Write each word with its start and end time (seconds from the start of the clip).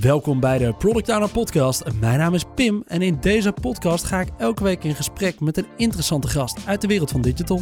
Welkom 0.00 0.40
bij 0.40 0.58
de 0.58 0.74
Product 0.74 1.08
Owner 1.08 1.30
Podcast. 1.30 1.84
Mijn 2.00 2.18
naam 2.18 2.34
is 2.34 2.44
Pim 2.54 2.82
en 2.86 3.02
in 3.02 3.16
deze 3.20 3.52
podcast 3.52 4.04
ga 4.04 4.20
ik 4.20 4.28
elke 4.36 4.62
week 4.62 4.84
in 4.84 4.94
gesprek 4.94 5.40
met 5.40 5.56
een 5.56 5.66
interessante 5.76 6.28
gast 6.28 6.66
uit 6.66 6.80
de 6.80 6.86
wereld 6.86 7.10
van 7.10 7.20
digital. 7.20 7.60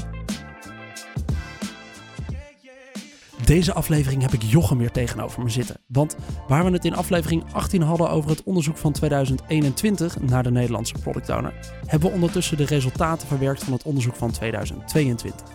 Deze 3.45 3.73
aflevering 3.73 4.23
heb 4.23 4.33
ik 4.33 4.43
Jochem 4.43 4.79
weer 4.79 4.91
tegenover 4.91 5.43
me 5.43 5.49
zitten. 5.49 5.77
Want 5.87 6.17
waar 6.49 6.65
we 6.65 6.71
het 6.71 6.85
in 6.85 6.97
aflevering 6.97 7.45
18 7.53 7.83
hadden 7.83 8.11
over 8.11 8.31
het 8.31 8.43
onderzoek 8.43 8.77
van 8.77 8.93
2021 8.93 10.21
naar 10.21 10.43
de 10.43 10.51
Nederlandse 10.51 10.95
Product 11.03 11.29
Owner, 11.29 11.55
hebben 11.87 12.09
we 12.09 12.15
ondertussen 12.15 12.57
de 12.57 12.65
resultaten 12.65 13.29
verwerkt 13.29 13.65
van 13.65 13.73
het 13.73 13.83
onderzoek 13.83 14.15
van 14.17 14.31
2022. 14.31 15.47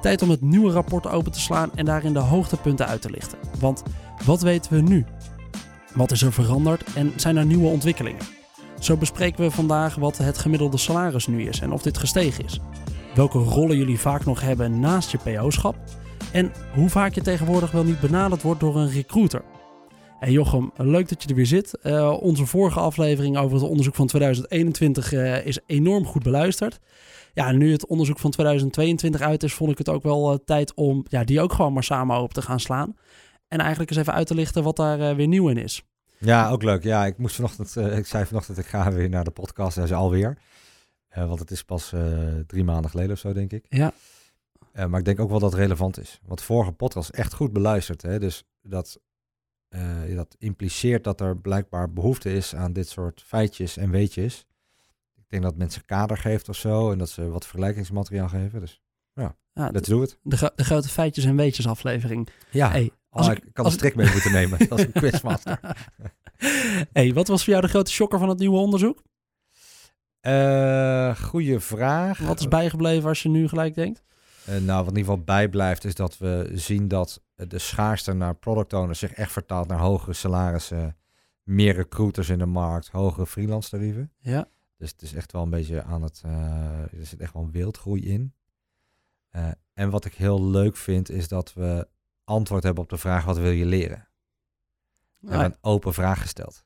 Tijd 0.00 0.22
om 0.22 0.30
het 0.30 0.40
nieuwe 0.40 0.72
rapport 0.72 1.06
open 1.06 1.32
te 1.32 1.40
slaan 1.40 1.70
en 1.74 1.84
daarin 1.84 2.12
de 2.12 2.18
hoogtepunten 2.18 2.86
uit 2.86 3.02
te 3.02 3.10
lichten. 3.10 3.38
Want 3.58 3.82
wat 4.24 4.42
weten 4.42 4.72
we 4.72 4.80
nu? 4.80 5.04
Wat 5.98 6.10
is 6.10 6.22
er 6.22 6.32
veranderd 6.32 6.92
en 6.94 7.12
zijn 7.16 7.36
er 7.36 7.46
nieuwe 7.46 7.68
ontwikkelingen? 7.68 8.26
Zo 8.80 8.96
bespreken 8.96 9.44
we 9.44 9.50
vandaag 9.50 9.94
wat 9.94 10.18
het 10.18 10.38
gemiddelde 10.38 10.76
salaris 10.76 11.26
nu 11.26 11.48
is 11.48 11.60
en 11.60 11.72
of 11.72 11.82
dit 11.82 11.98
gestegen 11.98 12.44
is. 12.44 12.60
Welke 13.14 13.38
rollen 13.38 13.76
jullie 13.76 13.98
vaak 13.98 14.24
nog 14.24 14.40
hebben 14.40 14.80
naast 14.80 15.10
je 15.10 15.18
PO-schap. 15.18 15.76
En 16.32 16.52
hoe 16.74 16.88
vaak 16.88 17.14
je 17.14 17.20
tegenwoordig 17.20 17.70
wel 17.70 17.84
niet 17.84 18.00
benaderd 18.00 18.42
wordt 18.42 18.60
door 18.60 18.76
een 18.76 18.90
recruiter. 18.90 19.42
Hey 20.18 20.30
Jochem, 20.30 20.70
leuk 20.76 21.08
dat 21.08 21.22
je 21.22 21.28
er 21.28 21.34
weer 21.34 21.46
zit. 21.46 21.78
Uh, 21.82 22.16
onze 22.20 22.46
vorige 22.46 22.80
aflevering 22.80 23.38
over 23.38 23.54
het 23.54 23.68
onderzoek 23.68 23.94
van 23.94 24.06
2021 24.06 25.12
uh, 25.12 25.46
is 25.46 25.58
enorm 25.66 26.06
goed 26.06 26.22
beluisterd. 26.22 26.80
Ja, 27.34 27.52
nu 27.52 27.72
het 27.72 27.86
onderzoek 27.86 28.18
van 28.18 28.30
2022 28.30 29.20
uit 29.20 29.42
is, 29.42 29.54
vond 29.54 29.70
ik 29.70 29.78
het 29.78 29.88
ook 29.88 30.02
wel 30.02 30.32
uh, 30.32 30.38
tijd 30.44 30.74
om 30.74 31.04
ja, 31.08 31.24
die 31.24 31.40
ook 31.40 31.52
gewoon 31.52 31.72
maar 31.72 31.84
samen 31.84 32.16
open 32.16 32.34
te 32.34 32.42
gaan 32.42 32.60
slaan. 32.60 32.96
En 33.48 33.58
eigenlijk 33.58 33.90
eens 33.90 33.98
even 33.98 34.12
uit 34.12 34.26
te 34.26 34.34
lichten 34.34 34.62
wat 34.62 34.76
daar 34.76 35.16
weer 35.16 35.28
nieuw 35.28 35.48
in 35.48 35.56
is. 35.56 35.82
Ja, 36.18 36.50
ook 36.50 36.62
leuk. 36.62 36.82
Ja, 36.82 37.06
ik 37.06 37.18
moest 37.18 37.34
vanochtend, 37.34 37.76
ik 37.76 38.06
zei 38.06 38.24
vanochtend, 38.24 38.58
ik 38.58 38.66
ga 38.66 38.92
weer 38.92 39.08
naar 39.08 39.24
de 39.24 39.30
podcast. 39.30 39.76
Dat 39.76 39.84
is 39.84 39.92
alweer. 39.92 40.38
want 41.14 41.38
het 41.38 41.50
is 41.50 41.64
pas 41.64 41.92
drie 42.46 42.64
maanden 42.64 42.90
geleden 42.90 43.12
of 43.12 43.18
zo, 43.18 43.32
denk 43.32 43.52
ik. 43.52 43.64
Ja. 43.68 43.92
maar 44.72 44.98
ik 44.98 45.04
denk 45.04 45.20
ook 45.20 45.30
wel 45.30 45.38
dat 45.38 45.52
het 45.52 45.60
relevant 45.60 45.98
is. 45.98 46.20
Want 46.26 46.42
vorige 46.42 46.72
podcast 46.72 47.08
echt 47.08 47.34
goed 47.34 47.52
beluisterd. 47.52 48.02
Hè? 48.02 48.18
Dus 48.18 48.44
dat 48.62 48.98
uh, 49.70 50.16
dat 50.16 50.36
impliceert 50.38 51.04
dat 51.04 51.20
er 51.20 51.36
blijkbaar 51.36 51.92
behoefte 51.92 52.32
is 52.32 52.54
aan 52.54 52.72
dit 52.72 52.88
soort 52.88 53.22
feitjes 53.26 53.76
en 53.76 53.90
weetjes. 53.90 54.46
Ik 55.16 55.24
denk 55.28 55.42
dat 55.42 55.56
mensen 55.56 55.84
kader 55.84 56.16
geeft 56.16 56.48
of 56.48 56.56
zo 56.56 56.92
en 56.92 56.98
dat 56.98 57.10
ze 57.10 57.28
wat 57.28 57.46
vergelijkingsmateriaal 57.46 58.28
geven. 58.28 58.60
Dus 58.60 58.80
ja, 59.12 59.36
ja 59.52 59.70
let's 59.70 59.88
do 59.88 60.02
it. 60.02 60.18
De, 60.22 60.52
de 60.54 60.64
grote 60.64 60.88
feitjes 60.88 61.24
en 61.24 61.36
weetjes 61.36 61.66
aflevering. 61.66 62.28
Ja, 62.50 62.70
hey, 62.70 62.90
als 63.10 63.26
oh, 63.26 63.32
ik, 63.32 63.44
kan 63.52 63.64
als... 63.64 63.72
een 63.72 63.78
strik 63.78 63.94
mee 63.94 64.10
moeten 64.12 64.32
nemen 64.32 64.68
als 64.68 64.80
een 64.80 64.92
quizmaster. 65.02 65.60
hey, 66.92 67.12
wat 67.12 67.28
was 67.28 67.44
voor 67.44 67.52
jou 67.52 67.64
de 67.64 67.70
grote 67.70 67.90
shocker 67.90 68.18
van 68.18 68.28
het 68.28 68.38
nieuwe 68.38 68.58
onderzoek? 68.58 69.02
Uh, 70.22 71.16
goeie 71.16 71.58
vraag. 71.58 72.18
Wat 72.18 72.40
is 72.40 72.48
bijgebleven 72.48 73.08
als 73.08 73.22
je 73.22 73.28
nu 73.28 73.48
gelijk 73.48 73.74
denkt? 73.74 74.02
Uh, 74.48 74.54
nou, 74.54 74.84
wat 74.84 74.92
in 74.92 74.98
ieder 74.98 75.12
geval 75.12 75.24
bijblijft 75.24 75.84
is 75.84 75.94
dat 75.94 76.18
we 76.18 76.50
zien 76.52 76.88
dat 76.88 77.22
de 77.34 77.58
schaarste 77.58 78.12
naar 78.12 78.34
product 78.34 78.72
owners 78.72 78.98
zich 78.98 79.12
echt 79.12 79.32
vertaalt 79.32 79.68
naar 79.68 79.78
hogere 79.78 80.12
salarissen, 80.12 80.96
meer 81.42 81.74
recruiters 81.74 82.28
in 82.28 82.38
de 82.38 82.46
markt, 82.46 82.88
hogere 82.88 83.26
freelance 83.26 83.70
tarieven. 83.70 84.12
Ja. 84.18 84.48
Dus 84.76 84.90
het 84.90 85.02
is 85.02 85.14
echt 85.14 85.32
wel 85.32 85.42
een 85.42 85.50
beetje 85.50 85.82
aan 85.82 86.02
het, 86.02 86.22
uh, 86.26 86.32
er 86.80 87.06
zit 87.06 87.20
echt 87.20 87.32
wel 87.32 87.42
een 87.42 87.50
wildgroei 87.50 88.04
in. 88.04 88.32
En 89.74 89.90
wat 89.90 90.04
ik 90.04 90.14
heel 90.14 90.44
leuk 90.44 90.76
vind 90.76 91.10
is 91.10 91.28
dat 91.28 91.54
we 91.54 91.88
antwoord 92.28 92.62
hebben 92.62 92.82
op 92.82 92.88
de 92.88 92.98
vraag 92.98 93.24
wat 93.24 93.38
wil 93.38 93.50
je 93.50 93.66
leren? 93.66 94.08
We 95.18 95.30
hebben 95.30 95.46
een 95.46 95.58
open 95.60 95.94
vraag 95.94 96.20
gesteld. 96.20 96.64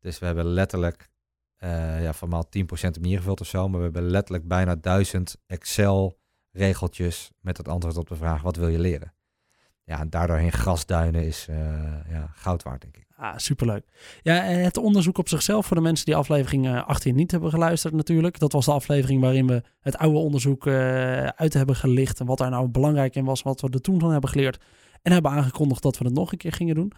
Dus 0.00 0.18
we 0.18 0.26
hebben 0.26 0.44
letterlijk, 0.44 1.10
uh, 1.58 2.02
ja, 2.02 2.12
van 2.12 2.28
maal 2.28 2.44
10% 2.44 2.96
opnieuw 2.96 3.12
ingevuld 3.12 3.40
of 3.40 3.46
zo, 3.46 3.68
maar 3.68 3.78
we 3.78 3.84
hebben 3.84 4.02
letterlijk 4.02 4.48
bijna 4.48 4.74
duizend 4.74 5.36
Excel 5.46 6.18
regeltjes 6.52 7.30
met 7.40 7.56
het 7.56 7.68
antwoord 7.68 7.96
op 7.96 8.08
de 8.08 8.16
vraag 8.16 8.42
wat 8.42 8.56
wil 8.56 8.68
je 8.68 8.78
leren? 8.78 9.14
Ja, 9.84 10.00
en 10.00 10.10
daardoor 10.10 10.36
heen 10.36 10.52
grasduinen 10.52 11.26
is 11.26 11.46
uh, 11.50 11.56
ja, 12.08 12.30
goud 12.34 12.62
waard, 12.62 12.80
denk 12.80 12.96
ik. 12.96 13.04
Ah, 13.16 13.36
superleuk. 13.36 13.84
Ja, 14.22 14.34
het 14.42 14.76
onderzoek 14.76 15.18
op 15.18 15.28
zichzelf 15.28 15.66
voor 15.66 15.76
de 15.76 15.82
mensen 15.82 16.06
die 16.06 16.16
aflevering 16.16 16.82
18 16.82 17.14
niet 17.14 17.30
hebben 17.30 17.50
geluisterd 17.50 17.94
natuurlijk. 17.94 18.38
Dat 18.38 18.52
was 18.52 18.64
de 18.64 18.72
aflevering 18.72 19.20
waarin 19.20 19.46
we 19.46 19.62
het 19.80 19.96
oude 19.96 20.18
onderzoek 20.18 20.66
uh, 20.66 20.74
uit 21.26 21.54
hebben 21.54 21.76
gelicht. 21.76 22.20
En 22.20 22.26
wat 22.26 22.38
daar 22.38 22.50
nou 22.50 22.68
belangrijk 22.68 23.14
in 23.14 23.24
was, 23.24 23.42
wat 23.42 23.60
we 23.60 23.68
er 23.70 23.80
toen 23.80 24.00
van 24.00 24.10
hebben 24.10 24.30
geleerd. 24.30 24.64
En 25.02 25.12
hebben 25.12 25.30
aangekondigd 25.30 25.82
dat 25.82 25.98
we 25.98 26.04
het 26.04 26.14
nog 26.14 26.32
een 26.32 26.38
keer 26.38 26.52
gingen 26.52 26.74
doen. 26.74 26.92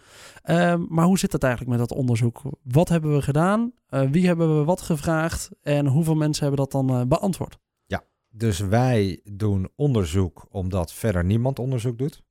Uh, 0.45 0.75
maar 0.89 1.05
hoe 1.05 1.19
zit 1.19 1.31
het 1.31 1.43
eigenlijk 1.43 1.77
met 1.77 1.89
dat 1.89 1.97
onderzoek? 1.97 2.41
Wat 2.63 2.89
hebben 2.89 3.13
we 3.13 3.21
gedaan? 3.21 3.73
Wie 3.89 4.27
hebben 4.27 4.57
we 4.57 4.63
wat 4.63 4.81
gevraagd? 4.81 5.49
En 5.61 5.87
hoeveel 5.87 6.15
mensen 6.15 6.47
hebben 6.47 6.65
dat 6.69 6.71
dan 6.71 7.07
beantwoord? 7.07 7.57
Ja, 7.85 8.03
dus 8.29 8.59
wij 8.59 9.19
doen 9.23 9.69
onderzoek 9.75 10.47
omdat 10.49 10.93
verder 10.93 11.25
niemand 11.25 11.59
onderzoek 11.59 11.97
doet. 11.97 12.25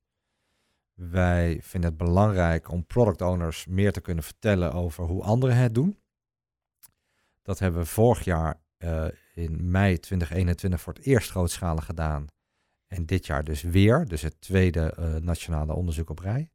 Wij 0.97 1.59
vinden 1.61 1.89
het 1.89 1.99
belangrijk 1.99 2.71
om 2.71 2.85
product 2.85 3.21
owners 3.21 3.65
meer 3.65 3.91
te 3.91 4.01
kunnen 4.01 4.23
vertellen 4.23 4.73
over 4.73 5.03
hoe 5.03 5.23
anderen 5.23 5.57
het 5.57 5.75
doen. 5.75 5.99
Dat 7.41 7.59
hebben 7.59 7.81
we 7.81 7.87
vorig 7.87 8.23
jaar 8.23 8.61
uh, 8.77 9.07
in 9.33 9.71
mei 9.71 9.99
2021 9.99 10.81
voor 10.81 10.93
het 10.93 11.05
eerst 11.05 11.29
grootschalig 11.29 11.85
gedaan. 11.85 12.27
En 12.87 13.05
dit 13.05 13.25
jaar 13.25 13.43
dus 13.43 13.61
weer, 13.61 14.05
dus 14.05 14.21
het 14.21 14.41
tweede 14.41 14.95
uh, 14.99 15.15
nationale 15.15 15.73
onderzoek 15.73 16.09
op 16.09 16.19
rij. 16.19 16.51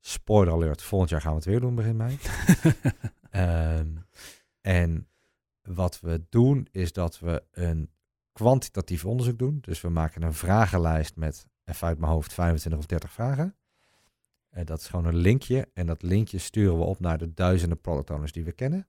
Spoiler 0.00 0.52
alert, 0.52 0.82
volgend 0.82 1.10
jaar 1.10 1.20
gaan 1.20 1.30
we 1.30 1.36
het 1.36 1.46
weer 1.46 1.60
doen 1.60 1.74
begin 1.74 1.96
mei. 1.96 2.18
um, 3.78 4.06
en 4.60 5.08
wat 5.62 6.00
we 6.00 6.26
doen 6.28 6.68
is 6.70 6.92
dat 6.92 7.18
we 7.18 7.44
een 7.50 7.90
kwantitatief 8.32 9.04
onderzoek 9.04 9.38
doen. 9.38 9.58
Dus 9.60 9.80
we 9.80 9.88
maken 9.88 10.22
een 10.22 10.34
vragenlijst 10.34 11.16
met, 11.16 11.46
even 11.64 11.86
uit 11.86 11.98
mijn 11.98 12.12
hoofd, 12.12 12.32
25 12.32 12.80
of 12.80 12.86
30 12.86 13.12
vragen. 13.12 13.54
En 14.50 14.64
dat 14.64 14.80
is 14.80 14.88
gewoon 14.88 15.04
een 15.04 15.16
linkje. 15.16 15.68
En 15.74 15.86
dat 15.86 16.02
linkje 16.02 16.38
sturen 16.38 16.78
we 16.78 16.84
op 16.84 17.00
naar 17.00 17.18
de 17.18 17.34
duizenden 17.34 17.80
product 17.80 18.10
owners 18.10 18.32
die 18.32 18.44
we 18.44 18.52
kennen. 18.52 18.88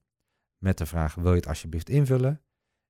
Met 0.58 0.78
de 0.78 0.86
vraag, 0.86 1.14
wil 1.14 1.30
je 1.30 1.36
het 1.36 1.46
alsjeblieft 1.46 1.88
invullen? 1.88 2.42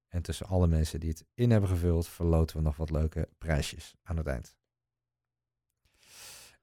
En 0.09 0.23
tussen 0.23 0.47
alle 0.47 0.67
mensen 0.67 1.01
die 1.01 1.09
het 1.09 1.25
in 1.35 1.51
hebben 1.51 1.69
gevuld, 1.69 2.09
verloten 2.09 2.57
we 2.57 2.63
nog 2.63 2.77
wat 2.77 2.91
leuke 2.91 3.29
prijsjes 3.39 3.95
aan 4.03 4.17
het 4.17 4.27
eind. 4.27 4.57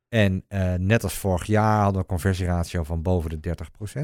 En 0.07 0.45
uh, 0.49 0.73
net 0.73 1.03
als 1.03 1.13
vorig 1.13 1.45
jaar 1.45 1.75
hadden 1.75 1.93
we 1.93 1.99
een 1.99 2.05
conversieratio 2.05 2.83
van 2.83 3.01
boven 3.01 3.41
de 3.41 3.55
30%. 3.57 4.01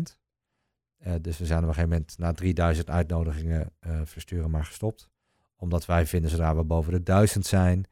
Uh, 0.97 1.13
dus 1.21 1.37
we 1.37 1.45
zijn 1.45 1.63
op 1.63 1.67
een 1.67 1.73
gegeven 1.73 1.89
moment 1.89 2.17
na 2.17 2.31
3000 2.31 2.89
uitnodigingen 2.89 3.73
versturen 4.03 4.51
maar 4.51 4.65
gestopt. 4.65 5.09
Omdat 5.55 5.85
wij 5.85 6.05
vinden, 6.05 6.29
zodra 6.29 6.55
we 6.55 6.63
boven 6.63 6.91
de 6.91 7.03
1000 7.03 7.45
zijn, 7.45 7.85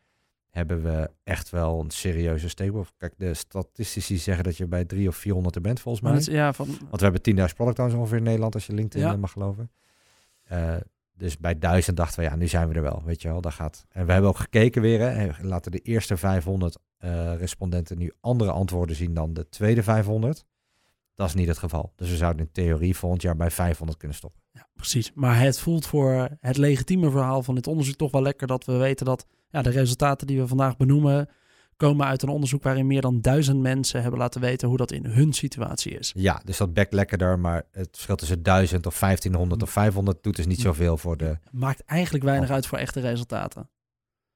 hebben 0.54 0.84
we 0.84 1.10
echt 1.24 1.50
wel 1.50 1.80
een 1.80 1.90
serieuze 1.90 2.50
stable. 2.50 2.84
Kijk, 2.98 3.14
de 3.18 3.34
statistici 3.34 4.18
zeggen 4.18 4.44
dat 4.44 4.58
je 4.58 4.68
bij 4.68 4.86
drie 4.86 5.08
of 5.08 5.16
400 5.16 5.56
er 5.56 5.62
bent, 5.62 5.80
volgens 5.80 6.04
mij. 6.04 6.36
ja, 6.36 6.54
van... 6.54 6.68
Want 6.90 7.02
we 7.02 7.10
hebben 7.10 7.50
10.000 7.50 7.56
product 7.56 7.80
owners 7.80 7.98
ongeveer 7.98 8.18
in 8.18 8.24
Nederland, 8.24 8.54
als 8.54 8.66
je 8.66 8.74
LinkedIn 8.74 9.08
ja. 9.08 9.18
mag 9.18 9.32
geloven. 9.32 9.72
Uh, 10.52 10.76
dus 11.14 11.38
bij 11.38 11.60
1000 11.60 11.98
dachten 11.98 12.20
we, 12.20 12.30
ja, 12.30 12.36
nu 12.36 12.48
zijn 12.48 12.68
we 12.68 12.74
er 12.74 12.82
wel, 12.82 13.02
weet 13.06 13.22
je 13.22 13.28
wel. 13.28 13.42
Dat 13.42 13.54
gaat. 13.54 13.86
En 13.90 14.06
we 14.06 14.12
hebben 14.12 14.30
ook 14.30 14.38
gekeken 14.38 14.82
weer, 14.82 15.00
hè, 15.00 15.30
laten 15.42 15.72
de 15.72 15.80
eerste 15.80 16.18
500 16.18 16.78
uh, 17.00 17.36
respondenten 17.36 17.98
nu 17.98 18.12
andere 18.20 18.52
antwoorden 18.52 18.96
zien 18.96 19.14
dan 19.14 19.34
de 19.34 19.50
tweede 19.50 19.84
500. 19.84 20.46
Dat 21.16 21.28
is 21.28 21.34
niet 21.34 21.48
het 21.48 21.58
geval. 21.58 21.94
Dus 21.96 22.10
we 22.10 22.16
zouden 22.16 22.46
in 22.46 22.52
theorie 22.52 22.96
volgend 22.96 23.22
jaar 23.22 23.36
bij 23.36 23.52
500 23.52 23.98
kunnen 23.98 24.18
stoppen. 24.18 24.42
Ja, 24.52 24.68
precies. 24.74 25.12
Maar 25.14 25.40
het 25.40 25.60
voelt 25.60 25.86
voor 25.86 26.30
het 26.40 26.58
legitieme 26.58 27.12
verhaal 27.12 27.44
van 27.44 27.56
dit 27.56 27.68
onderzoek 27.68 27.96
toch 27.96 28.12
wel 28.12 28.22
lekker 28.22 28.48
dat 28.48 28.66
we 28.66 28.74
weten 28.74 29.06
dat 29.06 29.26
ja, 29.50 29.62
de 29.62 29.70
resultaten 29.70 30.28
die 30.28 30.40
we 30.40 30.48
vandaag 30.48 30.78
benoemen 30.78 31.30
komen 31.78 32.06
uit 32.06 32.22
een 32.22 32.30
onderzoek 32.30 32.64
waarin 32.64 32.88
meer 32.88 33.02
dan 33.02 33.22
duizend 33.22 33.60
mensen 33.60 34.02
hebben 34.02 34.20
laten 34.20 34.42
weten 34.42 34.68
hoe 34.68 34.78
dat 34.78 34.92
in 34.92 35.06
hun 35.06 35.34
situatie 35.34 35.98
is. 35.98 36.12
Ja, 36.16 36.42
dus 36.46 36.58
dat 36.58 36.74
bekt 36.74 36.94
lekkerder, 36.94 37.40
maar 37.40 37.64
het 37.72 37.90
verschil 37.92 38.16
tussen 38.16 38.44
1000 38.44 38.86
of 38.86 39.00
1500 39.00 39.62
of 39.62 39.70
500 39.70 40.24
doet 40.24 40.36
dus 40.36 40.46
niet 40.46 40.62
zoveel 40.62 40.98
voor 40.98 41.18
de... 41.18 41.38
Maakt 41.52 41.84
eigenlijk 41.86 42.24
weinig 42.24 42.50
uit 42.50 42.66
voor 42.68 42.78
echte 42.78 43.00
resultaten. 43.00 43.70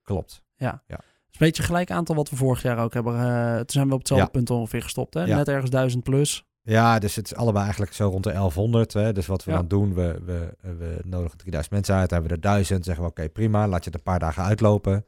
Klopt. 0.02 0.44
Ja. 0.56 0.84
ja. 0.88 0.98
Is 0.98 1.04
een 1.40 1.48
beetje 1.48 1.64
gelijk 1.64 1.92
aantal 1.92 2.16
wat 2.16 2.30
we 2.30 2.36
vorig 2.36 2.62
jaar 2.62 2.78
ook 2.78 2.94
hebben. 2.94 3.14
Uh, 3.14 3.56
toen 3.56 3.66
zijn 3.68 3.88
we 3.88 3.94
op 3.94 4.00
hetzelfde 4.00 4.30
punt 4.30 4.50
ongeveer 4.50 4.82
gestopt. 4.82 5.14
Hè? 5.14 5.26
Net 5.26 5.48
ergens 5.48 5.70
1000 5.70 6.04
plus. 6.04 6.46
Ja, 6.70 7.00
dus 7.00 7.16
het 7.16 7.26
is 7.26 7.36
allebei 7.36 7.64
eigenlijk 7.64 7.94
zo 7.94 8.10
rond 8.10 8.24
de 8.24 8.32
1100. 8.32 8.94
Hè? 8.94 9.14
Dus 9.14 9.26
wat 9.26 9.44
we 9.44 9.52
dan 9.52 9.68
doen, 9.68 9.94
we, 9.94 10.22
we, 10.26 10.56
we 10.62 11.00
nodigen 11.04 11.38
3000 11.38 11.74
mensen 11.74 11.96
uit, 11.96 12.12
hebben 12.12 12.30
we 12.30 12.36
er 12.36 12.42
1000. 12.42 12.86
Zeggen 12.86 13.04
we 13.04 13.10
oké, 13.10 13.30
prima, 13.30 13.68
laat 13.68 13.84
je 13.84 13.90
het 13.90 14.00
een 14.00 14.04
paar 14.04 14.20
dagen 14.20 14.44
uitlopen. 14.44 15.06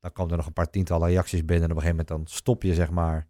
Dan 0.00 0.12
komen 0.12 0.30
er 0.30 0.36
nog 0.36 0.46
een 0.46 0.52
paar 0.52 0.70
tientallen 0.70 1.08
reacties 1.08 1.44
binnen. 1.44 1.64
En 1.64 1.70
op 1.70 1.76
een 1.76 1.82
gegeven 1.82 2.06
moment 2.06 2.26
dan 2.26 2.36
stop 2.36 2.62
je, 2.62 2.74
zeg 2.74 2.90
maar, 2.90 3.26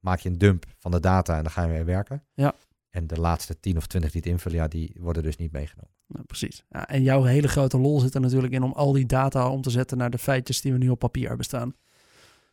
maak 0.00 0.18
je 0.18 0.28
een 0.28 0.38
dump 0.38 0.64
van 0.78 0.90
de 0.90 1.00
data 1.00 1.36
en 1.36 1.42
dan 1.42 1.52
ga 1.52 1.62
je 1.62 1.68
weer 1.68 1.84
werken. 1.84 2.22
Ja. 2.34 2.54
En 2.90 3.06
de 3.06 3.20
laatste 3.20 3.60
10 3.60 3.76
of 3.76 3.86
20 3.86 4.10
die 4.10 4.20
het 4.20 4.30
invullen, 4.30 4.58
ja, 4.58 4.68
die 4.68 4.96
worden 5.00 5.22
dus 5.22 5.36
niet 5.36 5.52
meegenomen. 5.52 5.90
Nou, 6.06 6.24
precies. 6.24 6.64
Ja, 6.68 6.88
en 6.88 7.02
jouw 7.02 7.22
hele 7.22 7.48
grote 7.48 7.78
lol 7.78 8.00
zit 8.00 8.14
er 8.14 8.20
natuurlijk 8.20 8.52
in 8.52 8.62
om 8.62 8.72
al 8.72 8.92
die 8.92 9.06
data 9.06 9.48
om 9.50 9.62
te 9.62 9.70
zetten 9.70 9.98
naar 9.98 10.10
de 10.10 10.18
feitjes 10.18 10.60
die 10.60 10.72
we 10.72 10.78
nu 10.78 10.88
op 10.88 10.98
papier 10.98 11.28
hebben 11.28 11.46
staan. 11.46 11.74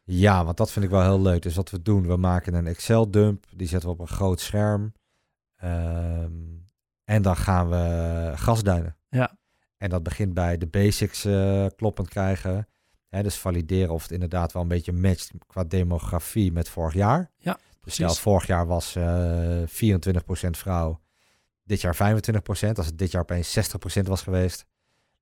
Ja, 0.04 0.46
want 0.46 0.58
dat 0.58 0.72
vind 0.72 0.86
ik 0.86 0.92
wel 0.92 1.02
heel 1.02 1.22
leuk. 1.22 1.42
Dus 1.42 1.56
wat 1.56 1.70
we 1.70 1.82
doen, 1.82 2.08
we 2.08 2.18
maken 2.18 2.54
een 2.54 2.68
Excel-dump. 2.68 3.46
Die 3.56 3.68
zetten 3.68 3.90
we 3.90 3.96
op 3.96 4.02
een 4.02 4.08
groot 4.16 4.40
scherm. 4.40 4.94
Ehm, 5.56 6.32
en 7.04 7.22
dan 7.22 7.36
gaan 7.36 7.70
we 7.70 8.32
gasduinen. 8.36 8.98
Ja. 9.10 9.38
En 9.78 9.90
dat 9.90 10.04
begint 10.04 10.34
bij 10.34 10.58
de 10.58 10.68
basics 10.68 11.26
eh, 11.26 11.66
kloppend 11.76 12.10
krijgen. 12.10 12.68
Hè, 13.10 13.24
dus 13.24 13.36
valideren 13.36 13.94
of 13.94 14.02
het 14.02 14.12
inderdaad 14.12 14.52
wel 14.52 14.62
een 14.62 14.68
beetje 14.68 14.92
matcht 14.94 15.32
qua 15.48 15.64
demografie 15.64 16.52
met 16.52 16.70
vorig 16.70 16.94
jaar. 16.94 17.32
Ja, 17.38 17.58
Dus 17.82 17.94
stel, 17.94 18.06
precies. 18.06 18.24
vorig 18.24 18.48
jaar 18.48 18.68
was 18.68 18.96
eh 18.96 19.62
24% 19.66 20.58
vrouw, 20.58 21.02
dit 21.64 21.82
jaar 21.82 21.96
25%. 21.96 22.78
Als 22.78 22.86
het 22.86 22.98
dit 22.98 23.12
jaar 23.12 23.22
opeens 23.22 23.54
60% 23.54 24.08
was 24.08 24.22
geweest, 24.22 24.66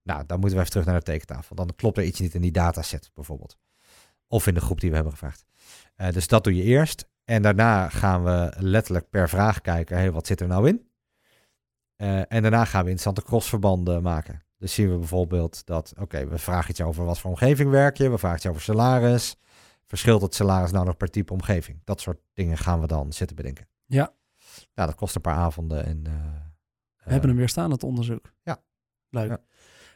nou, 0.04 0.26
dan 0.26 0.40
moeten 0.40 0.58
we 0.58 0.64
even 0.64 0.72
terug 0.72 0.86
naar 0.86 1.00
de 1.00 1.06
tekentafel. 1.06 1.56
Dan 1.56 1.70
klopt 1.76 1.98
er 1.98 2.04
iets 2.04 2.20
niet 2.20 2.34
in 2.34 2.42
die 2.42 2.52
dataset 2.52 3.12
bijvoorbeeld. 3.14 3.58
Of 4.32 4.48
in 4.48 4.54
de 4.54 4.62
groep 4.62 4.80
die 4.80 4.90
we 4.90 4.96
hebben 4.96 5.14
gevraagd. 5.14 5.46
Eh, 5.96 6.12
dus 6.12 6.28
dat 6.28 6.44
doe 6.44 6.56
je 6.56 6.64
eerst. 6.64 7.10
En 7.26 7.42
daarna 7.42 7.90
gaan 7.90 8.24
we 8.24 8.54
letterlijk 8.58 9.10
per 9.10 9.30
vraag 9.30 9.62
kijken, 9.62 9.98
hey, 9.98 10.12
wat 10.12 10.28
zit 10.28 10.42
er 10.42 10.48
nou 10.48 10.68
in? 10.68 10.90
Eh, 11.96 12.20
en 12.28 12.42
daarna 12.42 12.66
gaan 12.66 12.84
we 12.84 12.90
interessante 12.90 13.24
crossverbanden 13.24 14.02
maken. 14.04 14.44
Dus 14.58 14.74
zien 14.74 14.92
we 14.92 14.98
bijvoorbeeld 14.98 15.66
dat, 15.66 15.94
oké, 16.00 16.28
we 16.28 16.38
vragen 16.38 16.70
iets 16.70 16.82
over 16.82 17.06
wat 17.06 17.20
voor 17.20 17.30
omgeving 17.30 17.70
werk 17.70 17.98
je, 17.98 18.10
we 18.10 18.18
vragen 18.18 18.38
iets 18.38 18.48
over 18.48 18.62
salaris. 18.62 19.36
Verschilt 19.86 20.22
het 20.22 20.36
salaris 20.36 20.72
nou 20.72 20.86
nog 20.86 20.98
per 20.98 21.10
type 21.10 21.34
omgeving? 21.34 21.82
Dat 21.84 22.02
soort 22.02 22.20
dingen 22.34 22.58
gaan 22.58 22.82
we 22.82 22.88
dan 22.88 23.14
zitten 23.14 23.36
bedenken. 23.36 23.68
Ja. 23.86 24.14
Nou, 24.74 24.90
dat 24.90 24.96
kost 24.96 25.16
een 25.16 25.22
paar 25.22 25.36
avonden. 25.36 25.86
En, 25.86 26.06
eh, 26.06 26.14
We 27.04 27.12
hebben 27.12 27.30
hem 27.30 27.38
weer 27.38 27.50
staan, 27.50 27.72
het 27.72 27.84
onderzoek. 27.84 28.34
Ja. 28.44 28.62
Leuk. 29.10 29.30
Ja. 29.30 29.42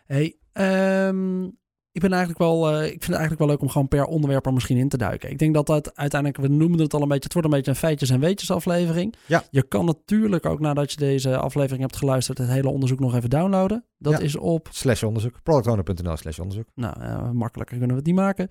Hey, 0.06 0.38
ehm, 0.52 1.50
ik, 1.96 2.02
ben 2.02 2.10
eigenlijk 2.12 2.40
wel, 2.40 2.70
eh, 2.72 2.84
ik 2.84 2.90
vind 2.90 3.02
het 3.02 3.10
eigenlijk 3.12 3.40
wel 3.40 3.50
leuk 3.50 3.62
om 3.62 3.70
gewoon 3.70 3.88
per 3.88 4.06
onderwerp 4.06 4.46
er 4.46 4.54
misschien 4.54 4.78
in 4.78 4.90
te 4.90 4.98
duiken. 4.98 5.30
Ik 5.30 5.40
denk 5.40 5.54
dat 5.54 5.66
dat 5.68 5.96
uiteindelijk, 5.96 6.42
we 6.42 6.56
noemen 6.56 6.80
het 6.80 6.94
al 6.94 7.02
een 7.02 7.08
beetje, 7.08 7.24
het 7.24 7.34
wordt 7.34 7.48
een 7.48 7.54
beetje 7.56 7.72
een 7.72 7.78
feitjes 7.78 8.10
en 8.10 8.20
weetjes 8.20 8.52
aflevering. 8.52 9.14
Ja. 9.26 9.44
Je 9.52 9.64
kan 9.64 9.86
natuurlijk 9.86 10.46
ook 10.46 10.60
nadat 10.60 10.92
je 10.92 10.98
deze 10.98 11.38
aflevering 11.38 11.82
hebt 11.82 11.96
geluisterd, 11.96 12.38
het 12.38 12.48
hele 12.50 12.70
onderzoek 12.70 13.00
nog 13.00 13.16
even 13.16 13.30
downloaden. 13.30 13.84
Dat 13.98 14.14
Ja. 14.14 14.20
is 14.20 14.36
op 14.38 14.68
slash 14.72 15.04
onderzoek. 15.04 15.40
Productowner.nl 15.44 16.18
slash 16.18 16.40
onderzoek. 16.40 16.68
Nou, 16.76 17.02
eh, 17.02 17.32
makkelijker 17.32 17.78
kunnen 17.78 17.96
we 17.96 18.02
het 18.02 18.06
niet 18.12 18.16
maken. 18.22 18.48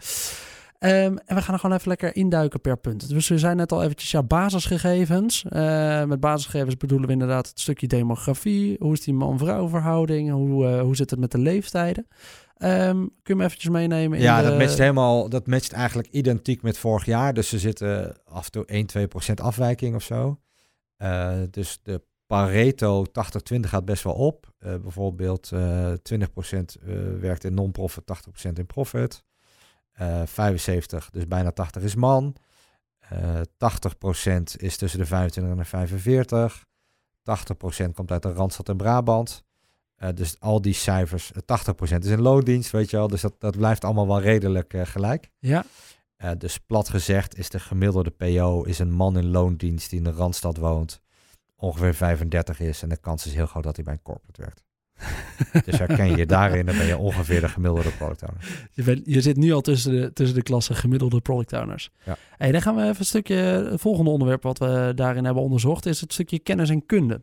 Ehm, 0.79 1.17
en 1.27 1.37
we 1.37 1.43
gaan 1.43 1.55
er 1.55 1.61
gewoon 1.61 1.77
even 1.77 1.89
lekker 1.89 2.17
induiken 2.17 2.61
per 2.61 2.77
punt. 2.79 3.09
Dus 3.09 3.29
we 3.29 3.39
zijn 3.39 3.57
net 3.57 3.73
al 3.73 3.83
eventjes 3.83 4.11
ja, 4.11 4.23
basisgegevens. 4.23 5.45
Eh, 5.49 6.05
met 6.05 6.21
basisgegevens 6.21 6.77
bedoelen 6.77 7.07
we 7.07 7.13
inderdaad 7.13 7.49
het 7.49 7.61
stukje 7.61 7.87
demografie. 7.87 8.77
Hoe 8.79 8.93
is 8.93 9.01
die 9.01 9.15
man-vrouw 9.15 9.69
verhouding? 9.69 10.31
Hoe, 10.31 10.67
hoe 10.79 10.97
zit 10.97 11.11
het 11.11 11.19
met 11.21 11.31
de 11.31 11.39
leeftijden? 11.39 12.07
Ehm, 12.55 12.97
kun 12.99 13.11
je 13.23 13.35
me 13.35 13.45
eventjes 13.45 13.71
meenemen? 13.71 14.19
In 14.19 14.25
Ja, 14.25 14.43
de... 14.43 14.49
dat 14.49 14.59
matcht 14.59 14.79
helemaal. 14.79 15.29
Dat 15.29 15.47
matcht 15.47 15.73
eigenlijk 15.73 16.09
identiek 16.09 16.63
met 16.63 16.79
vorig 16.79 17.05
jaar. 17.05 17.35
Dus 17.35 17.49
ze 17.49 17.59
zitten 17.59 18.17
af 18.25 18.45
en 18.45 18.51
toe 18.51 18.65
1, 18.67 18.87
2 18.87 19.09
procent 19.09 19.41
afwijking 19.41 19.95
of 19.95 20.03
zo. 20.03 20.41
Eh, 20.97 21.33
dus 21.51 21.81
de 21.83 22.03
Pareto 22.27 23.05
80-20 23.07 23.61
gaat 23.61 23.85
best 23.85 24.03
wel 24.03 24.13
op. 24.15 24.53
Eh, 24.59 24.77
bijvoorbeeld 24.77 25.53
eh 25.53 25.93
20 25.93 26.33
procent 26.33 26.75
eh, 26.75 26.95
werkt 27.21 27.45
in 27.45 27.55
non-profit, 27.55 28.07
80 28.07 28.31
procent 28.31 28.59
in 28.59 28.67
profit. 28.67 29.25
Eh 29.93 30.23
75, 30.25 31.11
dus 31.11 31.29
bijna 31.29 31.51
80 31.51 31.83
is 31.83 31.95
man. 31.95 32.37
Eh 32.99 33.41
80 33.57 33.99
procent 33.99 34.63
is 34.63 34.77
tussen 34.77 34.99
de 34.99 35.07
25 35.07 35.53
en 35.53 35.59
de 35.59 35.65
45. 35.65 36.65
80 37.23 37.57
procent 37.57 37.95
komt 37.95 38.11
uit 38.11 38.23
de 38.23 38.33
Randstad 38.33 38.69
en 38.69 38.77
Brabant. 38.77 39.44
Eh, 40.05 40.11
dus 40.15 40.37
al 40.41 40.61
die 40.61 40.75
cijfers, 40.75 41.33
eh, 41.33 41.43
80% 41.45 42.05
is 42.05 42.11
in 42.11 42.21
loondienst, 42.21 42.71
weet 42.71 42.91
je 42.91 42.97
wel. 42.97 43.09
Dus 43.09 43.21
dat, 43.21 43.35
dat 43.39 43.57
blijft 43.57 43.85
allemaal 43.85 44.07
wel 44.07 44.21
redelijk 44.21 44.75
eh, 44.75 44.87
gelijk. 44.87 45.31
Ja, 45.39 45.65
Eh, 46.17 46.31
dus 46.39 46.59
plat 46.59 46.89
gezegd 46.89 47.39
is 47.39 47.49
de 47.49 47.59
gemiddelde 47.59 48.11
PO 48.11 48.63
is 48.63 48.79
een 48.79 48.93
man 48.93 49.19
in 49.19 49.31
loondienst 49.31 49.91
die 49.91 49.99
in 49.99 50.05
de 50.05 50.11
Randstad 50.11 50.57
woont, 50.57 51.01
ongeveer 51.57 51.95
35 51.95 52.61
is. 52.61 52.83
En 52.83 52.89
de 52.89 52.97
kans 52.97 53.27
is 53.27 53.35
heel 53.35 53.47
groot 53.47 53.63
dat 53.63 53.75
hij 53.77 53.85
bij 53.85 53.95
een 53.95 54.03
corporate 54.03 54.41
werkt. 54.41 54.65
dus 55.67 55.79
herken 55.79 56.07
je 56.07 56.17
je 56.17 56.27
daarin, 56.27 56.67
dan 56.67 56.77
ben 56.77 56.87
je 56.87 56.99
ongeveer 56.99 57.41
de 57.41 57.49
gemiddelde 57.49 57.91
product 57.91 58.23
owner. 58.23 58.69
je, 58.73 58.83
bent, 58.83 59.01
je 59.05 59.21
zit 59.21 59.37
nu 59.37 59.53
al 59.53 59.61
tussen 59.61 59.93
de, 59.93 60.13
tussen 60.13 60.37
de 60.37 60.43
klasse 60.43 60.75
gemiddelde 60.75 61.21
product 61.21 61.53
owners. 61.53 61.91
Ja. 62.05 62.17
Hey, 62.37 62.53
dan 62.53 62.63
gaan 62.63 62.77
we 62.77 62.83
even 62.83 62.97
een 62.99 63.05
stukje, 63.05 63.35
het 63.35 63.81
volgende 63.81 64.11
onderwerp 64.11 64.43
wat 64.43 64.59
we 64.59 64.93
daarin 64.95 65.25
hebben 65.25 65.43
onderzocht, 65.43 65.87
is 65.87 66.01
het 66.01 66.13
stukje 66.13 66.39
kennis 66.39 66.71
en 66.71 66.87
kunde. 66.87 67.23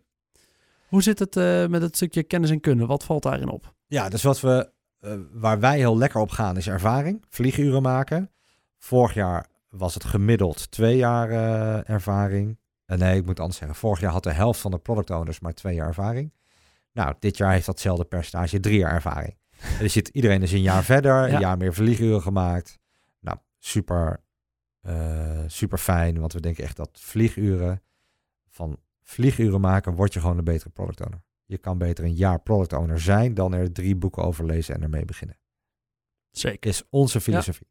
Hoe 0.91 1.03
zit 1.03 1.19
het 1.19 1.35
eh, 1.35 1.67
met 1.67 1.81
het 1.81 1.95
stukje 1.95 2.23
kennis 2.23 2.49
en 2.49 2.59
kunde? 2.59 2.85
Wat 2.85 3.03
valt 3.03 3.23
daarin 3.23 3.49
op? 3.49 3.73
Ja, 3.87 4.09
dus 4.09 4.23
wat 4.23 4.39
we, 4.39 4.71
eh, 4.99 5.13
waar 5.31 5.59
wij 5.59 5.77
heel 5.77 5.97
lekker 5.97 6.21
op 6.21 6.29
gaan 6.29 6.57
is 6.57 6.67
ervaring, 6.67 7.23
vlieguren 7.29 7.81
maken. 7.81 8.31
Vorig 8.77 9.13
jaar 9.13 9.47
was 9.69 9.93
het 9.93 10.03
gemiddeld 10.03 10.71
twee 10.71 10.97
jaar 10.97 11.29
eh, 11.29 11.89
ervaring. 11.89 12.59
Nee, 12.85 13.17
ik 13.19 13.25
moet 13.25 13.39
anders 13.39 13.57
zeggen. 13.57 13.77
Vorig 13.77 13.99
jaar 13.99 14.11
had 14.11 14.23
de 14.23 14.31
helft 14.31 14.59
van 14.59 14.71
de 14.71 14.77
product 14.77 15.09
owners 15.09 15.39
maar 15.39 15.53
twee 15.53 15.75
jaar 15.75 15.87
ervaring. 15.87 16.33
Nou, 16.93 17.15
dit 17.19 17.37
jaar 17.37 17.51
heeft 17.51 17.65
datzelfde 17.65 18.05
percentage 18.05 18.59
drie 18.59 18.77
jaar 18.77 18.93
ervaring. 18.93 19.37
Je 19.79 19.87
ziet, 19.87 20.07
iedereen 20.07 20.41
is 20.41 20.51
een 20.51 20.61
jaar 20.61 20.83
verder, 20.83 21.27
Ja. 21.27 21.33
een 21.33 21.39
jaar 21.39 21.57
meer 21.57 21.73
vlieguren 21.73 22.21
gemaakt. 22.21 22.79
Nou, 23.19 23.37
super, 23.59 24.23
super 25.47 25.77
fijn, 25.77 26.19
want 26.19 26.33
we 26.33 26.39
denken 26.39 26.63
echt 26.63 26.77
dat 26.77 26.89
vlieguren, 26.93 27.81
van 28.49 28.79
vlieguren 29.03 29.61
maken, 29.61 29.95
word 29.95 30.13
je 30.13 30.19
gewoon 30.19 30.37
een 30.37 30.43
betere 30.43 30.69
product 30.69 31.01
owner. 31.01 31.21
Je 31.45 31.57
kan 31.57 31.77
beter 31.77 32.03
een 32.03 32.15
jaar 32.15 32.41
product 32.41 32.73
owner 32.73 32.99
zijn 32.99 33.33
dan 33.33 33.53
er 33.53 33.71
drie 33.71 33.95
boeken 33.95 34.23
over 34.23 34.45
lezen 34.45 34.75
en 34.75 34.81
ermee 34.81 35.05
beginnen. 35.05 35.37
Zeker. 36.31 36.69
Is 36.69 36.83
onze 36.89 37.21
filosofie. 37.21 37.67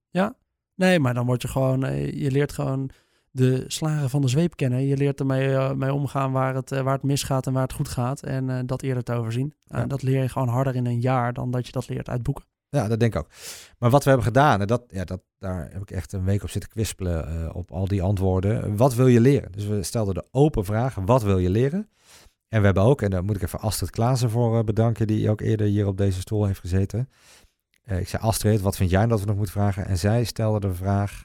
Nee, 0.74 0.98
maar 0.98 1.14
dan 1.14 1.26
word 1.26 1.42
je 1.42 1.48
gewoon, 1.48 1.84
eh, 1.84 2.12
je 2.12 2.30
leert 2.30 2.52
gewoon 2.52 2.90
de 3.30 3.64
slagen 3.66 4.10
van 4.10 4.20
de 4.20 4.28
zweep 4.28 4.56
kennen. 4.56 4.86
Je 4.86 4.96
leert 4.96 5.20
ermee 5.20 5.54
eh, 5.54 5.72
mee 5.72 5.92
omgaan 5.92 6.32
waar 6.32 6.54
het, 6.54 6.72
eh, 6.72 6.80
waar 6.80 6.94
het 6.94 7.02
misgaat 7.02 7.46
en 7.46 7.52
waar 7.52 7.62
het 7.62 7.72
goed 7.72 7.88
gaat. 7.88 8.22
En 8.22 8.66
dat 8.66 8.82
eerder 8.82 9.02
te 9.02 9.12
overzien. 9.12 9.54
Ja. 9.64 9.86
Dat 9.86 10.02
leer 10.02 10.22
je 10.22 10.28
gewoon 10.28 10.48
harder 10.48 10.74
in 10.74 10.86
een 10.86 11.00
jaar 11.00 11.32
dan 11.32 11.50
dat 11.50 11.66
je 11.66 11.72
dat 11.72 11.88
leert 11.88 12.08
uit 12.08 12.22
boeken. 12.22 12.44
Ja, 12.70 12.88
dat 12.88 13.00
denk 13.00 13.14
ik 13.14 13.20
ook. 13.20 13.30
Maar 13.78 13.90
wat 13.90 14.02
we 14.02 14.08
hebben 14.08 14.26
gedaan, 14.26 14.60
en 14.60 14.66
dat, 14.66 14.82
ja, 14.88 15.04
dat, 15.04 15.22
daar 15.38 15.68
heb 15.72 15.82
ik 15.82 15.90
echt 15.90 16.12
een 16.12 16.24
week 16.24 16.42
op 16.42 16.50
zitten 16.50 16.70
kwispelen 16.70 17.26
eh, 17.26 17.56
op 17.56 17.70
al 17.70 17.88
die 17.88 18.02
antwoorden. 18.02 18.76
Wat 18.76 18.94
wil 18.94 19.06
je 19.06 19.20
leren? 19.20 19.52
Dus 19.52 19.66
we 19.66 19.82
stelden 19.82 20.14
de 20.14 20.26
open 20.30 20.64
vraag, 20.64 20.94
wat 20.94 21.22
wil 21.22 21.38
je 21.38 21.50
leren? 21.50 21.88
En 22.48 22.58
we 22.58 22.64
hebben 22.64 22.82
ook, 22.82 23.02
en 23.02 23.10
daar 23.10 23.24
moet 23.24 23.36
ik 23.36 23.42
even 23.42 23.60
Astrid 23.60 23.90
Klaassen 23.90 24.30
voor 24.30 24.58
eh, 24.58 24.64
bedanken, 24.64 25.06
die 25.06 25.30
ook 25.30 25.40
eerder 25.40 25.66
hier 25.66 25.86
op 25.86 25.96
deze 25.96 26.20
stoel 26.20 26.44
heeft 26.44 26.60
gezeten. 26.60 27.08
Eh, 27.82 27.98
ik 27.98 28.08
zei, 28.08 28.22
Astrid, 28.22 28.60
wat 28.60 28.76
vind 28.76 28.90
jij 28.90 29.06
dat 29.06 29.20
we 29.20 29.26
nog 29.26 29.36
moeten 29.36 29.54
vragen? 29.54 29.86
En 29.86 29.98
zij 29.98 30.24
stelde 30.24 30.60
de 30.60 30.74
vraag, 30.74 31.24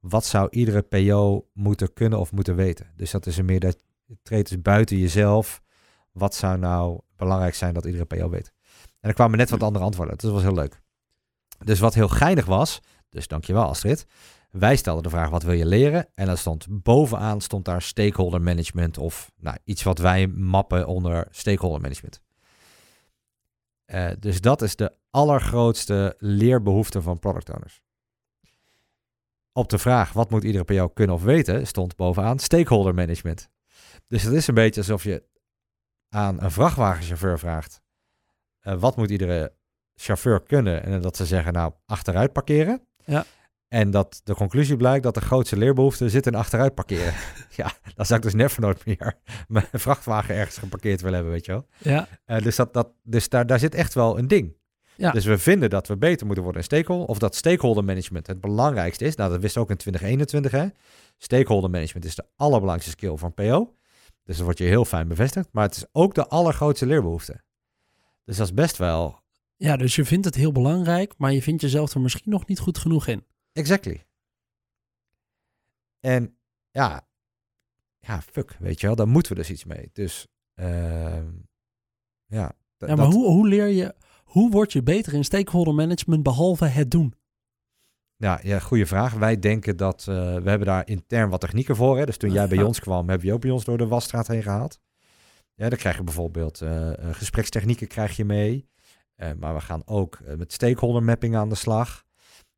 wat 0.00 0.24
zou 0.24 0.48
iedere 0.50 0.82
PO 0.82 1.48
moeten 1.52 1.92
kunnen 1.92 2.18
of 2.18 2.32
moeten 2.32 2.56
weten? 2.56 2.86
Dus 2.96 3.10
dat 3.10 3.26
is 3.26 3.36
een 3.36 3.44
meer, 3.44 3.60
dat 3.60 3.76
treedt 4.22 4.48
dus 4.48 4.62
buiten 4.62 4.96
jezelf. 4.96 5.62
Wat 6.12 6.34
zou 6.34 6.58
nou 6.58 7.00
belangrijk 7.16 7.54
zijn 7.54 7.74
dat 7.74 7.84
iedere 7.84 8.04
PO 8.04 8.28
weet? 8.28 8.52
En 9.00 9.08
er 9.08 9.14
kwamen 9.14 9.38
net 9.38 9.50
wat 9.50 9.62
andere 9.62 9.84
antwoorden 9.84 10.14
dus 10.14 10.24
dat 10.24 10.32
was 10.32 10.42
heel 10.42 10.54
leuk. 10.54 10.80
Dus 11.64 11.78
wat 11.78 11.94
heel 11.94 12.08
geinig 12.08 12.46
was, 12.46 12.80
dus 13.10 13.28
dankjewel 13.28 13.64
Astrid. 13.64 14.06
Wij 14.50 14.76
stelden 14.76 15.02
de 15.02 15.10
vraag, 15.10 15.30
wat 15.30 15.42
wil 15.42 15.54
je 15.54 15.66
leren? 15.66 16.08
En 16.14 16.26
dan 16.26 16.36
stond 16.36 16.66
bovenaan 16.68 17.40
stond 17.40 17.64
daar 17.64 17.82
stakeholder 17.82 18.40
management 18.40 18.98
of 18.98 19.30
nou, 19.36 19.56
iets 19.64 19.82
wat 19.82 19.98
wij 19.98 20.26
mappen 20.26 20.86
onder 20.86 21.26
stakeholder 21.30 21.80
management. 21.80 22.22
Eh, 23.84 24.10
dus 24.18 24.40
dat 24.40 24.62
is 24.62 24.76
de 24.76 24.92
allergrootste 25.10 26.14
leerbehoefte 26.18 27.02
van 27.02 27.18
product 27.18 27.50
owners. 27.50 27.82
Op 29.52 29.68
de 29.68 29.78
vraag, 29.78 30.12
wat 30.12 30.30
moet 30.30 30.44
iedere 30.44 30.64
PO 30.64 30.88
kunnen 30.88 31.16
of 31.16 31.22
weten, 31.22 31.66
stond 31.66 31.96
bovenaan 31.96 32.38
stakeholder 32.38 32.94
management. 32.94 33.48
Dus 34.06 34.22
het 34.22 34.32
is 34.32 34.46
een 34.46 34.54
beetje 34.54 34.80
alsof 34.80 35.02
je 35.02 35.24
aan 36.08 36.42
een 36.42 36.50
vrachtwagenchauffeur 36.50 37.38
vraagt, 37.38 37.80
eh, 38.68 38.80
wat 38.80 38.96
moet 38.96 39.10
iedere 39.10 39.52
chauffeur 39.94 40.42
kunnen? 40.42 40.82
En 40.82 41.00
dat 41.00 41.16
ze 41.16 41.26
zeggen, 41.26 41.52
nou, 41.52 41.72
achteruit 41.86 42.32
parkeren. 42.32 42.80
Ja. 43.04 43.24
En 43.68 43.90
dat 43.90 44.20
de 44.24 44.34
conclusie 44.34 44.76
blijkt 44.76 45.02
dat 45.02 45.14
de 45.14 45.20
grootste 45.20 45.56
leerbehoefte 45.56 46.08
zit 46.08 46.26
in 46.26 46.34
achteruit 46.34 46.74
parkeren. 46.74 47.14
ja, 47.60 47.72
dan 47.94 48.06
zou 48.06 48.18
ik 48.18 48.24
dus 48.24 48.34
never 48.34 48.60
nooit 48.60 48.86
meer 48.86 49.14
mijn 49.48 49.66
vrachtwagen 49.72 50.34
ergens 50.34 50.58
geparkeerd 50.58 51.00
willen 51.00 51.14
hebben, 51.14 51.32
weet 51.32 51.44
je 51.46 51.52
wel. 51.52 51.66
Ja, 51.78 52.08
Eh, 52.24 52.42
dus 52.42 52.56
dat, 52.56 52.72
dat, 52.72 52.88
dus 53.02 53.28
daar, 53.28 53.46
daar 53.46 53.58
zit 53.58 53.74
echt 53.74 53.94
wel 53.94 54.18
een 54.18 54.28
ding. 54.28 54.56
Ja. 54.96 55.10
Dus 55.10 55.24
we 55.24 55.38
vinden 55.38 55.70
dat 55.70 55.86
we 55.86 55.96
beter 55.96 56.26
moeten 56.26 56.44
worden 56.44 56.62
in 56.62 56.68
stakeholder, 56.68 57.08
of 57.08 57.18
dat 57.18 57.34
stakeholder 57.34 57.84
management 57.84 58.26
het 58.26 58.40
belangrijkste 58.40 59.04
is. 59.04 59.14
Nou, 59.14 59.30
dat 59.30 59.40
wist 59.40 59.56
ook 59.56 59.70
in 59.70 59.76
2021, 59.76 60.50
hè. 60.50 60.66
Stakeholder 61.18 61.70
management 61.70 62.04
is 62.04 62.14
de 62.14 62.24
allerbelangrijkste 62.36 62.90
skill 62.90 63.16
van 63.16 63.34
PO. 63.34 63.74
Dus 64.24 64.36
dat 64.36 64.44
wordt 64.44 64.58
je 64.58 64.64
heel 64.64 64.84
fijn 64.84 65.08
bevestigd. 65.08 65.48
Maar 65.52 65.64
het 65.64 65.76
is 65.76 65.84
ook 65.92 66.14
de 66.14 66.26
allergrootste 66.26 66.86
leerbehoefte. 66.86 67.40
Dus 68.28 68.36
dat 68.36 68.46
is 68.46 68.54
best 68.54 68.76
wel 68.76 69.20
ja, 69.56 69.76
dus 69.76 69.96
je 69.96 70.04
vindt 70.04 70.24
het 70.24 70.34
heel 70.34 70.52
belangrijk, 70.52 71.14
maar 71.16 71.32
je 71.32 71.42
vindt 71.42 71.60
jezelf 71.62 71.94
er 71.94 72.00
misschien 72.00 72.30
nog 72.30 72.46
niet 72.46 72.58
goed 72.58 72.78
genoeg 72.78 73.06
in. 73.06 73.24
Exactly. 73.52 74.04
En 76.00 76.36
ja, 76.70 77.08
ja, 77.98 78.20
fuck, 78.20 78.56
weet 78.58 78.80
je 78.80 78.86
wel, 78.86 78.96
daar 78.96 79.08
moeten 79.08 79.32
we 79.32 79.38
dus 79.38 79.50
iets 79.50 79.64
mee. 79.64 79.90
Dus 79.92 80.26
ehm, 80.54 81.32
ja. 82.26 82.52
Ja, 82.76 82.86
maar 82.86 82.96
dat- 82.96 83.12
hoe, 83.12 83.26
hoe 83.28 83.48
leer 83.48 83.66
je, 83.66 83.94
hoe 84.24 84.50
word 84.50 84.72
je 84.72 84.82
beter 84.82 85.12
in 85.14 85.24
stakeholder 85.24 85.74
management 85.74 86.22
behalve 86.22 86.64
het 86.64 86.90
doen? 86.90 87.14
Ja, 88.16 88.40
ja, 88.42 88.58
goede 88.58 88.86
vraag. 88.86 89.12
Wij 89.14 89.38
denken 89.38 89.76
dat, 89.76 90.00
eh, 90.00 90.14
we 90.14 90.48
hebben 90.48 90.66
daar 90.66 90.86
intern 90.88 91.30
wat 91.30 91.40
technieken 91.40 91.76
voor. 91.76 91.98
Hè? 91.98 92.04
Dus 92.06 92.16
toen 92.16 92.32
jij 92.32 92.48
bij 92.48 92.58
Ja. 92.58 92.64
ons 92.64 92.80
kwam, 92.80 93.08
hebben 93.08 93.26
je 93.26 93.32
ook 93.34 93.40
bij 93.40 93.50
ons 93.50 93.64
door 93.64 93.78
de 93.78 93.86
wasstraat 93.86 94.26
heen 94.26 94.42
gehaald. 94.42 94.80
Ja, 95.58 95.68
dan 95.68 95.78
krijg 95.78 95.96
je 95.96 96.02
bijvoorbeeld 96.02 96.60
eh, 96.60 96.88
eh, 96.88 97.14
gesprekstechnieken 97.14 97.86
krijg 97.86 98.16
je 98.16 98.24
mee. 98.24 98.68
Eh, 99.14 99.30
maar 99.38 99.54
we 99.54 99.60
gaan 99.60 99.82
ook 99.84 100.18
met 100.36 100.52
stakeholder 100.52 101.02
mapping 101.02 101.36
aan 101.36 101.48
de 101.48 101.54
slag. 101.54 102.06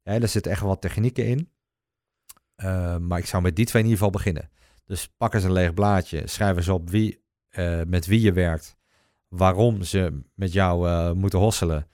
Ja, 0.02 0.12
er 0.12 0.28
zitten 0.28 0.52
echt 0.52 0.61
wat 0.61 0.80
technieken 0.80 1.26
in. 1.26 1.50
Maar 3.02 3.19
ik 3.19 3.26
zou 3.26 3.42
met 3.42 3.57
die 3.57 3.64
twee 3.64 3.83
in 3.83 3.88
ieder 3.88 4.04
geval 4.04 4.19
beginnen. 4.19 4.50
Dus 4.85 5.09
pak 5.16 5.35
eens 5.35 5.45
een 5.45 5.52
leeg 5.52 5.75
blaadje. 5.75 6.26
Schrijf 6.26 6.57
eens 6.57 6.69
op 6.69 6.90
wie, 6.90 7.25
met 7.87 8.07
wie 8.07 8.21
je 8.21 8.33
werkt. 8.33 8.76
Waarom 9.28 9.83
ze 9.83 10.23
met 10.35 10.52
jou 10.52 11.14
moeten 11.14 11.38
hosselen. 11.38 11.88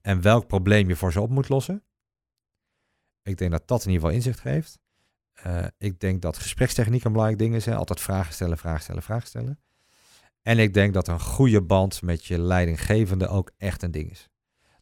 en 0.00 0.20
welk 0.20 0.46
probleem 0.46 0.88
je 0.88 0.96
voor 0.96 1.12
ze 1.12 1.20
op 1.20 1.30
moet 1.30 1.48
lossen. 1.48 1.82
Ik 3.22 3.38
denk 3.38 3.50
dat 3.50 3.68
dat 3.68 3.84
in 3.84 3.90
ieder 3.90 4.00
geval 4.00 4.16
inzicht 4.16 4.40
geeft. 4.40 4.78
Ik 5.78 6.00
denk 6.00 6.22
dat 6.22 6.38
gesprekstechniek 6.38 7.04
een 7.04 7.12
belangrijk 7.12 7.40
ding 7.40 7.54
is. 7.54 7.68
Altijd 7.68 8.00
vragen 8.00 8.32
stellen, 8.34 8.58
vragen 8.58 8.82
stellen, 8.82 9.02
vragen 9.02 9.26
stellen. 9.26 9.60
En 10.46 10.58
ik 10.58 10.74
denk 10.74 10.94
dat 10.94 11.08
een 11.08 11.20
goede 11.20 11.62
band 11.62 12.02
met 12.02 12.24
je 12.24 12.38
leidinggevende 12.38 13.28
ook 13.28 13.50
echt 13.56 13.82
een 13.82 13.90
ding 13.90 14.10
is. 14.10 14.28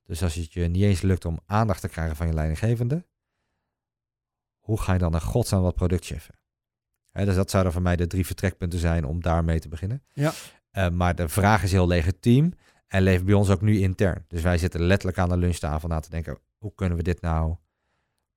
Dus 0.03 0.23
als 0.23 0.35
het 0.35 0.53
je 0.53 0.69
niet 0.69 0.83
eens 0.83 1.01
lukt 1.01 1.25
om 1.25 1.41
aandacht 1.47 1.81
te 1.81 1.89
krijgen 1.89 2.17
van 2.17 2.27
je 2.27 2.33
leidinggevende, 2.33 3.07
hoe 4.59 4.81
ga 4.81 4.93
je 4.93 4.99
dan 4.99 5.11
naar 5.11 5.21
godsnaam 5.21 5.63
dat 5.63 5.75
product 5.75 6.05
cheffen? 6.05 6.39
Dus 7.13 7.35
dat 7.35 7.51
zouden 7.51 7.73
voor 7.73 7.83
mij 7.83 7.97
de 7.97 8.07
drie 8.07 8.27
vertrekpunten 8.27 8.79
zijn 8.79 9.05
om 9.05 9.23
daarmee 9.23 9.59
te 9.59 9.69
beginnen. 9.69 10.03
Ja. 10.13 10.33
Eh, 10.71 10.91
maar 10.91 11.15
de 11.15 11.29
vraag 11.29 11.63
is 11.63 11.73
heel 11.73 11.87
legitiem 11.87 12.53
en 12.87 13.03
leeft 13.03 13.25
bij 13.25 13.35
ons 13.35 13.51
ook 13.51 13.61
nu 13.61 13.79
intern. 13.79 14.25
Dus 14.29 14.43
wij 14.43 14.59
zitten 14.59 14.83
letterlijk 14.83 15.19
aan 15.19 15.29
de 15.29 15.37
lunchtafel 15.37 15.89
na 15.89 16.01
te 16.01 16.11
denken, 16.11 16.39
hoe 16.59 16.75
kunnen 16.75 16.97
we 16.97 17.03
dit 17.03 17.21
nou, 17.21 17.57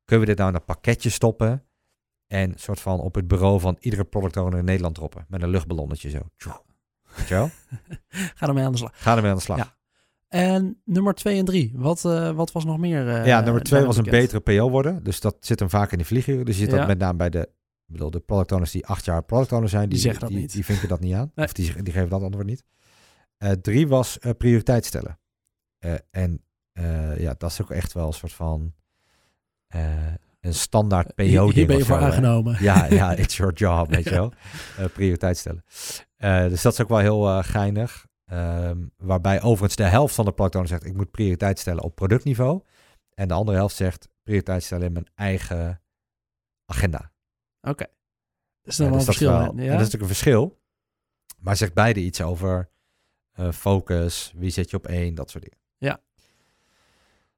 kunnen 0.06 0.26
we 0.26 0.32
dit 0.32 0.40
nou 0.40 0.50
in 0.50 0.56
een 0.60 0.66
pakketje 0.66 1.10
stoppen 1.10 1.66
en 2.28 2.54
soort 2.56 2.80
van 2.80 3.00
op 3.00 3.16
het 3.16 3.28
bureau 3.28 3.60
van 3.60 3.78
iedere 3.80 4.04
product 4.04 4.38
owner 4.38 4.60
in 4.60 4.66
Nederland 4.66 4.96
droppen 4.96 5.26
met 5.28 5.42
een 5.42 5.50
luchtballonnetje 5.50 6.10
zo. 6.10 6.20
Weet 7.18 7.28
je 7.28 7.34
wel? 7.34 7.50
Ga 8.36 8.48
ermee 8.48 8.64
aan 8.66 8.72
de 8.72 8.78
slag. 8.78 8.92
Ga 8.94 9.16
ermee 9.16 9.32
aan 9.32 9.38
de 9.38 9.44
slag. 9.44 9.58
Ja. 9.58 9.76
En 10.28 10.82
nummer 10.86 11.14
2 11.14 11.38
en 11.40 11.46
3, 11.46 11.72
wat, 11.76 12.06
eh, 12.06 12.32
wat 12.32 12.52
was 12.52 12.66
nog 12.66 12.78
meer? 12.78 13.10
eh, 13.10 13.26
ja, 13.26 13.42
nummer 13.42 13.64
twee 13.64 13.84
was 13.86 13.98
een 13.98 14.04
betere 14.04 14.40
PO 14.40 14.70
worden. 14.70 15.04
Dus 15.04 15.20
dat 15.20 15.36
zit 15.40 15.60
hem 15.60 15.70
vaak 15.70 15.92
in 15.92 15.98
de 15.98 16.06
vlieger. 16.06 16.46
Dus 16.46 16.56
je 16.56 16.62
ziet 16.62 16.72
Ja. 16.72 16.78
dat 16.78 16.88
met 16.88 16.98
name 16.98 17.18
bij 17.18 17.30
de, 17.30 17.50
bedoel, 17.86 18.12
de 18.12 18.20
product 18.20 18.52
owners 18.52 18.72
die 18.72 18.86
acht 18.86 19.06
jaar 19.06 19.24
product 19.24 19.50
zijn, 19.70 19.82
die, 19.82 19.90
Die 19.90 20.00
zeggen 20.00 20.20
dat 20.22 20.30
die, 20.30 20.40
niet. 20.40 20.52
die 20.52 20.66
vinken 20.66 20.88
dat 20.88 21.00
niet 21.00 21.14
aan. 21.14 21.32
Nee. 21.36 21.46
Of 21.46 21.54
die, 21.54 21.84
die 21.84 21.94
geven 21.94 22.10
dat 22.10 22.22
antwoord 22.22 22.46
niet. 22.48 22.64
Eh, 23.38 23.52
drie 23.52 23.88
was 23.88 24.18
prioriteit 24.38 24.86
stellen. 24.86 25.20
En 26.12 26.42
ja, 27.18 27.34
dat 27.38 27.52
is 27.52 27.62
ook 27.62 27.72
echt 27.72 27.94
wel 27.94 28.08
een 28.08 28.14
soort 28.14 28.34
van 28.34 28.74
een 30.48 30.54
standaard 30.54 31.16
PO. 31.16 31.24
Hier, 31.24 31.42
hier 31.44 31.54
ding 31.54 31.68
ben 31.68 31.78
je 31.78 31.86
voor 31.86 31.98
aangenomen. 31.98 32.58
Ja, 32.64 32.86
ja, 32.86 33.16
it's 33.24 33.38
your 33.38 33.54
job, 33.54 33.90
weet 33.90 34.04
je 34.04 34.10
wel. 34.10 34.34
Eh, 34.78 34.86
prioriteit 34.94 35.38
stellen. 35.38 35.64
Eh, 36.16 36.48
dus 36.48 36.62
dat 36.62 36.74
is 36.74 36.82
ook 36.82 36.88
wel 36.90 36.98
heel 36.98 37.28
eh, 37.28 37.44
geinig. 37.44 38.06
Ehm, 38.26 38.86
waarbij 38.98 39.42
overigens 39.42 39.76
de 39.76 39.84
helft 39.84 40.16
van 40.16 40.26
de 40.26 40.32
product 40.32 40.56
owner 40.56 40.70
zegt... 40.70 40.86
ik 40.86 40.94
moet 40.96 41.12
prioriteit 41.12 41.60
stellen 41.60 41.84
op 41.84 41.96
productniveau. 41.96 42.62
En 43.14 43.28
de 43.28 43.34
andere 43.34 43.58
helft 43.58 43.76
zegt... 43.76 44.10
prioriteit 44.24 44.64
stellen 44.64 44.86
in 44.86 44.94
mijn 44.94 45.08
eigen 45.16 45.82
agenda. 46.66 47.12
Oké. 47.62 47.86
Dat 48.62 48.72
is 48.72 48.76
dan 48.76 48.86
Ja, 48.86 48.92
wel 48.92 49.02
een 49.02 49.06
dus 49.06 49.06
dat 49.06 49.16
is 49.16 49.28
verschil. 49.28 49.30
wel- 49.32 49.50
en 49.50 49.56
Dat 49.56 49.66
ja? 49.66 49.72
is 49.72 49.78
natuurlijk 49.78 50.02
een 50.02 50.08
verschil. 50.08 50.60
Maar 51.40 51.56
zegt 51.56 51.74
beide 51.74 52.00
iets 52.00 52.22
over 52.22 52.70
focus, 53.54 54.34
wie 54.36 54.50
zet 54.50 54.70
je 54.70 54.78
op 54.78 54.88
één, 54.88 55.16
dat 55.16 55.30
soort 55.30 55.44
dingen. 55.44 55.60
Ja. 55.78 56.00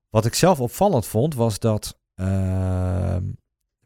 Wat 0.09 0.25
ik 0.25 0.33
zelf 0.33 0.59
opvallend 0.59 1.05
vond, 1.05 1.35
was 1.35 1.59
dat 1.59 1.98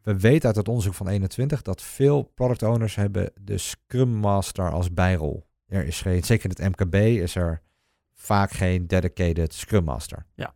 we 0.02 0.20
weten 0.20 0.48
uit 0.48 0.56
het 0.56 0.68
onderzoek 0.68 0.94
van 0.94 1.08
21 1.08 1.62
dat 1.62 1.82
veel 1.82 2.24
product 2.24 2.63
owners 2.63 2.96
hebben 2.96 3.32
de 3.42 3.58
Scrum 3.58 4.10
Master 4.10 4.72
als 4.72 4.94
bijrol. 4.94 5.48
Er 5.68 5.86
is 5.86 6.02
geen, 6.02 6.24
zeker 6.24 6.50
in 6.50 6.66
het 6.66 6.80
MKB 6.80 6.96
is 6.96 7.36
er 7.36 7.62
vaak 8.13 8.52
geen 8.52 8.88
dedicated 8.88 9.54
Scrum 9.54 9.84
Master. 9.84 10.25
Ja. 10.36 10.54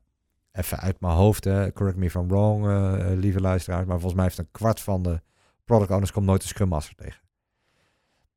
Even 0.51 0.79
uit 0.79 1.00
mijn 1.00 1.13
hoofd, 1.13 1.43
hè, 1.43 1.74
correct 1.74 1.98
me 1.98 2.05
if 2.05 2.15
I'm 2.15 2.27
wrong, 2.27 2.67
eh, 2.67 3.12
lieve 3.15 3.41
luisteraars, 3.41 3.86
maar 3.86 4.00
volgens 4.00 4.13
mij 4.13 4.24
heeft 4.24 4.38
een 4.38 4.51
kwart 4.51 4.79
van 4.79 5.03
de 5.03 5.22
product 5.65 5.91
owners 5.91 6.12
komt 6.12 6.25
nooit 6.25 6.41
een 6.41 6.48
Scrum 6.48 6.67
Master 6.67 6.96
tegen. 6.96 7.22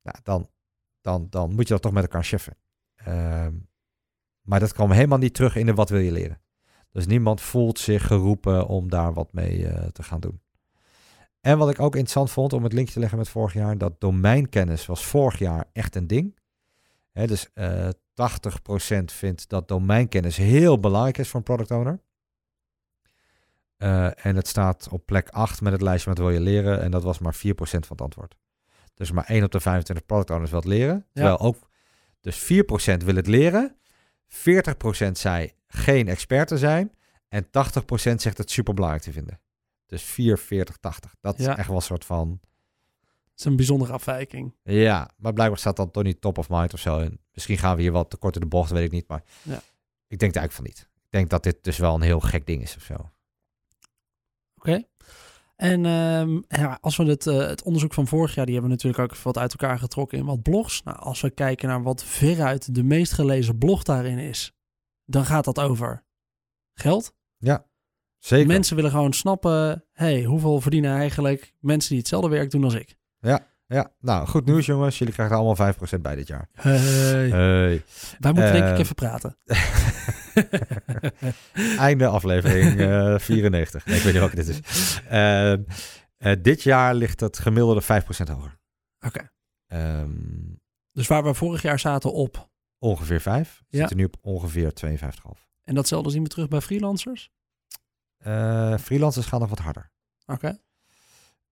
Nou, 0.02 0.16
dan, 0.22 0.50
dan, 1.00 1.26
dan 1.30 1.54
moet 1.54 1.68
je 1.68 1.72
dat 1.72 1.82
toch 1.82 1.92
met 1.92 2.02
elkaar 2.02 2.24
cheffen. 2.24 2.56
Ehm, 2.94 3.54
maar 4.42 4.60
dat 4.60 4.72
kwam 4.72 4.90
helemaal 4.90 5.18
niet 5.18 5.34
terug 5.34 5.56
in 5.56 5.66
de 5.66 5.74
wat 5.74 5.88
wil 5.88 6.00
je 6.00 6.12
leren. 6.12 6.40
Dus 6.92 7.06
niemand 7.06 7.40
voelt 7.40 7.78
zich 7.78 8.06
geroepen 8.06 8.66
om 8.66 8.90
daar 8.90 9.12
wat 9.12 9.32
mee 9.32 9.66
eh, 9.66 9.88
te 9.88 10.02
gaan 10.02 10.20
doen. 10.20 10.40
En 11.40 11.58
wat 11.58 11.70
ik 11.70 11.80
ook 11.80 11.94
interessant 11.94 12.30
vond 12.30 12.52
om 12.52 12.62
het 12.62 12.72
linkje 12.72 12.92
te 12.92 13.00
leggen 13.00 13.18
met 13.18 13.28
vorig 13.28 13.52
jaar, 13.52 13.78
dat 13.78 14.00
domeinkennis 14.00 14.86
was 14.86 15.04
vorig 15.04 15.38
jaar 15.38 15.64
echt 15.72 15.96
een 15.96 16.06
ding. 16.06 16.38
Dus 17.12 17.52
eh 17.52 17.88
80% 18.20 19.04
vindt 19.04 19.48
dat 19.48 19.68
domeinkennis 19.68 20.36
heel 20.36 20.80
belangrijk 20.80 21.18
is 21.18 21.28
voor 21.28 21.38
een 21.38 21.44
product 21.44 21.70
owner. 21.70 22.00
Eh, 23.76 24.26
en 24.26 24.36
het 24.36 24.48
staat 24.48 24.88
op 24.90 25.06
plek 25.06 25.28
8 25.28 25.60
met 25.60 25.72
het 25.72 25.82
lijstje 25.82 26.08
wat 26.08 26.18
wil 26.18 26.30
je 26.30 26.40
leren. 26.40 26.80
En 26.80 26.90
dat 26.90 27.02
was 27.02 27.18
maar 27.18 27.34
4% 27.34 27.38
van 27.86 27.96
het 27.96 28.00
antwoord. 28.00 28.36
Dus 28.94 29.12
maar 29.12 29.24
1 29.24 29.44
op 29.44 29.50
de 29.50 29.60
25 29.60 30.06
product 30.06 30.30
owners 30.30 30.50
wil 30.50 30.60
het 30.60 30.68
leren. 30.68 31.06
Terwijl 31.12 31.38
ook, 31.38 31.56
dus 32.20 32.38
4% 32.38 33.04
wil 33.04 33.14
het 33.14 33.26
leren. 33.26 33.76
40% 34.26 35.10
zei 35.12 35.52
geen 35.72 36.08
expert 36.08 36.48
te 36.48 36.58
zijn. 36.58 36.92
En 37.28 37.44
80% 37.46 37.48
zegt 38.16 38.38
het 38.38 38.50
super 38.50 38.74
belangrijk 38.74 39.04
te 39.04 39.12
vinden. 39.12 39.40
Dus 39.86 40.02
4, 40.02 40.38
40, 40.38 40.76
80. 40.76 41.14
Dat 41.20 41.38
Ja. 41.38 41.50
is 41.52 41.56
echt 41.58 41.66
wel 41.66 41.76
een 41.76 41.82
soort 41.82 42.04
van... 42.04 42.40
Het 43.30 43.38
is 43.38 43.44
een 43.44 43.56
bijzondere 43.56 43.92
afwijking. 43.92 44.54
Ja, 44.62 45.10
maar 45.16 45.32
blijkbaar 45.32 45.58
staat 45.58 45.76
dat 45.76 45.92
toch 45.92 46.02
niet 46.02 46.20
top 46.20 46.38
of 46.38 46.48
mind 46.48 46.72
of 46.72 46.80
zo. 46.80 46.98
En 46.98 47.20
misschien 47.32 47.58
gaan 47.58 47.76
we 47.76 47.82
hier 47.82 47.92
wat 47.92 48.10
te 48.10 48.16
kort 48.16 48.34
in 48.34 48.40
de 48.40 48.46
bocht, 48.46 48.70
weet 48.70 48.84
ik 48.84 48.90
niet. 48.92 49.08
Maar 49.08 49.22
Ja. 49.42 49.62
ik 50.06 50.18
denk 50.18 50.34
het 50.34 50.36
eigenlijk 50.36 50.52
van 50.52 50.64
niet. 50.64 50.78
Ik 50.94 51.10
denk 51.10 51.30
dat 51.30 51.42
dit 51.42 51.64
dus 51.64 51.78
wel 51.78 51.94
een 51.94 52.00
heel 52.00 52.20
gek 52.20 52.46
ding 52.46 52.62
is 52.62 52.76
of 52.76 52.82
zo. 52.82 53.10
Oké. 54.56 54.82
En 55.56 55.86
ehm, 55.86 56.40
ja, 56.48 56.78
als 56.80 56.96
we 56.96 57.04
het, 57.04 57.26
eh, 57.26 57.36
het 57.38 57.62
onderzoek 57.62 57.94
van 57.94 58.06
vorig 58.06 58.34
jaar, 58.34 58.44
die 58.46 58.54
hebben 58.54 58.70
we 58.72 58.76
natuurlijk 58.82 59.12
ook 59.12 59.18
wat 59.18 59.38
uit 59.38 59.50
elkaar 59.50 59.78
getrokken 59.78 60.18
in 60.18 60.24
wat 60.24 60.42
blogs. 60.42 60.82
Nou, 60.82 60.98
als 60.98 61.20
we 61.20 61.30
kijken 61.30 61.68
naar 61.68 61.82
wat 61.82 62.04
veruit 62.04 62.74
de 62.74 62.82
meest 62.82 63.12
gelezen 63.12 63.58
blog 63.58 63.82
daarin 63.82 64.18
is, 64.18 64.52
dan 65.10 65.24
gaat 65.24 65.44
dat 65.44 65.60
over 65.60 66.04
geld. 66.74 67.14
Zeker. 68.18 68.46
Mensen 68.46 68.76
willen 68.76 68.90
gewoon 68.90 69.12
snappen, 69.12 69.84
hey, 69.92 70.22
hoeveel 70.24 70.60
verdienen 70.60 70.94
eigenlijk 70.96 71.54
mensen 71.60 71.88
die 71.90 71.98
hetzelfde 71.98 72.28
werk 72.28 72.50
doen 72.50 72.64
als 72.64 72.74
ik? 72.74 72.96
Ja, 73.66 73.92
nou, 74.00 74.26
goed 74.26 74.44
nieuws 74.44 74.66
jongens. 74.66 74.98
Jullie 74.98 75.14
krijgen 75.14 75.36
allemaal 75.36 75.74
5% 75.74 76.00
bij 76.00 76.14
dit 76.14 76.26
jaar. 76.26 76.48
Hey. 76.52 76.78
Hey. 77.28 77.84
Wij 78.18 78.32
moeten 78.32 78.52
denk 78.52 78.64
ik 78.64 78.72
Eh, 78.72 78.78
even 78.78 78.94
praten. 78.94 79.36
Einde 81.78 82.06
aflevering 82.06 82.80
eh 82.80 83.18
94. 83.18 83.86
Nee, 83.86 83.96
ik 83.96 84.02
weet 84.02 84.12
niet 84.12 84.22
welke 84.22 84.36
dit 84.36 84.48
is. 84.48 84.60
Ehm, 85.08 85.62
eh, 86.16 86.36
dit 86.42 86.62
jaar 86.62 86.94
ligt 86.94 87.20
het 87.20 87.38
gemiddelde 87.38 87.80
5% 87.80 88.28
hoger. 88.28 88.58
Oké. 89.06 89.30
Ehm, 89.66 90.10
Dus 90.92 91.06
waar 91.06 91.24
we 91.24 91.34
vorig 91.34 91.62
jaar 91.62 91.78
zaten 91.78 92.12
op, 92.12 92.50
ongeveer 92.80 93.20
5. 93.20 93.62
Ja. 93.68 93.78
Zitten 93.78 93.96
nu 93.96 94.04
op 94.04 94.16
ongeveer 94.20 94.72
52,5. 94.86 95.48
en 95.64 95.74
datzelfde 95.74 96.10
zien 96.10 96.22
we 96.22 96.28
terug 96.28 96.48
bij 96.48 96.60
freelancers. 96.60 97.30
Eh 98.18 98.78
freelancers 98.78 99.26
gaan 99.26 99.40
nog 99.40 99.48
wat 99.48 99.58
harder. 99.58 99.90
Oké. 100.26 100.58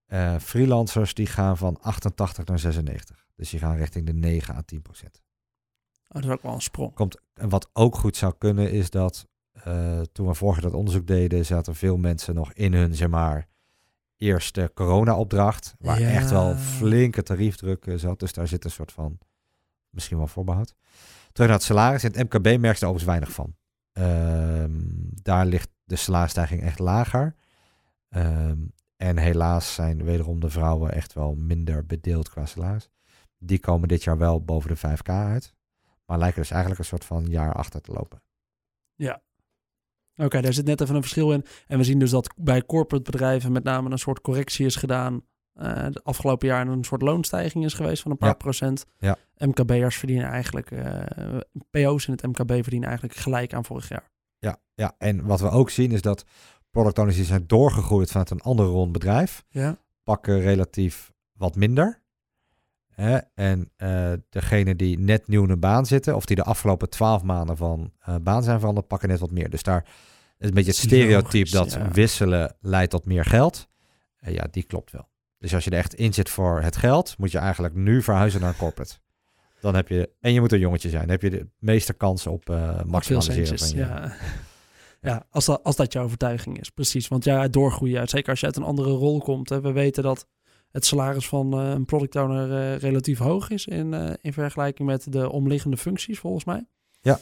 Eh, 0.05 0.35
freelancers 0.39 1.13
die 1.13 1.25
gaan 1.27 1.57
van 1.57 1.79
88 1.81 2.45
naar 2.45 2.59
96. 2.59 3.27
Dus 3.35 3.49
die 3.49 3.59
gaan 3.59 3.75
richting 3.75 4.05
de 4.05 4.13
9 4.13 4.55
à 4.55 4.61
10 4.61 4.81
procent. 4.81 5.21
Oh, 6.07 6.21
dat 6.21 6.23
is 6.23 6.29
ook 6.29 6.41
wel 6.41 6.53
een 6.53 6.61
sprong. 6.61 6.93
Komt, 6.93 7.17
en 7.33 7.49
wat 7.49 7.69
ook 7.73 7.95
goed 7.95 8.17
zou 8.17 8.33
kunnen 8.37 8.71
is 8.71 8.89
dat 8.89 9.27
eh, 9.51 10.01
toen 10.01 10.27
we 10.27 10.33
vorig 10.33 10.55
jaar 10.55 10.69
dat 10.69 10.79
onderzoek 10.79 11.07
deden, 11.07 11.45
zaten 11.45 11.75
veel 11.75 11.97
mensen 11.97 12.35
nog 12.35 12.53
in 12.53 12.73
hun, 12.73 12.95
zeg 12.95 13.07
maar, 13.09 13.47
eerste 14.17 14.71
corona-opdracht. 14.73 15.75
Waar 15.79 15.99
Ja. 16.01 16.09
echt 16.09 16.29
wel 16.29 16.55
flinke 16.55 17.23
tariefdruk 17.23 17.85
zat. 17.95 18.19
Dus 18.19 18.33
daar 18.33 18.47
zit 18.47 18.63
een 18.65 18.71
soort 18.71 18.91
van, 18.91 19.17
misschien 19.89 20.17
wel 20.17 20.27
voorbehoud. 20.27 20.75
Terug 21.31 21.49
naar 21.49 21.57
het 21.57 21.67
salaris. 21.67 22.03
In 22.03 22.11
het 22.11 22.23
MKB 22.23 22.43
merk 22.59 22.77
je 22.77 22.85
er 22.85 22.91
overigens 22.91 23.03
weinig 23.03 23.31
van. 23.31 23.55
Ehm, 23.91 24.71
daar 25.21 25.45
ligt 25.45 25.69
de 25.83 25.95
salarisstijging 25.95 26.61
echt 26.61 26.79
lager. 26.79 27.35
Ehm, 28.09 28.57
en 28.97 29.17
helaas 29.17 29.73
zijn 29.73 30.03
wederom 30.03 30.39
de 30.39 30.49
vrouwen 30.49 30.91
echt 30.91 31.13
wel 31.13 31.35
minder 31.35 31.85
bedeeld 31.85 32.29
qua 32.29 32.45
salaris. 32.45 32.89
Die 33.37 33.59
komen 33.59 33.87
dit 33.87 34.03
jaar 34.03 34.17
wel 34.17 34.43
boven 34.43 34.69
de 34.69 34.75
5k 34.75 35.09
uit. 35.09 35.53
Maar 36.05 36.17
lijken 36.17 36.41
dus 36.41 36.51
eigenlijk 36.51 36.81
een 36.81 36.87
soort 36.87 37.05
van 37.05 37.25
jaar 37.25 37.53
achter 37.53 37.81
te 37.81 37.91
lopen. 37.91 38.21
Oké, 40.15 40.41
daar 40.41 40.53
zit 40.53 40.65
net 40.65 40.81
even 40.81 40.95
een 40.95 41.01
verschil 41.01 41.31
in. 41.31 41.45
En 41.67 41.77
we 41.77 41.83
zien 41.83 41.99
dus 41.99 42.09
dat 42.09 42.33
bij 42.35 42.65
corporate 42.65 43.11
bedrijven 43.11 43.51
met 43.51 43.63
name 43.63 43.89
een 43.89 43.97
soort 43.97 44.21
correctie 44.21 44.65
is 44.65 44.75
gedaan. 44.75 45.21
Eh 45.59 45.85
de 45.91 45.99
afgelopen 46.03 46.47
jaar 46.47 46.67
een 46.67 46.83
soort 46.83 47.01
loonstijging 47.01 47.65
is 47.65 47.73
geweest 47.73 48.01
van 48.01 48.11
een 48.11 48.17
paar 48.17 48.29
Ja. 48.29 48.35
procent. 48.35 48.85
Ja. 48.97 49.17
MKB'ers 49.37 49.97
verdienen 49.97 50.25
eigenlijk, 50.29 50.71
eh, 50.71 51.37
PO's 51.69 52.07
in 52.07 52.13
het 52.13 52.21
MKB 52.27 52.51
verdienen 52.51 52.87
eigenlijk 52.89 53.19
gelijk 53.19 53.53
aan 53.53 53.65
vorig 53.65 53.89
jaar. 53.89 54.09
Ja, 54.39 54.57
ja, 54.73 54.95
en 54.97 55.25
wat 55.25 55.39
we 55.39 55.49
ook 55.49 55.69
zien 55.69 55.91
is 55.91 56.01
dat 56.01 56.25
product 56.71 56.97
owners 56.97 57.15
die 57.17 57.25
zijn 57.25 57.47
doorgegroeid 57.47 58.09
vanuit 58.11 58.29
een 58.29 58.41
ander 58.41 58.65
rond 58.65 58.91
bedrijf, 58.91 59.43
Ja. 59.49 59.77
pakken 60.03 60.39
relatief 60.39 61.11
wat 61.33 61.55
minder. 61.55 62.01
Hè? 62.89 63.17
En 63.35 63.71
eh, 63.75 64.13
degene 64.29 64.75
die 64.75 64.99
net 64.99 65.27
nieuw 65.27 65.43
in 65.43 65.49
een 65.49 65.59
baan 65.59 65.85
zitten, 65.85 66.15
of 66.15 66.25
die 66.25 66.35
de 66.35 66.43
afgelopen 66.43 66.89
twaalf 66.89 67.23
maanden 67.23 67.57
van 67.57 67.91
baan 68.21 68.43
zijn 68.43 68.59
veranderd, 68.59 68.87
pakken 68.87 69.09
net 69.09 69.19
wat 69.19 69.31
meer. 69.31 69.49
Dus 69.49 69.63
daar 69.63 69.83
is 70.37 70.47
een 70.47 70.53
beetje 70.53 70.71
het 70.71 70.79
stereotype 70.79 71.55
Logisch, 71.55 71.73
dat 71.73 71.93
wisselen 71.93 72.55
leidt 72.59 72.91
tot 72.91 73.05
meer 73.05 73.25
geld. 73.25 73.67
Ja, 74.21 74.47
die 74.51 74.63
klopt 74.63 74.91
wel. 74.91 75.07
Dus 75.39 75.53
als 75.53 75.63
je 75.63 75.69
er 75.69 75.77
echt 75.77 75.93
in 75.93 76.13
zit 76.13 76.29
voor 76.29 76.61
het 76.61 76.75
geld, 76.75 77.15
moet 77.17 77.31
je 77.31 77.37
eigenlijk 77.37 77.75
nu 77.75 78.01
verhuizen 78.01 78.41
naar 78.41 78.49
een 78.49 78.55
corporate. 78.55 78.95
Dan 79.59 79.75
heb 79.75 79.87
je, 79.87 80.09
en 80.19 80.33
je 80.33 80.39
moet 80.39 80.51
een 80.51 80.59
jongetje 80.59 80.89
zijn, 80.89 81.01
dan 81.01 81.11
heb 81.11 81.21
je 81.21 81.29
de 81.29 81.47
meeste 81.59 81.93
kans 81.93 82.27
op 82.27 82.43
veel 82.45 82.81
maximaliseren 82.85 83.47
centjes, 83.47 83.69
van 83.69 83.79
je. 83.79 83.85
ja. 83.85 84.13
Ja, 85.01 85.25
als 85.29 85.45
dat, 85.45 85.63
als 85.63 85.75
dat 85.75 85.93
jouw 85.93 86.03
overtuiging 86.03 86.59
is, 86.59 86.69
precies. 86.69 87.07
Want 87.07 87.23
ja, 87.23 87.47
doorgroeien, 87.47 88.07
zeker 88.07 88.29
als 88.29 88.39
je 88.39 88.45
uit 88.45 88.55
een 88.55 88.63
andere 88.63 88.89
rol 88.89 89.19
komt. 89.19 89.49
Hè, 89.49 89.61
we 89.61 89.71
weten 89.71 90.03
dat 90.03 90.27
het 90.71 90.85
salaris 90.85 91.27
van 91.27 91.53
eh, 91.53 91.69
een 91.69 91.85
product 91.85 92.15
owner 92.15 92.73
eh, 92.73 92.79
relatief 92.79 93.17
hoog 93.17 93.49
is 93.49 93.65
in, 93.65 94.17
in 94.21 94.33
vergelijking 94.33 94.87
met 94.87 95.11
de 95.11 95.31
omliggende 95.31 95.77
functies, 95.77 96.19
volgens 96.19 96.43
mij. 96.43 96.65
Ja. 97.01 97.19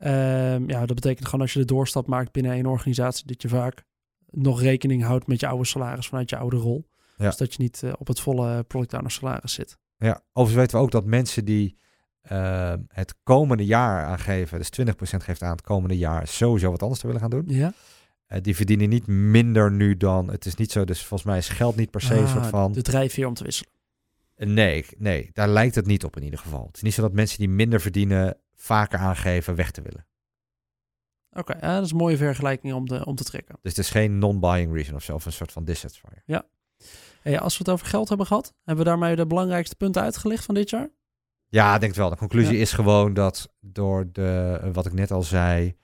Ehm, 0.00 0.68
ja, 0.70 0.86
dat 0.86 0.94
betekent 0.94 1.24
gewoon 1.24 1.40
als 1.40 1.52
je 1.52 1.58
de 1.58 1.64
doorstap 1.64 2.06
maakt 2.06 2.32
binnen 2.32 2.58
een 2.58 2.66
organisatie, 2.66 3.26
dat 3.26 3.42
je 3.42 3.48
vaak 3.48 3.84
nog 4.30 4.62
rekening 4.62 5.02
houdt 5.02 5.26
met 5.26 5.40
je 5.40 5.46
oude 5.46 5.64
salaris 5.64 6.08
vanuit 6.08 6.30
je 6.30 6.36
oude 6.36 6.56
rol. 6.56 6.89
Ja. 7.20 7.26
Dus 7.26 7.36
dat 7.36 7.54
je 7.54 7.62
niet 7.62 7.82
eh, 7.82 7.92
op 7.98 8.06
het 8.06 8.20
volle 8.20 8.62
product 8.64 8.92
owner 8.94 9.10
salaris 9.10 9.52
zit. 9.52 9.78
Ja, 9.96 10.22
overigens 10.32 10.54
weten 10.64 10.78
we 10.78 10.84
ook 10.84 10.90
dat 10.90 11.04
mensen 11.04 11.44
die 11.44 11.78
eh, 12.20 12.74
het 12.88 13.14
komende 13.22 13.64
jaar 13.64 14.04
aangeven, 14.04 14.58
dus 14.58 14.70
20% 14.80 14.92
geeft 15.00 15.42
aan 15.42 15.50
het 15.50 15.62
komende 15.62 15.98
jaar 15.98 16.26
sowieso 16.26 16.70
wat 16.70 16.82
anders 16.82 17.00
te 17.00 17.06
willen 17.06 17.20
gaan 17.22 17.30
doen. 17.30 17.44
Ja, 17.46 17.72
Eh, 18.26 18.40
die 18.42 18.56
verdienen 18.56 18.88
niet 18.88 19.06
minder 19.06 19.72
nu 19.72 19.96
dan, 19.96 20.30
het 20.30 20.46
is 20.46 20.54
niet 20.54 20.72
zo, 20.72 20.84
dus 20.84 20.98
volgens 21.04 21.28
mij 21.28 21.38
is 21.38 21.48
geld 21.48 21.76
niet 21.76 21.90
per 21.90 22.00
se 22.00 22.14
een 22.14 22.28
soort 22.28 22.44
Ah, 22.44 22.50
van... 22.50 22.72
de 22.72 22.82
drijfveer 22.82 23.26
om 23.26 23.34
te 23.34 23.44
wisselen. 23.44 23.72
Nee, 24.36 24.86
nee, 24.98 25.30
daar 25.32 25.48
lijkt 25.48 25.74
het 25.74 25.86
niet 25.86 26.04
op 26.04 26.16
in 26.16 26.22
ieder 26.22 26.38
geval. 26.38 26.66
Het 26.66 26.76
is 26.76 26.82
niet 26.82 26.94
zo 26.94 27.02
dat 27.02 27.12
mensen 27.12 27.38
die 27.38 27.48
minder 27.48 27.80
verdienen 27.80 28.36
vaker 28.54 28.98
aangeven 28.98 29.54
weg 29.54 29.70
te 29.70 29.82
willen. 29.82 30.06
Oké, 31.30 31.52
ja, 31.60 31.74
dat 31.74 31.84
is 31.84 31.90
een 31.90 31.96
mooie 31.96 32.16
vergelijking 32.16 32.74
om, 32.74 32.88
de, 32.88 33.04
om 33.04 33.14
te 33.14 33.24
trekken. 33.24 33.58
Dus 33.62 33.76
het 33.76 33.84
is 33.84 33.90
geen 33.90 34.18
non-buying 34.18 34.72
reason 34.74 34.94
of 34.94 35.02
zo, 35.02 35.14
of 35.14 35.24
een 35.26 35.32
soort 35.32 35.52
van 35.52 35.64
dissatisfier. 35.64 36.22
Hey, 37.20 37.40
als 37.40 37.58
we 37.58 37.64
het 37.64 37.72
over 37.72 37.86
geld 37.86 38.08
hebben 38.08 38.26
gehad, 38.26 38.54
hebben 38.64 38.84
we 38.84 38.90
daarmee 38.90 39.16
de 39.16 39.26
belangrijkste 39.26 39.76
punten 39.76 40.02
uitgelicht 40.02 40.44
van 40.44 40.54
dit 40.54 40.70
jaar? 40.70 40.88
Ja, 41.48 41.74
ik 41.74 41.80
denk 41.80 41.92
het 41.92 42.00
wel. 42.00 42.10
De 42.10 42.16
conclusie 42.16 42.54
Ja. 42.54 42.60
is 42.60 42.72
gewoon 42.72 43.14
dat 43.14 43.48
door 43.60 44.08
de, 44.12 44.60
wat 44.72 44.86
ik 44.86 44.92
net 44.92 45.10
al 45.10 45.22
zei, 45.22 45.74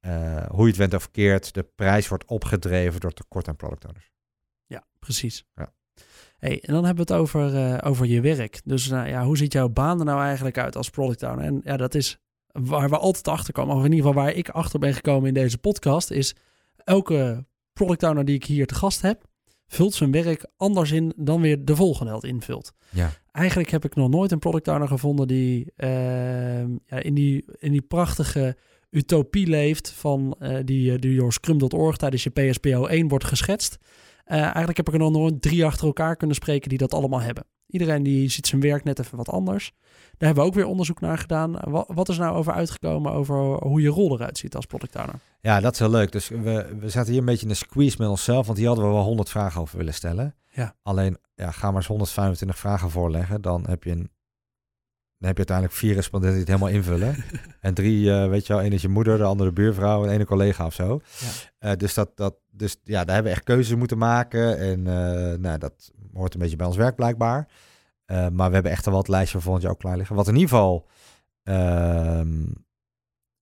eh, 0.00 0.46
hoe 0.48 0.62
je 0.62 0.66
het 0.68 0.76
went 0.76 0.94
of 0.94 1.10
keert, 1.10 1.54
de 1.54 1.62
prijs 1.62 2.08
wordt 2.08 2.24
opgedreven 2.24 3.00
door 3.00 3.12
tekort 3.12 3.48
aan 3.48 3.56
product 3.56 3.84
owners. 3.86 4.12
Ja, 4.66 4.84
precies. 4.98 5.44
Ja. 5.54 5.72
Hey, 6.38 6.60
en 6.62 6.74
dan 6.74 6.84
hebben 6.84 7.06
we 7.06 7.12
het 7.12 7.22
over, 7.22 7.54
eh, 7.56 7.90
over 7.90 8.06
je 8.06 8.20
werk. 8.20 8.60
Dus 8.64 8.88
nou, 8.88 9.08
ja, 9.08 9.24
hoe 9.24 9.36
ziet 9.36 9.52
jouw 9.52 9.68
baan 9.68 9.98
er 9.98 10.04
nou 10.04 10.22
eigenlijk 10.22 10.58
uit 10.58 10.76
als 10.76 10.90
product 10.90 11.22
owner? 11.22 11.44
En 11.44 11.60
ja, 11.64 11.76
dat 11.76 11.94
is 11.94 12.18
waar 12.52 12.88
we 12.88 12.98
altijd 12.98 13.28
achter 13.28 13.52
komen, 13.52 13.76
of 13.76 13.84
in 13.84 13.92
ieder 13.92 14.06
geval 14.06 14.22
waar 14.22 14.32
ik 14.32 14.48
achter 14.48 14.78
ben 14.78 14.94
gekomen 14.94 15.28
in 15.28 15.34
deze 15.34 15.58
podcast, 15.58 16.10
is 16.10 16.34
elke 16.76 17.46
product 17.72 18.02
owner 18.02 18.24
die 18.24 18.34
ik 18.34 18.44
hier 18.44 18.66
te 18.66 18.74
gast 18.74 19.02
heb, 19.02 19.24
vult 19.66 19.94
zijn 19.94 20.10
werk 20.10 20.46
anders 20.56 20.90
in 20.90 21.12
dan 21.16 21.40
weer 21.40 21.64
de 21.64 21.76
volgende 21.76 22.14
het 22.14 22.24
invult. 22.24 22.72
Ja. 22.90 23.10
Eigenlijk 23.32 23.70
heb 23.70 23.84
ik 23.84 23.94
nog 23.94 24.08
nooit 24.08 24.32
een 24.32 24.38
product 24.38 24.68
owner 24.68 24.88
gevonden 24.88 25.26
die, 25.26 25.72
ehm, 25.76 26.70
ja, 26.86 26.96
in, 26.98 27.14
die 27.14 27.44
in 27.58 27.72
die 27.72 27.82
prachtige 27.82 28.56
utopie 28.90 29.46
leeft 29.46 29.90
van 29.90 30.36
eh, 30.38 30.56
die, 30.64 30.92
eh, 30.92 30.98
die 30.98 31.16
door 31.16 31.32
Scrum.org 31.32 31.96
tijdens 31.96 32.22
je 32.22 32.30
PSPO 32.30 32.86
1 32.86 33.08
wordt 33.08 33.24
geschetst. 33.24 33.78
Eh, 34.24 34.40
eigenlijk 34.40 34.76
heb 34.76 34.88
ik 34.88 34.94
er 34.94 34.98
nog 34.98 35.12
nooit 35.12 35.42
drie 35.42 35.64
achter 35.64 35.86
elkaar 35.86 36.16
kunnen 36.16 36.36
spreken 36.36 36.68
die 36.68 36.78
dat 36.78 36.94
allemaal 36.94 37.20
hebben. 37.20 37.46
Iedereen 37.74 38.02
die 38.02 38.28
ziet 38.30 38.46
zijn 38.46 38.60
werk 38.60 38.84
net 38.84 38.98
even 38.98 39.16
wat 39.16 39.28
anders. 39.28 39.72
Daar 39.84 40.26
hebben 40.28 40.42
we 40.42 40.48
ook 40.48 40.54
weer 40.54 40.66
onderzoek 40.66 41.00
naar 41.00 41.18
gedaan. 41.18 41.56
Wat, 41.60 41.90
wat 41.94 42.08
is 42.08 42.18
nou 42.18 42.36
over 42.36 42.52
uitgekomen 42.52 43.12
over 43.12 43.36
hoe 43.66 43.80
je 43.80 43.88
rol 43.88 44.14
eruit 44.14 44.38
ziet 44.38 44.56
als 44.56 44.66
product 44.66 44.96
owner? 44.96 45.14
Ja, 45.40 45.60
dat 45.60 45.72
is 45.72 45.78
heel 45.78 45.90
leuk. 45.90 46.12
Dus 46.12 46.28
we, 46.28 46.76
we 46.80 46.88
zaten 46.88 47.10
hier 47.10 47.20
een 47.20 47.26
beetje 47.26 47.42
in 47.42 47.48
de 47.48 47.54
squeeze 47.54 47.96
met 47.98 48.08
onszelf, 48.08 48.46
want 48.46 48.58
hier 48.58 48.66
hadden 48.66 48.86
we 48.86 48.92
wel 48.92 49.02
100 49.02 49.28
vragen 49.28 49.60
over 49.60 49.76
willen 49.76 49.94
stellen. 49.94 50.34
Ja. 50.50 50.74
Alleen, 50.82 51.18
ja, 51.34 51.50
ga 51.50 51.66
maar 51.66 51.76
eens 51.76 51.86
125 51.86 52.58
vragen 52.58 52.90
voorleggen, 52.90 53.42
dan 53.42 53.64
heb 53.68 53.84
je 53.84 53.90
een 53.90 54.10
dan 55.24 55.34
heb 55.34 55.46
je 55.46 55.52
uiteindelijk 55.52 55.76
vier 55.76 55.94
respondenten 55.94 56.38
die 56.38 56.52
het 56.52 56.60
helemaal 56.60 56.80
invullen. 56.80 57.24
en 57.60 57.74
drie, 57.74 58.12
eh, 58.12 58.28
weet 58.28 58.46
je 58.46 58.52
wel, 58.52 58.62
één 58.62 58.72
is 58.72 58.82
je 58.82 58.88
moeder, 58.88 59.18
de 59.18 59.24
andere 59.24 59.48
de 59.48 59.54
buurvrouw 59.54 60.04
en 60.04 60.10
één 60.10 60.24
collega 60.24 60.66
of 60.66 60.74
zo. 60.74 61.00
Ja. 61.18 61.70
Eh, 61.70 61.76
dus, 61.76 61.94
dat, 61.94 62.16
dat, 62.16 62.34
dus 62.50 62.76
ja, 62.82 63.04
daar 63.04 63.14
hebben 63.14 63.32
we 63.32 63.38
echt 63.38 63.46
keuzes 63.46 63.76
moeten 63.76 63.98
maken. 63.98 64.58
En 64.58 64.86
eh, 64.86 65.38
nou, 65.38 65.58
dat 65.58 65.92
hoort 66.12 66.34
een 66.34 66.40
beetje 66.40 66.56
bij 66.56 66.66
ons 66.66 66.76
werk 66.76 66.96
blijkbaar. 66.96 67.48
Maar 68.06 68.48
we 68.48 68.54
hebben 68.54 68.72
echt 68.72 68.86
al 68.86 68.92
wat 68.92 69.08
lijstje 69.08 69.32
voor 69.32 69.42
volgend 69.42 69.62
jaar 69.62 69.72
ook 69.72 69.78
klaar 69.78 69.96
liggen. 69.96 70.16
Wat 70.16 70.28
in 70.28 70.34
ieder 70.34 70.48
geval 70.48 70.88
ehm, 71.42 72.46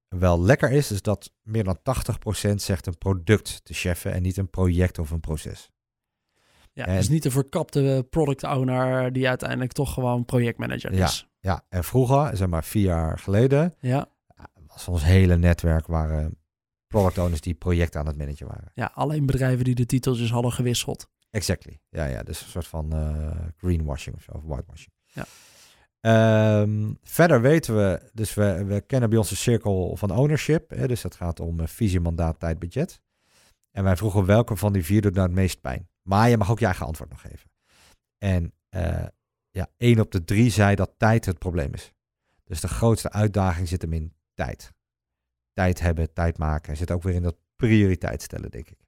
wel 0.09 0.43
lekker 0.43 0.71
is, 0.71 0.91
is 0.91 1.03
dat 1.03 1.33
meer 1.43 1.65
dan 1.65 1.79
80% 2.51 2.55
zegt 2.55 2.87
een 2.87 2.99
product 2.99 3.65
te 3.65 3.75
cheffen 3.75 4.13
en 4.13 4.23
niet 4.23 4.37
een 4.37 4.51
project 4.51 4.99
of 4.99 5.11
een 5.11 5.21
proces. 5.21 5.71
Ja, 6.73 6.87
En- 6.87 6.97
dus 6.97 7.09
niet 7.09 7.23
de 7.23 7.31
verkapte 7.31 8.07
product 8.11 8.43
owner 8.45 9.13
die 9.13 9.29
uiteindelijk 9.29 9.73
toch 9.73 9.93
gewoon 9.93 10.25
projectmanager 10.25 10.93
is. 10.93 11.29
Ja, 11.41 11.65
en 11.69 11.85
vroeger, 11.85 12.37
zeg 12.37 12.49
maar 12.49 12.65
vier 12.65 12.83
jaar 12.85 13.19
geleden, 13.19 13.75
Ja. 13.79 14.07
was 14.67 14.89
ons 14.89 15.05
hele 15.05 15.37
netwerk 15.37 15.87
waren 15.87 16.37
product 16.87 17.19
owners 17.19 17.41
die 17.41 17.55
projecten 17.55 18.01
aan 18.01 18.07
het 18.07 18.17
managen 18.17 18.47
waren. 18.47 18.71
ja, 18.75 18.91
alleen 18.95 19.27
bedrijven 19.27 19.65
die 19.65 19.75
de 19.75 19.87
titeltjes 19.87 20.31
hadden 20.31 20.53
gewisseld. 20.53 21.09
Exactly. 21.31 21.81
Ja, 21.89 22.05
ja, 22.05 22.23
dus 22.23 22.41
een 22.43 22.49
soort 22.49 22.67
van 22.67 22.93
eh, 22.93 23.31
greenwashing 23.57 24.17
of 24.17 24.23
zo, 24.23 24.33
of 24.33 24.43
whitewashing. 24.45 24.95
Ja. 25.07 25.25
Ehm, 26.01 26.93
verder 27.03 27.41
weten 27.41 27.77
we, 27.77 28.11
dus 28.13 28.35
we, 28.35 28.65
we 28.65 28.81
kennen 28.81 29.09
bij 29.09 29.19
ons 29.19 29.29
de 29.29 29.35
cirkel 29.37 29.97
van 29.97 30.11
ownership. 30.11 30.71
Hè, 30.71 30.87
dus 30.89 31.01
dat 31.03 31.15
gaat 31.15 31.41
om 31.41 31.61
eh, 31.61 31.67
visie, 31.67 32.01
mandaat, 32.01 32.39
tijd, 32.41 32.59
budget. 32.59 33.01
En 33.71 33.85
wij 33.85 33.97
vroegen 33.97 34.25
welke 34.25 34.57
van 34.57 34.73
die 34.73 34.85
vier 34.85 35.01
doet 35.03 35.15
nou 35.15 35.27
het 35.27 35.37
meest 35.37 35.61
pijn. 35.61 35.89
Maar 36.03 36.29
je 36.29 36.37
mag 36.37 36.51
ook 36.51 36.59
je 36.59 36.65
eigen 36.65 36.87
antwoord 36.87 37.11
nog 37.11 37.21
geven. 37.21 37.51
En 38.19 38.55
eh, 38.69 39.07
ja, 39.51 39.69
één 39.77 40.01
op 40.01 40.11
de 40.11 40.25
drie 40.25 40.51
zei 40.51 40.75
dat 40.75 40.95
tijd 40.97 41.25
het 41.25 41.39
probleem 41.39 41.75
is. 41.75 41.93
Dus 42.45 42.61
de 42.61 42.69
grootste 42.69 43.11
uitdaging 43.11 43.69
zit 43.69 43.83
hem 43.83 43.93
in 43.93 44.15
tijd. 44.35 44.73
Tijd 45.53 45.81
hebben, 45.81 46.13
tijd 46.13 46.39
maken. 46.39 46.77
Zit 46.77 46.91
ook 46.91 47.03
weer 47.03 47.15
in 47.15 47.23
dat 47.23 47.37
prioriteit 47.57 48.23
stellen, 48.23 48.51
denk 48.51 48.71
ik. 48.71 48.81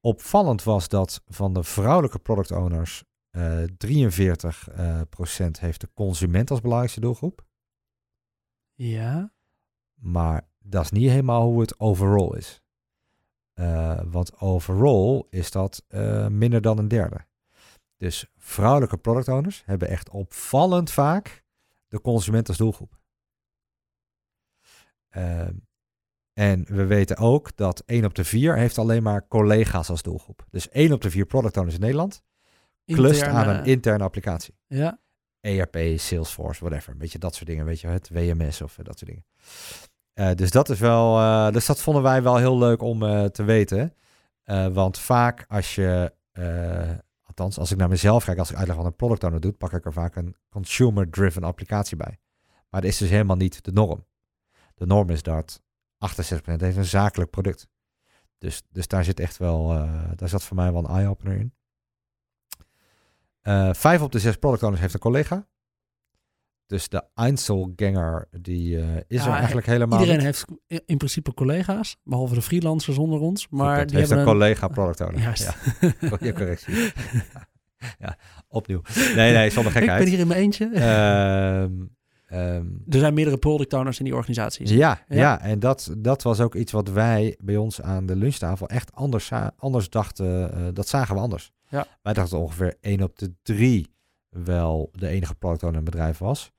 Opvallend 0.00 0.62
was 0.62 0.88
dat 0.88 1.22
van 1.26 1.52
de 1.52 1.62
vrouwelijke 1.62 2.18
product 2.18 2.50
owners 2.50 3.04
eh 3.30 3.62
43 3.62 4.68
eh, 4.68 5.00
procent 5.08 5.60
heeft 5.60 5.80
de 5.80 5.90
consument 5.94 6.50
als 6.50 6.60
belangrijkste 6.60 7.00
doelgroep. 7.00 7.46
Ja. 8.74 9.32
Maar 9.94 10.48
dat 10.58 10.84
is 10.84 10.90
niet 10.90 11.10
helemaal 11.10 11.42
hoe 11.42 11.60
het 11.60 11.80
overall 11.80 12.36
is. 12.36 12.62
Eh, 13.58 14.00
want 14.04 14.40
overall 14.40 15.24
is 15.30 15.50
dat 15.50 15.84
eh, 15.88 16.26
minder 16.26 16.60
dan 16.60 16.78
een 16.78 16.88
derde. 16.88 17.26
Dus 17.96 18.26
vrouwelijke 18.36 18.96
product 18.96 19.28
owners 19.28 19.62
hebben 19.66 19.88
echt 19.88 20.10
opvallend 20.10 20.90
vaak 20.90 21.44
de 21.88 22.00
consument 22.00 22.48
als 22.48 22.56
doelgroep. 22.56 22.98
Ehm, 25.08 25.54
en 26.32 26.64
we 26.68 26.84
weten 26.86 27.16
ook 27.16 27.56
dat 27.56 27.82
1 27.86 28.04
op 28.04 28.14
de 28.14 28.24
4 28.24 28.56
heeft 28.56 28.78
alleen 28.78 29.02
maar 29.02 29.28
collega's 29.28 29.90
als 29.90 30.02
doelgroep. 30.02 30.46
Dus 30.50 30.68
1 30.70 30.92
op 30.92 31.00
de 31.00 31.10
4 31.10 31.26
product 31.26 31.56
owners 31.56 31.74
in 31.74 31.80
Nederland 31.80 32.22
klust 32.84 33.22
Interne- 33.22 33.38
aan 33.38 33.48
een 33.56 33.64
interne 33.64 34.04
applicatie. 34.04 34.54
Ja. 34.66 35.00
ERP, 35.40 35.76
Salesforce, 35.96 36.60
whatever. 36.64 36.92
Een 36.92 36.98
beetje 36.98 37.18
dat 37.18 37.34
soort 37.34 37.46
dingen, 37.48 37.64
weet 37.64 37.80
je, 37.80 37.86
het 37.86 38.08
WMS 38.08 38.60
of 38.60 38.78
eh, 38.78 38.84
dat 38.84 38.98
soort 38.98 39.10
dingen. 39.10 39.26
Eh, 40.18 40.34
dus 40.34 40.50
dat 40.50 40.68
is 40.68 40.78
wel, 40.78 41.18
eh, 41.18 41.50
dus 41.50 41.66
dat 41.66 41.80
vonden 41.80 42.02
wij 42.02 42.22
wel 42.22 42.36
heel 42.36 42.58
leuk 42.58 42.82
om 42.82 43.02
eh, 43.02 43.24
te 43.24 43.42
weten. 43.42 43.94
Want 44.72 44.98
vaak 44.98 45.44
als 45.48 45.74
je, 45.74 46.12
althans 47.22 47.58
als 47.58 47.70
ik 47.70 47.76
naar 47.76 47.88
mezelf 47.88 48.24
kijk, 48.24 48.38
als 48.38 48.50
ik 48.50 48.56
uitleg 48.56 48.76
wat 48.76 48.84
een 48.84 48.96
product 48.96 49.24
owner 49.24 49.40
doet, 49.40 49.58
pak 49.58 49.72
ik 49.72 49.84
er 49.84 49.92
vaak 49.92 50.16
een 50.16 50.36
consumer-driven 50.50 51.44
applicatie 51.44 51.96
bij. 51.96 52.18
Maar 52.70 52.80
dat 52.80 52.90
is 52.90 52.98
dus 52.98 53.08
helemaal 53.08 53.36
niet 53.36 53.64
de 53.64 53.72
norm. 53.72 54.04
De 54.74 54.86
norm 54.86 55.10
is 55.10 55.22
dat 55.22 55.62
68% 55.98 56.60
heeft 56.60 56.76
een 56.76 56.84
zakelijk 56.84 57.30
product. 57.30 57.68
Dus, 58.38 58.62
dus 58.70 58.88
daar 58.88 59.04
zit 59.04 59.20
echt 59.20 59.36
wel, 59.36 59.68
daar 60.16 60.28
zat 60.28 60.42
voor 60.42 60.56
mij 60.56 60.72
wel 60.72 60.84
een 60.84 60.96
eye-opener 60.96 61.36
in. 61.36 61.54
Vijf 63.74 64.02
op 64.02 64.12
de 64.12 64.18
zes 64.18 64.36
product 64.36 64.62
owners 64.62 64.80
heeft 64.80 64.94
een 64.94 65.00
collega. 65.00 65.46
Dus 66.68 66.88
de 66.88 67.02
Einzelganger, 67.14 68.28
die 68.40 68.78
eh, 68.78 68.96
is 68.96 69.22
Ja, 69.24 69.26
er 69.26 69.32
eigenlijk 69.36 69.66
helemaal 69.66 69.98
Iedereen 70.00 70.24
niet. 70.24 70.44
heeft 70.68 70.84
in 70.88 70.96
principe 70.96 71.34
collega's, 71.34 71.96
behalve 72.04 72.34
de 72.34 72.42
freelancers 72.42 72.98
onder 72.98 73.20
ons. 73.20 73.46
Maar 73.50 73.86
die 73.86 73.96
heeft 73.96 74.10
een 74.10 74.24
collega 74.24 74.68
product 74.68 75.00
owner. 75.00 75.20
Juist. 75.20 75.42
Ja, 75.42 75.54
goede 76.08 76.32
correctie. 76.32 76.74
ja, 77.98 78.16
opnieuw. 78.48 78.80
Nee, 79.14 79.32
nee, 79.32 79.50
zonder 79.50 79.72
ik 79.72 79.78
ben 79.78 79.88
gekheid. 79.88 80.08
hier 80.08 80.18
in 80.18 80.26
mijn 80.26 80.40
eentje. 80.40 80.64
Ehm, 80.74 81.72
ehm, 82.26 82.66
er 82.88 82.98
zijn 82.98 83.14
meerdere 83.14 83.38
product 83.38 83.72
owners 83.72 83.98
in 83.98 84.04
die 84.04 84.14
organisaties. 84.14 84.70
ja, 84.70 85.04
ja. 85.08 85.16
Ja. 85.16 85.40
en 85.40 85.58
dat, 85.58 85.94
dat 85.98 86.22
was 86.22 86.40
ook 86.40 86.54
iets 86.54 86.72
wat 86.72 86.88
wij 86.88 87.36
bij 87.40 87.56
ons 87.56 87.82
aan 87.82 88.06
de 88.06 88.16
lunchtafel 88.16 88.68
echt 88.68 88.92
anders, 88.94 89.30
anders 89.56 89.90
dachten. 89.90 90.52
eh, 90.52 90.66
dat 90.72 90.88
zagen 90.88 91.14
we 91.14 91.20
anders. 91.20 91.52
Ja. 91.68 91.86
Wij 92.02 92.12
dachten 92.12 92.38
ongeveer 92.38 92.74
1 92.80 93.02
op 93.02 93.18
de 93.18 93.34
3 93.42 93.94
wel 94.28 94.88
de 94.92 95.08
enige 95.08 95.34
product 95.34 95.62
owner 95.62 95.78
in 95.78 95.84
het 95.84 95.92
bedrijf 95.94 96.18
was. 96.18 96.52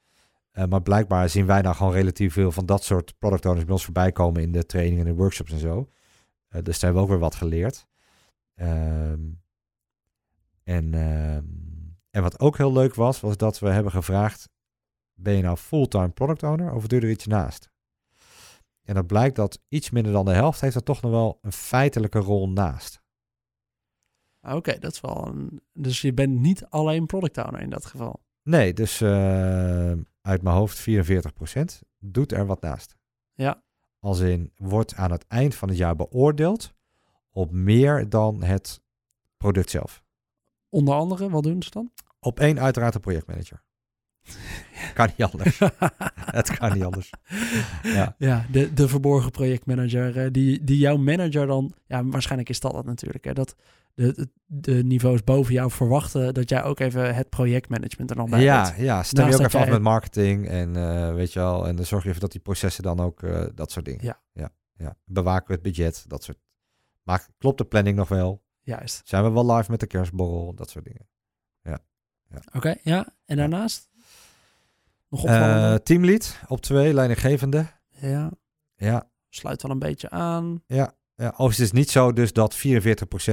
Eh, 0.60 0.68
maar 0.68 0.82
blijkbaar 0.82 1.30
zien 1.30 1.46
wij 1.46 1.62
nou 1.62 1.76
gewoon 1.76 1.94
relatief 1.94 2.34
veel 2.34 2.52
van 2.52 2.66
dat 2.66 2.84
soort 2.84 3.18
product 3.18 3.46
owners 3.46 3.66
bij 3.66 3.74
ons 3.74 3.84
voorbij 3.84 4.12
komen 4.12 4.42
in 4.42 4.52
de 4.52 4.66
trainingen 4.66 5.06
en 5.06 5.12
de 5.12 5.18
workshops 5.18 5.52
en 5.52 5.60
zo. 5.60 5.90
Eh, 6.48 6.62
dus 6.64 6.80
daar 6.80 6.92
hebben 6.92 6.94
we 6.94 7.00
ook 7.02 7.10
weer 7.10 7.20
wat 7.20 7.36
geleerd. 7.36 7.88
Ehm, 8.56 9.20
en, 10.64 10.94
ehm, 10.94 11.44
en 12.10 12.22
wat 12.22 12.40
ook 12.40 12.58
heel 12.58 12.72
leuk 12.72 12.96
was, 12.96 13.20
was 13.20 13.38
dat 13.38 13.60
we 13.60 13.70
hebben 13.70 13.92
gevraagd: 13.92 14.50
ben 15.14 15.34
je 15.34 15.42
nou 15.42 15.58
fulltime 15.58 16.10
product 16.10 16.44
owner 16.44 16.74
of 16.74 16.88
doe 16.88 17.00
je 17.00 17.06
er 17.06 17.12
iets 17.12 17.28
naast? 17.28 17.70
En 18.84 18.96
dat 18.96 19.08
blijkt 19.08 19.36
dat 19.36 19.62
iets 19.68 19.90
minder 19.90 20.12
dan 20.12 20.26
de 20.26 20.34
helft 20.34 20.62
heeft 20.62 20.76
er 20.76 20.84
toch 20.84 21.02
nog 21.02 21.12
wel 21.12 21.40
een 21.42 21.52
feitelijke 21.52 22.20
rol 22.20 22.50
naast. 22.50 23.02
Ah, 24.42 24.56
Oké, 24.56 24.80
dat 24.80 24.92
is 24.92 25.02
wel 25.02 25.28
een... 25.28 25.62
Dus 25.74 26.02
je 26.02 26.14
bent 26.14 26.40
niet 26.40 26.66
alleen 26.66 27.06
product 27.06 27.38
owner 27.38 27.62
in 27.62 27.70
dat 27.70 27.86
geval. 27.86 28.22
Nee, 28.44 28.74
dus 28.74 29.02
eh, 29.02 29.92
uit 30.30 30.42
mijn 30.42 30.56
hoofd 30.56 30.90
44% 30.90 31.80
doet 32.00 32.32
er 32.32 32.46
wat 32.46 32.62
naast. 32.62 32.96
Ja. 33.34 33.64
Als 34.00 34.20
in 34.20 34.52
wordt 34.56 34.96
aan 34.96 35.12
het 35.12 35.28
eind 35.28 35.56
van 35.56 35.68
het 35.68 35.78
jaar 35.78 35.96
beoordeeld 35.96 36.74
op 37.32 37.52
meer 37.52 38.10
dan 38.10 38.44
het 38.44 38.82
product 39.38 39.70
zelf. 39.70 40.04
Onder 40.70 40.94
andere, 40.94 41.30
wat 41.30 41.44
doen 41.44 41.64
ze 41.64 41.70
dan? 41.70 41.92
Op 42.20 42.40
één 42.40 42.60
uiteraard 42.60 42.94
de 42.94 43.00
projectmanager. 43.00 43.64
kan 44.94 45.10
niet 45.18 45.28
anders. 45.32 45.60
Het 46.40 46.58
kan 46.58 46.74
niet 46.74 46.84
anders. 46.84 47.10
Ja. 47.84 48.16
Ja, 48.18 48.46
de, 48.52 48.74
de 48.74 48.88
verborgen 48.88 49.32
projectmanager, 49.32 50.18
eh, 50.18 50.32
die, 50.32 50.64
die 50.64 50.78
jouw 50.78 50.98
manager 50.98 51.48
dan... 51.48 51.74
Ja, 51.86 52.06
waarschijnlijk 52.06 52.50
is 52.50 52.60
dat 52.60 52.74
het 52.74 52.86
natuurlijk. 52.86 53.24
Hè, 53.24 53.34
dat 53.34 53.56
de, 54.46 54.74
niveaus 54.84 55.24
boven 55.24 55.54
jou 55.54 55.72
verwachten 55.72 56.34
dat 56.34 56.50
jij 56.50 56.64
ook 56.64 56.80
even 56.80 57.16
het 57.16 57.30
projectmanagement 57.30 58.10
er 58.10 58.16
dan 58.16 58.30
bij 58.30 58.42
Ja, 58.42 58.66
hebt. 58.66 58.80
ja, 58.80 59.04
stem 59.04 59.24
je 59.26 59.30
Naast 59.30 59.44
ook 59.46 59.52
dat 59.52 59.56
even 59.62 59.66
af 59.68 59.74
met 59.74 59.82
marketing 59.82 60.48
en 60.48 60.76
eh, 60.76 61.14
weet 61.14 61.34
je 61.34 61.40
wel, 61.40 61.68
en 61.68 61.76
dan 61.76 61.86
zorg 61.86 62.04
je 62.04 62.10
even 62.10 62.22
dat 62.22 62.32
die 62.32 62.42
processen 62.42 62.84
dan 62.84 63.00
ook 63.00 63.24
eh, 63.24 63.46
dat 63.56 63.72
soort 63.72 63.86
dingen. 63.86 64.06
Ja. 64.06 64.20
ja, 64.34 64.50
ja. 64.76 64.96
Bewaken 65.06 65.48
we 65.48 65.54
het 65.54 65.62
budget, 65.62 66.04
dat 66.08 66.24
soort. 66.24 66.38
Maar 67.04 67.28
klopt 67.38 67.58
de 67.58 67.66
planning 67.66 67.98
nog 67.98 68.08
wel? 68.08 68.44
Juist. 68.62 69.02
Zijn 69.08 69.24
we 69.24 69.30
wel 69.32 69.56
live 69.56 69.72
met 69.72 69.80
de 69.80 69.88
kerstborrel, 69.88 70.54
dat 70.56 70.70
soort 70.70 70.86
dingen. 70.86 71.08
Oké, 72.54 72.76
ja. 72.84 73.08
En 73.26 73.38
daarnaast? 73.38 73.90
Nog 75.10 75.26
Eh 75.26 75.32
opvallende? 75.34 75.84
teamlead 75.84 76.40
op 76.48 76.62
twee, 76.62 76.94
leidinggevende. 76.94 77.66
ja, 77.90 78.32
Ja, 78.76 79.10
sluit 79.30 79.62
wel 79.62 79.72
een 79.72 79.80
beetje 79.80 80.10
aan. 80.10 80.64
ja. 80.68 80.94
Ja, 81.20 81.28
overigens 81.28 81.60
is 81.60 81.66
het 81.66 81.76
niet 81.76 81.90
zo 81.90 82.14
dus 82.14 82.34
dat 82.34 82.58
44% 82.58 82.60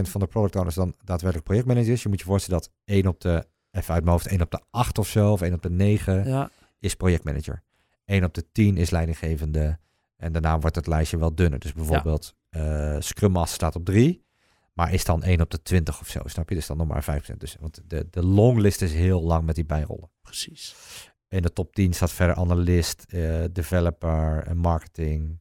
van 0.02 0.20
de 0.20 0.26
product 0.26 0.56
owners 0.56 0.74
dan 0.74 0.94
daadwerkelijk 1.04 1.44
projectmanager 1.46 1.92
is. 1.92 2.02
Je 2.02 2.08
moet 2.08 2.18
je 2.18 2.24
voorstellen 2.24 2.60
dat 2.60 2.70
1 2.84 3.06
op 3.06 3.20
de, 3.20 3.46
even 3.70 3.94
uit 3.94 4.02
mijn 4.02 4.16
hoofd, 4.16 4.26
1 4.26 4.40
op 4.42 4.50
de 4.50 4.60
8 4.70 4.98
of 4.98 5.08
zo, 5.08 5.32
of 5.32 5.40
1 5.40 5.52
op 5.52 5.62
de 5.62 5.70
9 5.70 6.28
Ja, 6.28 6.50
is 6.78 6.94
projectmanager. 6.94 7.62
1 8.04 8.24
op 8.24 8.34
de 8.34 8.44
10 8.52 8.76
is 8.76 8.90
leidinggevende. 8.90 9.78
En 10.16 10.32
daarna 10.32 10.58
wordt 10.58 10.76
het 10.76 10.86
lijstje 10.86 11.18
wel 11.18 11.34
dunner. 11.34 11.58
Dus 11.58 11.72
bijvoorbeeld 11.72 12.34
eh 12.50 12.96
Scrum 12.98 13.32
Master 13.32 13.54
staat 13.54 13.76
op 13.76 13.84
3. 13.84 14.24
Maar 14.72 14.92
is 14.92 15.04
dan 15.04 15.22
1 15.22 15.40
op 15.40 15.50
de 15.50 15.62
20 15.62 16.00
of 16.00 16.08
zo, 16.08 16.20
snap 16.24 16.48
je? 16.48 16.54
Dus 16.54 16.66
dan 16.66 16.76
nog 16.76 16.86
maar 16.86 17.22
5%. 17.32 17.36
Dus, 17.36 17.56
want 17.60 17.80
de, 17.86 18.06
de 18.10 18.24
longlist 18.24 18.82
is 18.82 18.92
heel 18.92 19.22
lang 19.22 19.44
met 19.44 19.54
die 19.54 19.64
bijrollen. 19.64 20.10
precies. 20.22 20.74
In 21.28 21.42
de 21.42 21.52
top 21.52 21.74
10 21.74 21.92
staat 21.92 22.12
verder 22.12 22.36
analist, 22.36 23.04
eh, 23.08 23.44
developer 23.52 24.42
en 24.46 24.56
marketing. 24.56 25.38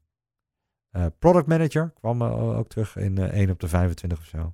Eh, 0.96 1.06
product 1.20 1.48
manager 1.48 1.92
kwam 2.00 2.22
eh, 2.22 2.58
ook 2.58 2.68
terug 2.68 2.96
in 2.96 3.18
eh 3.18 3.40
1 3.40 3.50
op 3.50 3.60
de 3.60 3.68
25 3.68 4.18
of 4.18 4.26
zo. 4.26 4.54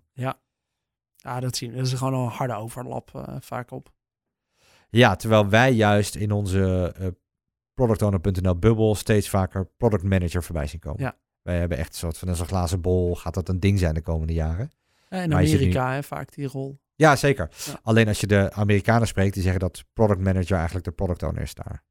Ja, 1.16 1.40
dat 1.40 1.56
zien 1.56 1.72
we. 1.72 1.78
Dat 1.78 1.86
is 1.86 1.94
gewoon 1.94 2.14
een 2.14 2.28
harde 2.30 2.54
overlap 2.54 3.16
eh, 3.16 3.36
vaak 3.40 3.72
op. 3.72 3.92
Ja, 4.90 5.16
terwijl 5.16 5.50
wij 5.50 5.72
juist 5.72 6.16
in 6.16 6.32
onze 6.32 6.94
eh 6.98 7.08
productowner.nl 7.74 8.56
bubbel 8.56 8.96
steeds 8.96 9.30
vaker 9.30 9.66
product 9.78 10.04
manager 10.04 10.44
voorbij 10.44 10.68
zien 10.68 10.80
komen. 10.80 11.02
Ja. 11.02 11.18
Wij 11.42 11.60
hebben 11.60 11.78
echt 11.78 11.88
een 11.90 11.96
soort 12.00 12.18
van 12.18 12.28
een 12.28 12.36
glazen 12.36 12.82
bol. 12.82 13.16
Gaat 13.16 13.34
dat 13.34 13.50
een 13.50 13.60
ding 13.60 13.80
zijn 13.80 13.94
de 13.94 14.02
komende 14.02 14.34
jaren? 14.34 14.72
Eh, 15.10 15.24
In 15.24 15.34
Amerika 15.34 15.94
hè, 15.94 16.04
vaak 16.04 16.34
die 16.34 16.48
rol. 16.48 16.80
Ja, 16.96 17.16
zeker. 17.16 17.50
Ja. 17.66 17.80
Alleen 17.84 18.08
als 18.08 18.20
je 18.20 18.28
de 18.28 18.54
Amerikanen 18.54 19.08
spreekt, 19.08 19.34
die 19.34 19.44
zeggen 19.44 19.60
dat 19.62 19.86
product 19.94 20.20
manager 20.20 20.56
eigenlijk 20.56 20.86
de 20.86 20.92
product 20.92 21.24
owner 21.24 21.42
is 21.42 21.54
daar. 21.54 21.84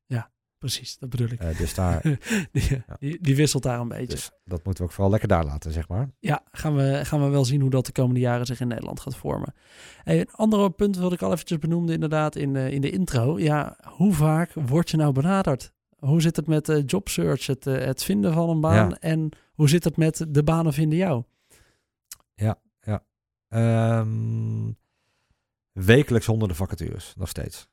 Precies, 0.61 0.99
dat 0.99 1.11
bedoel 1.11 1.29
ik. 1.29 1.41
Eh, 1.41 1.59
dus, 1.59 1.75
daar, 1.75 2.03
die, 2.53 2.83
die, 2.99 3.19
die 3.21 3.37
wisselt 3.37 3.63
daar 3.63 3.81
een 3.81 3.89
beetje. 3.89 4.07
dus 4.07 4.31
dat 4.45 4.65
moeten 4.65 4.83
we 4.83 4.89
ook 4.89 4.95
vooral 4.95 5.11
lekker 5.11 5.29
daar 5.29 5.45
laten, 5.45 5.73
zeg 5.73 5.89
maar. 5.89 6.11
Ja, 6.19 6.43
gaan 6.53 6.77
we, 6.77 7.01
gaan 7.05 7.23
we 7.23 7.29
wel 7.29 7.45
zien 7.45 7.61
hoe 7.61 7.71
dat 7.71 7.87
de 7.87 7.93
komende 7.93 8.21
jaren 8.21 8.47
zich 8.47 8.61
in 8.61 8.69
Nederland 8.69 9.01
gaat 9.01 9.17
vormen. 9.17 9.55
Hey, 10.03 10.21
een 10.21 10.33
andere 10.33 10.71
punt 10.71 10.97
wat 10.97 11.13
ik 11.13 11.23
al 11.23 11.33
eventjes 11.33 11.59
benoemde 11.59 11.93
inderdaad 11.93 12.37
in 12.37 12.53
de, 12.53 12.71
in 12.71 12.81
de 12.81 12.91
intro. 12.91 13.39
Ja, 13.39 13.77
hoe 13.87 14.13
vaak 14.13 14.53
word 14.55 14.91
je 14.91 14.97
nou 14.97 15.13
benaderd? 15.13 15.73
Hoe 15.99 16.21
zit 16.21 16.37
het 16.37 16.47
met 16.47 16.67
de 16.67 16.83
jobsearch, 16.83 17.47
het, 17.47 17.67
eh, 17.67 17.85
het 17.85 18.03
vinden 18.03 18.33
van 18.33 18.49
een 18.49 18.61
baan? 18.61 18.89
Ja. 18.89 18.99
En 19.01 19.29
hoe 19.53 19.69
zit 19.69 19.85
het 19.85 19.97
met 19.97 20.27
de 20.29 20.43
banen 20.43 20.73
vinden 20.73 20.99
jou? 20.99 21.25
Ehm, 23.51 24.73
wekelijks 25.73 26.27
honderden 26.27 26.57
vacatures, 26.57 27.15
nog 27.17 27.29
steeds. 27.29 27.69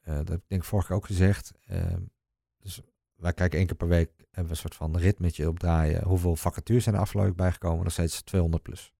Eh, 0.00 0.16
dat 0.16 0.28
heb 0.28 0.38
ik 0.38 0.48
denk 0.48 0.60
ik 0.60 0.68
vorige 0.68 0.88
keer 0.88 0.96
ook 0.96 1.06
gezegd. 1.06 1.52
Ehm, 1.66 2.02
dus 2.62 2.80
wij 3.16 3.32
kijken 3.32 3.58
één 3.58 3.66
keer 3.66 3.76
per 3.76 3.88
week, 3.88 4.10
hebben 4.16 4.44
we 4.44 4.50
een 4.50 4.56
soort 4.56 4.74
van 4.74 4.96
ritmetje 4.96 5.48
opdraaien. 5.48 6.04
Hoeveel 6.04 6.36
vacatures 6.36 6.82
zijn 6.82 6.94
er 6.94 7.00
afgelopen 7.00 7.30
week 7.30 7.40
bijgekomen? 7.40 7.82
Nog 7.82 7.92
steeds 7.92 8.22
200 8.22 8.62
plus. 8.62 8.92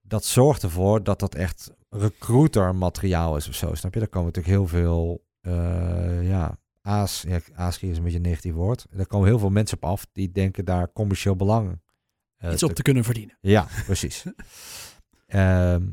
Dat 0.00 0.24
zorgt 0.24 0.62
ervoor 0.62 1.02
dat 1.02 1.20
dat 1.20 1.34
echt 1.34 1.72
recruiter 1.88 2.74
materiaal 2.74 3.36
is 3.36 3.48
of 3.48 3.54
zo. 3.54 3.74
Snap 3.74 3.92
je? 3.94 3.98
Daar 3.98 4.08
komen 4.08 4.26
natuurlijk 4.26 4.54
heel 4.54 4.66
veel, 4.66 5.24
eh, 5.40 6.28
ja, 6.28 6.58
aas, 6.80 7.22
ja, 7.22 7.68
is 7.68 7.82
een 7.82 8.02
beetje 8.02 8.16
een 8.16 8.22
negatief 8.22 8.54
woord. 8.54 8.86
Er 8.90 9.06
komen 9.06 9.28
heel 9.28 9.38
veel 9.38 9.50
mensen 9.50 9.76
op 9.76 9.84
af 9.84 10.06
die 10.12 10.30
denken 10.30 10.64
daar 10.64 10.92
commercieel 10.92 11.36
belang 11.36 11.80
eh, 12.36 12.52
Iets 12.52 12.62
op 12.62 12.72
te 12.72 12.82
kunnen 12.82 13.04
verdienen. 13.04 13.38
ja, 13.40 13.66
precies. 13.84 14.24
Ehm, 15.26 15.86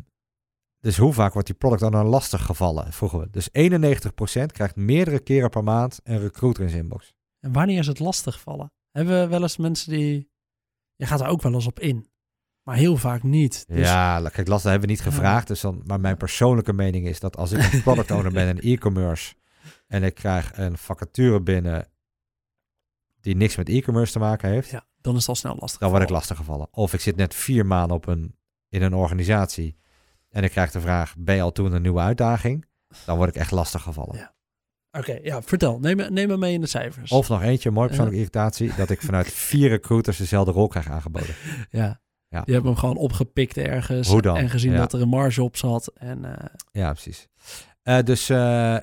dus 0.86 0.98
hoe 0.98 1.14
vaak 1.14 1.34
wordt 1.34 1.48
die 1.48 1.58
product 1.58 1.82
owner 1.82 2.04
lastig 2.04 2.46
gevallen, 2.46 2.94
vroegen 2.94 3.20
we. 3.20 3.30
Dus 3.30 3.50
91% 3.50 4.46
krijgt 4.46 4.76
meerdere 4.76 5.20
keren 5.20 5.50
per 5.50 5.64
maand 5.64 6.00
een 6.04 6.20
recruiter 6.20 6.64
in 6.64 6.70
zijn 6.70 6.82
inbox. 6.82 7.14
En 7.40 7.52
wanneer 7.52 7.80
is 7.80 7.88
het 7.88 8.00
lastig 8.00 8.40
vallen? 8.40 8.72
Hebben 8.92 9.22
we 9.22 9.28
wel 9.28 9.42
eens 9.42 9.58
mensen 9.58 9.92
die... 9.92 10.30
Je 10.96 11.06
gaat 11.06 11.22
er 11.22 11.28
ook 11.28 11.42
wel 11.42 11.54
eens 11.54 11.66
op 11.66 11.80
in. 11.80 12.10
Maar 12.64 12.76
heel 12.76 12.98
vaak 12.98 13.24
niet. 13.24 13.66
Dus 13.68 13.88
Ja, 13.88 14.30
kijk, 14.30 14.48
lastig 14.48 14.72
hebben 14.72 14.88
we 14.88 14.96
niet 14.96 15.04
gevraagd. 15.04 15.48
Dus 15.48 15.62
dan, 15.62 15.82
maar 15.86 16.00
mijn 16.00 16.18
persoonlijke 16.18 16.74
mening 16.74 17.08
is 17.08 17.20
dat 17.20 17.38
als 17.38 17.52
ik 17.52 17.74
een 17.74 17.82
product 17.82 18.12
owner 18.12 18.32
ben 18.32 18.58
in 18.58 18.74
e-commerce 18.74 19.36
en 19.88 20.04
ik 20.04 20.16
krijg 20.16 20.58
een 20.58 20.78
vacature 20.78 21.42
binnen 21.42 21.88
die 23.22 23.36
niks 23.36 23.56
met 23.56 23.70
e-commerce 23.70 24.12
te 24.12 24.20
maken 24.20 24.50
heeft, 24.50 24.70
ja, 24.70 24.86
dan 25.02 25.14
is 25.14 25.20
het 25.20 25.30
al 25.30 25.36
snel 25.36 25.56
lastig. 25.60 25.80
dan 25.80 25.90
word 25.90 26.02
ik 26.02 26.08
gevallen. 26.08 26.28
lastig 26.28 26.38
gevallen. 26.38 26.68
Of 26.72 26.94
ik 26.94 27.00
zit 27.00 27.16
net 27.16 27.36
vier 27.36 27.66
maanden 27.66 27.96
op 27.96 28.08
een, 28.08 28.36
in 28.70 28.82
een 28.82 28.94
organisatie 28.94 29.84
en 30.36 30.44
ik 30.44 30.52
krijg 30.52 30.72
de 30.72 30.80
vraag, 30.82 31.16
ben 31.18 31.36
je 31.36 31.42
al 31.42 31.52
toe 31.52 31.68
in 31.68 31.74
een 31.74 31.82
nieuwe 31.82 32.00
uitdaging? 32.00 32.66
Dan 33.06 33.18
word 33.18 33.30
ik 33.30 33.36
echt 33.36 33.52
lastig 33.52 33.82
gevallen. 33.82 34.16
Ja. 34.18 34.34
Oké, 34.92 35.20
ja, 35.24 35.42
vertel. 35.42 35.80
Neem, 35.80 35.98
me- 35.98 36.10
neem 36.10 36.28
me 36.28 36.38
mee 36.38 36.54
in 36.54 36.62
de 36.62 36.68
cijfers. 36.68 37.12
Of 37.12 37.30
nog 37.30 37.42
eentje, 37.42 37.72
mooi 37.72 37.88
persoonlijke 37.88 38.20
irritatie, 38.20 38.76
dat 38.76 38.90
ik 38.90 39.02
vanuit 39.02 39.28
vier 39.50 39.70
recruiters 39.70 40.18
dezelfde 40.18 40.52
rol 40.52 40.68
krijg 40.68 40.90
aangeboden. 40.90 41.36
Ja. 41.70 42.02
Ja. 42.28 42.42
Je 42.46 42.54
hebt 42.54 42.66
hem 42.66 42.76
gewoon 42.76 42.98
opgepikt 42.98 43.58
ergens. 43.58 44.08
Hoe 44.08 44.22
dan? 44.22 44.38
En 44.38 44.50
gezien 44.50 44.72
Ja. 44.72 44.78
dat 44.78 44.94
er 44.94 45.02
een 45.02 45.08
marge 45.08 45.44
op 45.44 45.58
zat. 45.58 45.88
En 45.94 46.26
eh, 46.38 46.46
Ja, 46.72 46.92
precies. 46.92 47.28
Eh, 47.82 48.00
dus 48.04 48.30
eh 48.30 48.78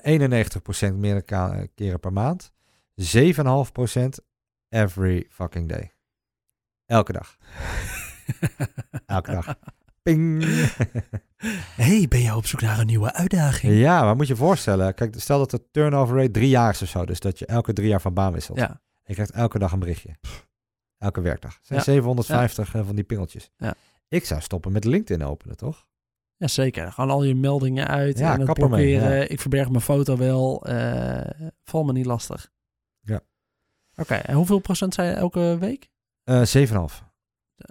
91% 0.91 0.93
meer 0.95 1.23
keren 1.75 1.99
per 1.99 2.13
maand. 2.13 2.51
7,5% 2.95 4.03
every 4.69 5.25
fucking 5.29 5.69
day. 5.69 5.91
Elke 6.85 7.11
dag. 7.13 7.37
Elke 9.05 9.31
dag. 9.31 9.55
Ping. 10.03 10.43
hey, 11.75 12.05
ben 12.07 12.19
je 12.19 12.35
op 12.35 12.45
zoek 12.45 12.61
naar 12.61 12.79
een 12.79 12.85
nieuwe 12.85 13.13
uitdaging? 13.13 13.73
ja, 13.73 14.03
maar 14.03 14.15
moet 14.15 14.27
je 14.27 14.33
je 14.33 14.39
voorstellen. 14.39 14.93
Kijk, 14.93 15.15
stel 15.17 15.37
dat 15.37 15.51
de 15.51 15.69
turnover 15.71 16.17
rate 16.17 16.31
drie 16.31 16.49
jaar 16.49 16.69
is 16.69 16.81
of 16.81 16.87
zo. 16.89 17.05
Dus 17.05 17.19
dat 17.19 17.39
je 17.39 17.45
elke 17.45 17.73
drie 17.73 17.87
jaar 17.87 18.01
van 18.01 18.13
baan 18.13 18.33
wisselt. 18.33 18.57
Ja, 18.57 18.81
Je 19.03 19.13
krijgt 19.13 19.31
elke 19.31 19.59
dag 19.59 19.71
een 19.71 19.79
berichtje. 19.79 20.15
Elke 20.97 21.21
werkdag. 21.21 21.57
Zijn 21.61 21.79
Ja. 21.79 21.85
750 21.85 22.75
eh, 22.75 22.85
van 22.85 22.95
die 22.95 23.03
pingeltjes. 23.03 23.49
Ja. 23.57 23.73
Ik 24.07 24.25
zou 24.25 24.41
stoppen 24.41 24.71
met 24.71 24.83
LinkedIn 24.85 25.25
openen, 25.27 25.57
toch? 25.57 25.85
ja, 26.37 26.47
zeker. 26.47 26.91
Gewoon 26.91 27.09
al 27.09 27.23
je 27.23 27.35
meldingen 27.35 27.87
uit 27.87 28.17
Ja, 28.17 28.33
en 28.33 28.41
het 28.41 28.53
blokkeren. 28.53 29.15
ja. 29.17 29.27
Ik 29.27 29.39
verberg 29.39 29.69
mijn 29.69 29.81
foto 29.81 30.17
wel. 30.17 30.65
eh 30.65 31.49
val 31.63 31.83
me 31.83 31.91
niet 31.91 32.05
lastig. 32.05 32.51
Ja. 33.01 33.21
Oké, 33.95 34.13
en 34.15 34.35
hoeveel 34.35 34.59
procent 34.59 34.93
zijn 34.93 35.15
elke 35.15 35.57
week? 35.59 35.89
Eh 36.23 36.41
7,5. 36.45 37.03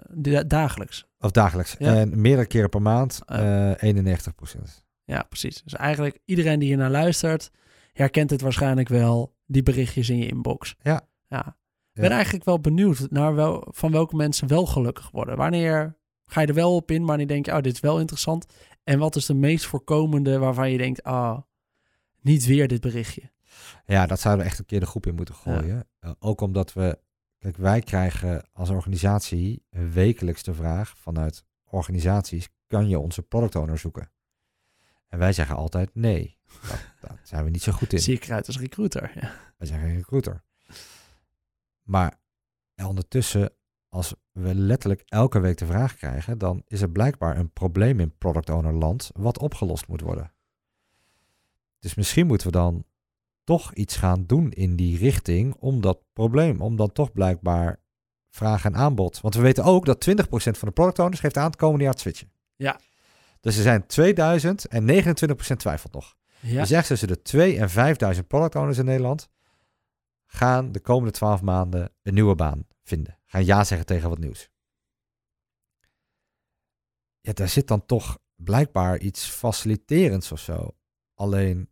Da- 0.09 0.43
dagelijks. 0.43 1.05
Of 1.23 1.31
dagelijks. 1.31 1.75
Ja. 1.79 1.95
En 1.95 2.21
meerdere 2.21 2.47
keren 2.47 2.69
per 2.69 2.81
maand. 2.81 3.21
Ah. 3.25 3.71
eh 3.71 3.95
91%. 3.95 4.83
Ja, 5.03 5.23
precies. 5.23 5.61
Dus 5.63 5.73
eigenlijk 5.73 6.19
iedereen 6.25 6.59
die 6.59 6.67
hier 6.67 6.77
naar 6.77 6.89
luistert, 6.89 7.51
herkent 7.91 8.29
het 8.29 8.41
waarschijnlijk 8.41 8.87
wel. 8.89 9.35
Die 9.45 9.63
berichtjes 9.63 10.09
in 10.09 10.17
je 10.17 10.27
inbox. 10.27 10.75
Ja. 10.81 11.01
ja. 11.27 11.47
Ik 11.93 12.01
ben 12.01 12.09
Ja. 12.09 12.15
eigenlijk 12.15 12.45
wel 12.45 12.59
benieuwd 12.59 13.07
naar 13.09 13.35
wel, 13.35 13.67
van 13.71 13.91
welke 13.91 14.15
mensen 14.15 14.47
wel 14.47 14.65
gelukkig 14.65 15.11
worden. 15.11 15.37
Wanneer 15.37 15.97
ga 16.25 16.41
je 16.41 16.47
er 16.47 16.53
wel 16.53 16.75
op 16.75 16.91
in? 16.91 17.05
Wanneer 17.05 17.27
denk 17.27 17.45
je, 17.45 17.51
oh, 17.51 17.61
dit 17.61 17.73
is 17.73 17.79
wel 17.79 17.99
interessant. 17.99 18.45
En 18.83 18.99
wat 18.99 19.15
is 19.15 19.25
de 19.25 19.33
meest 19.33 19.65
voorkomende 19.65 20.37
waarvan 20.37 20.71
je 20.71 20.77
denkt, 20.77 21.03
ah, 21.03 21.39
niet 22.21 22.45
weer 22.45 22.67
dit 22.67 22.81
berichtje? 22.81 23.31
Ja, 23.85 24.05
dat 24.05 24.19
zouden 24.19 24.43
we 24.43 24.49
echt 24.49 24.59
een 24.59 24.65
keer 24.65 24.79
de 24.79 24.85
groep 24.85 25.05
in 25.05 25.15
moeten 25.15 25.35
gooien. 25.35 25.87
Uh, 26.01 26.11
ook 26.19 26.41
omdat 26.41 26.73
we, 26.73 26.99
kijk, 27.43 27.57
wij 27.57 27.81
krijgen 27.81 28.47
als 28.51 28.69
organisatie 28.69 29.65
wekelijks 29.69 30.43
de 30.43 30.53
vraag 30.53 30.97
vanuit 30.97 31.45
organisaties, 31.63 32.49
kan 32.67 32.87
je 32.87 32.99
onze 32.99 33.21
product 33.21 33.55
owner 33.55 33.77
zoeken? 33.77 34.11
En 35.07 35.19
wij 35.19 35.33
zeggen 35.33 35.55
altijd 35.55 35.95
nee. 35.95 36.37
Dat, 36.61 36.79
daar 37.01 37.19
zijn 37.23 37.43
we 37.43 37.49
niet 37.49 37.61
zo 37.61 37.71
goed 37.71 37.93
in. 37.93 37.99
Zie 37.99 38.15
ik 38.15 38.25
eruit 38.25 38.47
als 38.47 38.59
recruiter. 38.59 39.11
Ja. 39.15 39.31
Wij 39.57 39.67
zijn 39.67 39.81
geen 39.81 39.95
recruiter. 39.95 40.43
Maar 41.81 42.19
ondertussen, 42.75 43.53
als 43.89 44.13
we 44.31 44.55
letterlijk 44.55 45.03
elke 45.05 45.39
week 45.39 45.57
de 45.57 45.65
vraag 45.65 45.95
krijgen, 45.95 46.37
dan 46.37 46.61
is 46.67 46.81
er 46.81 46.89
blijkbaar 46.89 47.37
een 47.37 47.51
probleem 47.51 47.99
in 47.99 48.17
product 48.17 48.49
owner 48.49 48.73
land 48.73 49.09
wat 49.13 49.39
opgelost 49.39 49.87
moet 49.87 50.01
worden. 50.01 50.33
Dus 51.79 51.95
misschien 51.95 52.27
moeten 52.27 52.47
we 52.47 52.53
dan 52.53 52.85
toch 53.43 53.73
iets 53.73 53.95
gaan 53.95 54.25
doen 54.25 54.51
in 54.51 54.75
die 54.75 54.97
richting 54.97 55.55
om 55.59 55.81
dat 55.81 55.99
probleem, 56.13 56.61
om 56.61 56.75
dan 56.75 56.91
toch 56.91 57.11
blijkbaar 57.11 57.81
vraag 58.29 58.65
en 58.65 58.75
aanbod. 58.75 59.21
Want 59.21 59.35
we 59.35 59.41
weten 59.41 59.63
ook 59.63 59.85
dat 59.85 60.09
20% 60.09 60.13
van 60.31 60.67
de 60.67 60.71
product 60.71 60.99
owners 60.99 61.19
geeft 61.19 61.37
aan 61.37 61.45
het 61.45 61.55
komende 61.55 61.83
jaar 61.83 61.93
te 61.93 61.99
switchen. 61.99 62.31
Ja. 62.55 62.79
Dus 63.39 63.55
er 63.55 63.63
zijn 63.63 63.87
2000 63.87 64.65
en 64.67 64.85
29% 65.53 65.57
twijfelt 65.57 65.93
nog. 65.93 66.15
Ja. 66.39 66.59
Je 66.59 66.65
zegt 66.65 66.87
tussen 66.87 67.07
de 67.07 67.21
2 67.21 67.57
en 67.57 67.69
5000 67.69 68.27
product 68.27 68.55
owners 68.55 68.77
in 68.77 68.85
Nederland 68.85 69.29
gaan 70.25 70.71
de 70.71 70.79
komende 70.79 71.11
12 71.11 71.41
maanden 71.41 71.91
een 72.01 72.13
nieuwe 72.13 72.35
baan 72.35 72.67
vinden. 72.83 73.19
Gaan 73.25 73.45
ja 73.45 73.63
zeggen 73.63 73.87
tegen 73.87 74.09
wat 74.09 74.17
nieuws. 74.19 74.49
Ja, 77.19 77.33
daar 77.33 77.49
zit 77.49 77.67
dan 77.67 77.85
toch 77.85 78.19
blijkbaar 78.35 78.99
iets 78.99 79.25
faciliterends 79.25 80.31
of 80.31 80.39
zo. 80.39 80.75
Alleen, 81.13 81.69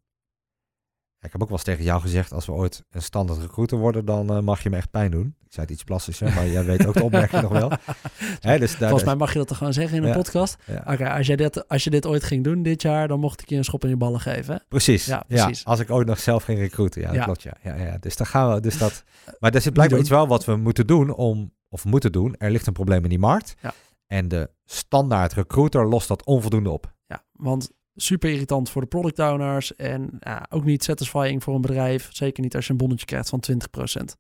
ik 1.22 1.32
heb 1.32 1.42
ook 1.42 1.48
wel 1.48 1.58
eens 1.58 1.64
tegen 1.64 1.84
jou 1.84 2.02
gezegd, 2.02 2.32
als 2.32 2.46
we 2.46 2.52
ooit 2.52 2.84
een 2.92 3.02
standaard 3.02 3.40
recruiter 3.40 3.78
worden, 3.78 4.06
dan 4.06 4.38
uh, 4.38 4.40
mag 4.44 4.64
je 4.64 4.70
me 4.70 4.76
echt 4.76 4.92
pijn 4.92 5.12
doen. 5.12 5.36
Ik 5.40 5.54
zei 5.54 5.66
het 5.66 5.76
iets 5.76 5.84
plastischer, 5.84 6.34
maar 6.34 6.48
jij 6.48 6.66
weet 6.66 6.86
ook 6.86 6.94
de 6.94 7.04
opmerking 7.04 7.42
nog 7.42 7.52
wel. 7.52 7.72
Hè, 8.40 8.60
dus 8.60 8.72
daar, 8.72 8.90
Volgens 8.90 9.04
mij 9.04 9.16
mag 9.16 9.32
je 9.32 9.38
dat 9.38 9.48
toch 9.48 9.58
gewoon 9.58 9.74
zeggen 9.74 9.98
in 9.98 10.04
een 10.04 10.10
ja, 10.10 10.16
podcast? 10.16 10.58
Ja. 10.66 10.94
Oké, 10.94 11.10
als, 11.10 11.28
jij 11.28 11.36
dit, 11.36 11.68
als 11.68 11.84
je 11.84 11.90
dit 11.90 12.06
ooit 12.06 12.24
ging 12.24 12.44
doen 12.44 12.64
dit 12.64 12.82
jaar, 12.82 13.08
dan 13.08 13.20
mocht 13.20 13.42
ik 13.42 13.50
je 13.50 13.56
een 13.56 13.64
schop 13.64 13.84
in 13.84 13.90
je 13.90 13.98
ballen 13.98 14.20
geven. 14.20 14.54
hè? 14.54 14.60
Precies. 14.68 15.06
Ja, 15.06 15.24
Ja, 15.28 15.46
precies. 15.46 15.66
als 15.66 15.80
ik 15.80 15.92
ooit 15.92 16.08
nog 16.08 16.20
zelf 16.20 16.44
ging 16.44 16.60
recruiten. 16.60 17.02
Ja, 17.02 17.12
dat 17.12 17.24
klopt. 17.24 17.42
Ja. 17.42 17.58
Ja, 17.64 17.76
ja. 17.76 17.98
Dus 18.00 18.16
daar 18.16 18.28
gaan 18.28 18.54
we. 18.54 18.60
Dus 18.60 18.78
dat. 18.78 19.04
Maar 19.40 19.54
er 19.54 19.62
zit 19.62 19.74
blijkbaar 19.74 20.00
iets 20.00 20.10
wel 20.10 20.28
wat 20.28 20.46
we 20.46 20.56
moeten 20.56 20.88
doen 20.88 21.14
om, 21.14 21.54
of 21.70 21.86
moeten 21.86 22.12
doen. 22.12 22.36
Er 22.38 22.52
ligt 22.52 22.68
een 22.68 22.74
probleem 22.74 23.04
in 23.04 23.10
die 23.10 23.20
markt. 23.20 23.56
Ja. 23.62 23.74
En 24.08 24.28
de 24.28 24.50
standaard 24.66 25.34
recruiter 25.34 25.88
lost 25.88 26.08
dat 26.08 26.26
onvoldoende 26.26 26.70
op. 26.70 26.94
Ja, 27.08 27.24
want 27.32 27.72
super 27.96 28.30
irritant 28.30 28.70
voor 28.70 28.82
de 28.82 28.88
product 28.88 29.20
owners 29.20 29.76
en 29.76 30.18
ja, 30.20 30.46
ook 30.50 30.64
niet 30.64 30.84
satisfying 30.84 31.44
voor 31.44 31.56
een 31.56 31.62
bedrijf. 31.62 32.10
Zeker 32.14 32.44
niet 32.44 32.56
als 32.56 32.66
je 32.66 32.72
een 32.72 32.78
bonnetje 32.78 33.06
krijgt 33.06 33.30
van 33.30 33.40
20% 33.40 34.18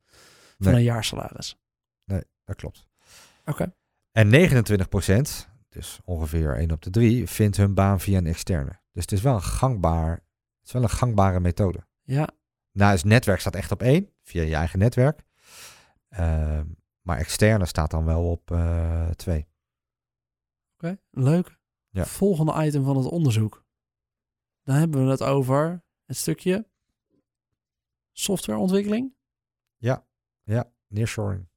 van 0.57 0.71
Nee. 0.71 0.73
een 0.75 0.83
jaarsalaris. 0.83 1.55
Dat 2.45 2.55
klopt. 2.55 2.87
Oké. 3.45 3.73
En 4.11 4.29
29% 4.29 5.49
dus 5.69 5.99
ongeveer 6.03 6.57
1 6.57 6.71
op 6.71 6.81
de 6.81 6.89
3, 6.89 7.27
vindt 7.27 7.57
hun 7.57 7.73
baan 7.73 7.99
via 7.99 8.17
een 8.17 8.25
externe. 8.27 8.79
Dus 8.91 9.01
het 9.01 9.11
is 9.11 9.21
wel 9.21 9.33
een 9.33 9.41
gangbaar, 9.43 10.11
het 10.11 10.65
is 10.67 10.71
wel 10.71 10.83
een 10.83 10.89
gangbare 10.89 11.39
methode. 11.39 11.85
Ja, 12.01 12.29
Nou, 12.71 12.91
het 12.91 13.03
netwerk 13.03 13.39
staat 13.39 13.55
echt 13.55 13.71
op 13.71 13.81
1, 13.81 14.09
via 14.23 14.41
je 14.41 14.55
eigen 14.55 14.79
netwerk. 14.79 15.23
Ehm, 16.09 16.65
maar 17.01 17.17
externe 17.17 17.65
staat 17.65 17.91
dan 17.91 18.05
wel 18.05 18.29
op 18.31 18.57
2. 19.15 19.47
oké. 20.73 20.97
Leuk. 21.11 21.59
Ja. 21.89 22.05
Volgende 22.05 22.65
item 22.65 22.83
van 22.83 22.97
het 22.97 23.05
onderzoek. 23.05 23.60
Dan 24.63 24.75
hebben 24.75 25.05
we 25.05 25.11
het 25.11 25.23
over 25.23 25.83
het 26.05 26.17
stukje 26.17 26.67
softwareontwikkeling. 28.11 29.13
Nearshoring. 30.87 31.47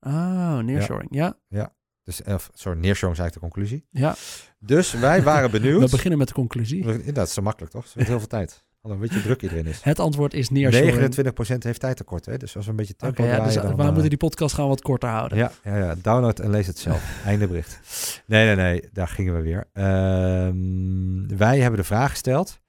Oh, 0.00 0.58
nearshoring. 0.58 1.08
Ja, 1.10 1.74
Dus, 2.04 2.22
eh, 2.22 2.38
sorry, 2.52 2.78
nearshoring 2.78 3.18
is 3.18 3.22
eigenlijk 3.24 3.32
de 3.34 3.40
conclusie. 3.40 3.86
ja. 3.90 4.14
Dus 4.58 4.92
wij 4.92 5.22
waren 5.22 5.50
benieuwd. 5.60 5.80
We 5.82 5.90
beginnen 5.90 6.18
met 6.18 6.28
de 6.28 6.34
conclusie. 6.34 7.12
Dat 7.12 7.26
is 7.26 7.34
zo 7.34 7.42
makkelijk, 7.42 7.72
toch? 7.72 7.92
Heeft 7.94 8.08
heel 8.08 8.18
veel 8.18 8.28
tijd. 8.28 8.64
Al 8.80 8.90
een 8.90 8.98
beetje 8.98 9.22
druk 9.22 9.42
iedereen 9.42 9.66
is. 9.66 9.82
Het 9.82 9.98
antwoord 9.98 10.34
is 10.34 10.48
nearshoring. 10.50 11.14
29% 11.58 11.62
heeft 11.62 11.80
tijd 11.80 11.96
tekort, 11.96 12.26
hè? 12.26 12.36
Dus 12.36 12.56
als 12.56 12.64
we 12.64 12.70
een 12.70 12.76
beetje 12.76 12.96
tempo 12.96 13.24
ja, 13.24 13.28
dus 13.44 13.52
draaien, 13.52 13.62
dan, 13.62 13.76
we 13.76 13.82
eh, 13.82 13.90
moeten 13.92 14.08
die 14.08 14.18
podcast 14.18 14.54
gaan 14.54 14.68
wat 14.68 14.80
korter 14.82 15.08
houden. 15.08 15.38
Ja, 15.38 15.52
ja, 15.64 15.76
ja, 15.76 15.94
download 16.02 16.38
en 16.38 16.50
lees 16.50 16.66
het 16.66 16.78
zelf. 16.78 17.18
Einde 17.24 17.46
bericht. 17.46 17.80
Nee, 18.26 18.46
nee, 18.46 18.56
nee, 18.56 18.88
daar 18.92 19.08
gingen 19.08 19.34
we 19.34 19.40
weer. 19.40 19.68
Ehm, 19.72 21.36
wij 21.36 21.60
hebben 21.60 21.80
de 21.80 21.86
vraag 21.86 22.10
gesteld: 22.10 22.60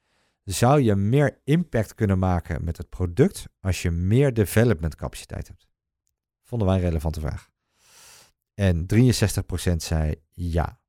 zou 0.43 0.82
je 0.82 0.96
meer 0.96 1.39
impact 1.43 1.96
kunnen 1.96 2.20
maken 2.20 2.63
met 2.63 2.78
het 2.78 2.89
product 2.89 3.46
als 3.60 3.82
je 3.82 3.91
meer 3.91 4.34
development 4.34 4.96
capaciteit 4.96 5.48
hebt? 5.48 5.67
Vonden 6.43 6.67
wij 6.67 6.78
een 6.78 6.84
relevante 6.84 7.20
vraag. 7.20 7.50
En 8.54 8.86
63% 8.86 9.84
zei 9.84 10.15
ja. 10.34 10.80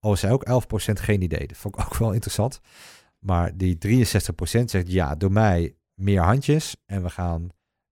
Oh, 0.00 0.16
zei 0.16 0.32
ook 0.32 0.48
11% 0.48 0.92
geen 0.92 1.22
idee. 1.22 1.46
Dat 1.46 1.56
vond 1.56 1.78
ik 1.78 1.84
ook 1.84 1.96
wel 1.96 2.12
interessant. 2.12 2.60
Maar 3.18 3.56
die 3.56 3.78
63% 3.78 4.64
zegt 4.64 4.92
ja, 4.92 5.14
doe 5.14 5.30
mij 5.30 5.76
meer 5.94 6.22
handjes 6.22 6.76
en 6.86 7.02
we 7.02 7.10
gaan 7.10 7.48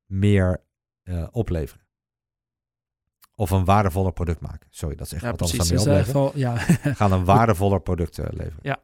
meer 0.07 0.65
eh, 1.03 1.27
opleveren. 1.31 1.87
Of 3.41 3.51
een 3.51 3.65
waardevoller 3.65 4.13
product 4.13 4.41
maken. 4.41 4.67
Sorry, 4.71 4.97
dat 4.97 5.07
is 5.07 5.13
echt 5.13 5.23
Ja, 5.23 5.31
wat 5.31 5.41
anders 5.41 5.59
precies. 5.59 5.85
dan 5.85 5.95
Dus, 5.95 6.07
eh, 6.15 6.17
opleveren. 6.17 6.31
geval- 6.63 6.85
ja. 6.91 6.95
Gaan 6.95 7.13
een 7.13 7.25
waardevoller 7.25 7.81
product 7.81 8.19
eh, 8.19 8.27
leveren. 8.31 8.59
Ja. 8.63 8.83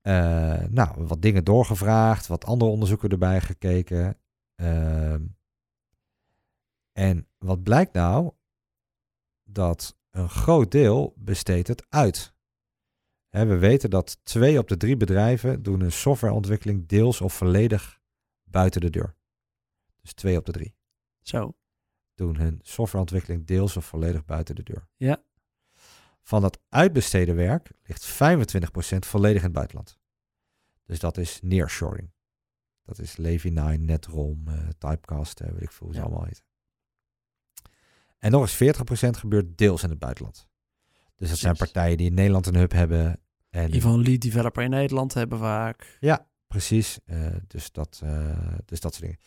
Eh, 0.00 0.66
nou, 0.68 1.04
wat 1.06 1.22
dingen 1.22 1.44
doorgevraagd, 1.44 2.26
wat 2.26 2.44
andere 2.44 2.70
onderzoeken 2.70 3.08
erbij 3.08 3.40
gekeken. 3.40 4.18
Ehm, 4.54 5.22
en 6.92 7.26
wat 7.38 7.62
blijkt 7.62 7.92
nou? 7.92 8.30
Dat 9.44 9.96
een 10.10 10.28
groot 10.28 10.70
deel 10.70 11.14
besteedt 11.16 11.68
het 11.68 11.86
uit. 11.88 12.34
Hè, 13.28 13.46
we 13.46 13.58
weten 13.58 13.90
dat 13.90 14.18
twee 14.24 14.58
op 14.58 14.68
de 14.68 14.76
drie 14.76 14.96
bedrijven 14.96 15.62
doen 15.62 15.80
hun 15.80 15.92
softwareontwikkeling 15.92 16.88
deels 16.88 17.20
of 17.20 17.34
volledig 17.34 18.00
buiten 18.44 18.80
de 18.80 18.90
deur. 18.90 19.14
Dus 20.00 20.12
twee 20.12 20.36
op 20.36 20.46
de 20.46 20.52
drie 20.52 20.74
Zo. 21.22 21.54
Doen 22.22 22.36
hun 22.36 22.60
softwareontwikkeling 22.62 23.46
deels 23.46 23.76
of 23.76 23.84
volledig 23.86 24.24
buiten 24.24 24.54
de 24.54 24.62
deur. 24.62 24.88
Ja. 24.96 25.22
Van 26.22 26.42
dat 26.42 26.58
uitbesteden 26.68 27.34
werk 27.36 27.70
ligt 27.82 28.06
25% 28.12 28.14
volledig 28.98 29.38
in 29.38 29.44
het 29.44 29.52
buitenland. 29.52 29.98
Dus 30.84 30.98
dat 30.98 31.16
is 31.18 31.38
nearshoring. 31.42 32.10
Dat 32.84 32.98
is 32.98 33.16
Levi9, 33.20 33.80
Netrom, 33.80 34.48
eh, 34.48 34.68
Typecast, 34.78 35.40
eh, 35.40 35.50
weet 35.52 35.62
ik 35.62 35.72
veel 35.72 35.86
hoe 35.86 35.94
ze 35.94 36.00
Ja. 36.00 36.06
allemaal 36.06 36.24
heten. 36.24 36.44
En 38.18 38.30
nog 38.30 38.40
eens 38.40 38.54
40% 38.54 39.16
gebeurt 39.16 39.58
deels 39.58 39.82
in 39.82 39.90
het 39.90 39.98
buitenland. 39.98 40.48
Dus 41.16 41.28
dat 41.28 41.38
zijn 41.38 41.56
partijen 41.56 41.96
die 41.96 42.06
in 42.06 42.14
Nederland 42.14 42.46
een 42.46 42.54
hub 42.56 42.72
hebben. 42.72 43.06
En 43.50 43.60
In 43.60 43.66
ieder 43.66 43.80
geval 43.80 43.94
een 43.98 44.04
lead 44.04 44.20
developer 44.20 44.62
in 44.62 44.70
Nederland 44.70 45.14
hebben 45.14 45.38
vaak. 45.38 45.96
Ja, 46.00 46.28
precies. 46.46 46.98
Eh, 47.04 47.36
dus, 47.46 47.72
dat, 47.72 48.02
dus 48.64 48.80
dat 48.80 48.94
soort 48.94 49.00
dingen. 49.00 49.18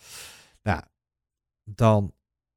Nou, 0.62 0.84
dan 1.64 2.14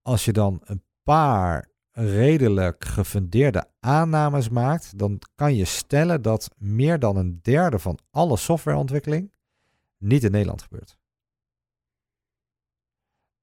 als 0.08 0.24
je 0.24 0.32
dan 0.32 0.60
een 0.64 0.82
paar 1.02 1.68
redelijk 1.90 2.84
gefundeerde 2.84 3.70
aannames 3.80 4.48
maakt, 4.48 4.98
dan 4.98 5.20
kan 5.34 5.54
je 5.54 5.64
stellen 5.64 6.22
dat 6.22 6.50
meer 6.56 6.98
dan 6.98 7.16
een 7.16 7.38
derde 7.42 7.78
van 7.78 7.98
alle 8.10 8.36
softwareontwikkeling 8.36 9.32
niet 9.96 10.24
in 10.24 10.30
Nederland 10.30 10.62
gebeurt. 10.62 10.98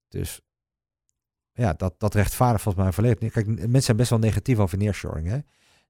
Dus 0.08 0.42
ja, 1.52 1.74
dat, 1.74 2.00
dat 2.00 2.14
rechtvaardigt 2.14 2.64
volgens 2.64 2.84
mij 2.84 2.94
volledig. 2.94 3.32
Kijk, 3.32 3.48
mensen 3.48 3.82
zijn 3.82 3.98
best 3.98 4.10
wel 4.10 4.20
negatief 4.20 4.60
over 4.60 4.78
nearshoring. 4.78 5.28
Hè? 5.28 5.40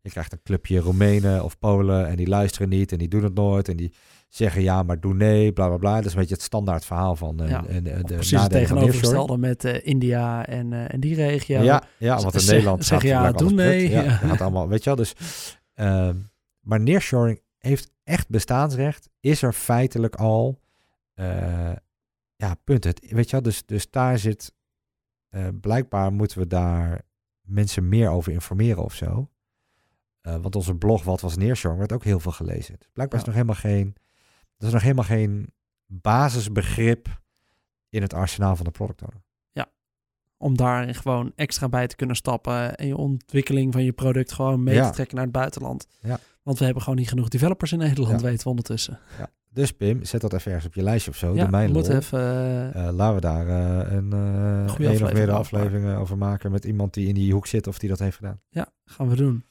Je 0.06 0.12
krijgt 0.12 0.32
een 0.32 0.41
clubje 0.44 0.80
Roemenen 0.80 1.44
of 1.44 1.58
Polen 1.60 2.08
en 2.08 2.15
die 2.15 2.28
luisteren 2.28 2.70
niet 2.70 2.91
en 2.91 2.98
die 2.98 3.08
doen 3.08 3.24
het 3.24 3.34
nooit 3.34 3.70
en 3.70 3.78
die 3.78 3.94
zeggen 4.30 4.62
ja, 4.62 4.84
maar 4.84 5.00
doe 5.00 5.13
nee, 5.13 5.52
bla 5.54 5.68
bla 5.68 5.78
bla. 5.78 5.96
Dat 5.96 6.06
is 6.06 6.12
een 6.13 6.20
beetje 6.20 6.34
het 6.34 6.44
standaard 6.44 6.86
verhaal 6.86 7.15
van 7.15 7.39
eh, 7.44 7.50
Ja, 7.50 7.65
en, 7.65 7.88
en 7.88 8.02
de 8.04 8.13
Precies 8.13 8.41
het 8.41 8.52
tegenovergestelde 8.52 9.38
met 9.38 9.63
eh, 9.65 9.86
India 9.88 10.46
en, 10.46 10.74
eh, 10.74 10.94
en 10.94 11.00
die 11.00 11.15
regio. 11.15 11.62
Ja, 11.62 11.84
ja, 11.98 12.18
want 12.22 12.34
in 12.34 12.39
Zeg- 12.39 12.50
Nederland 12.52 12.86
zeg 12.86 13.00
gaat 13.02 13.08
ja, 13.10 13.32
doe 13.32 13.52
nee. 13.52 13.89
Ja, 13.89 14.02
Ja. 14.02 14.10
dat 14.10 14.18
gaat 14.30 14.41
allemaal, 14.48 14.68
weet 14.68 14.80
je 14.84 14.86
wel. 14.86 14.96
Dus, 14.96 15.13
ehm, 15.74 16.18
maar 16.60 16.80
nearshoring 16.80 17.41
heeft 17.58 17.91
echt 18.04 18.30
bestaansrecht. 18.30 19.10
Is 19.20 19.41
er 19.41 19.54
feitelijk 19.54 20.15
al. 20.15 20.60
eh, 21.13 21.72
ja, 22.36 22.56
punt. 22.63 22.84
Het, 22.84 23.06
weet 23.10 23.26
je 23.26 23.32
wel, 23.32 23.41
dus, 23.41 23.65
dus 23.65 23.89
daar 23.89 24.18
zit. 24.20 24.54
eh, 25.30 25.48
blijkbaar 25.62 26.12
moeten 26.13 26.38
we 26.39 26.48
daar 26.48 27.02
mensen 27.41 27.89
meer 27.89 28.10
over 28.10 28.32
informeren 28.32 28.84
of 28.84 28.94
zo. 28.94 29.30
Eh, 30.25 30.35
want 30.41 30.55
onze 30.55 30.75
blog 30.75 31.03
Wat 31.03 31.21
was 31.21 31.38
nearshoring 31.38 31.79
werd 31.79 31.93
ook 31.93 32.03
heel 32.03 32.19
veel 32.19 32.31
gelezen. 32.31 32.75
Dus 32.79 32.88
blijkbaar 32.93 33.19
is 33.19 33.25
Ja. 33.25 33.31
nog 33.31 33.41
helemaal 33.41 33.61
geen. 33.61 33.95
Er 34.57 34.67
is 34.67 34.73
nog 34.73 34.81
helemaal 34.81 35.03
geen 35.03 35.49
basisbegrip 35.85 37.21
in 37.89 38.01
het 38.01 38.13
arsenaal 38.13 38.55
van 38.55 38.65
de 38.65 38.71
product 38.71 39.01
owner. 39.01 39.23
Om 40.38 40.57
daarin 40.57 40.95
gewoon 40.95 41.31
extra 41.35 41.69
bij 41.69 41.88
te 41.88 41.95
kunnen 41.95 42.15
stappen 42.15 42.75
en 42.75 42.88
je 42.88 42.97
ontwikkeling 42.97 43.73
van 43.73 43.83
je 43.83 43.91
product 43.93 44.31
gewoon 44.31 44.63
mee 44.63 44.75
Ja. 44.75 44.88
te 44.89 44.93
trekken 44.93 45.15
naar 45.15 45.23
het 45.25 45.33
buitenland. 45.33 45.88
Ja. 46.01 46.19
Want 46.43 46.57
we 46.59 46.65
hebben 46.65 46.83
gewoon 46.83 46.99
niet 46.99 47.09
genoeg 47.09 47.27
developers 47.27 47.71
in 47.71 47.77
Nederland, 47.77 48.19
Ja. 48.21 48.25
weten 48.27 48.43
we 48.43 48.49
ondertussen. 48.49 48.99
Ja. 49.17 49.29
Dus 49.49 49.71
Pim, 49.71 50.03
zet 50.03 50.21
dat 50.21 50.33
even 50.33 50.47
ergens 50.51 50.67
op 50.67 50.73
je 50.73 50.83
lijstje 50.83 51.11
of 51.11 51.17
zo. 51.17 51.35
ja, 51.35 51.45
de 51.47 51.69
lol. 51.69 51.89
even... 51.89 52.19
eh, 52.19 52.88
Eh, 52.88 52.93
laten 52.93 53.15
we 53.15 53.21
daar 53.21 53.47
eh, 53.47 53.93
een, 53.93 54.11
goede 54.69 54.85
één 54.85 54.93
of 54.93 55.01
aflevering 55.01 55.13
meerdere 55.13 55.38
afleveringen 55.38 55.97
over 55.97 56.17
maken 56.17 56.51
met 56.51 56.65
iemand 56.65 56.93
die 56.93 57.07
in 57.07 57.13
die 57.13 57.33
hoek 57.33 57.47
zit 57.47 57.67
of 57.67 57.79
die 57.79 57.89
dat 57.89 57.99
heeft 57.99 58.15
gedaan. 58.15 58.41
Ja, 58.49 58.67
gaan 58.85 59.09
we 59.09 59.15
doen. 59.15 59.45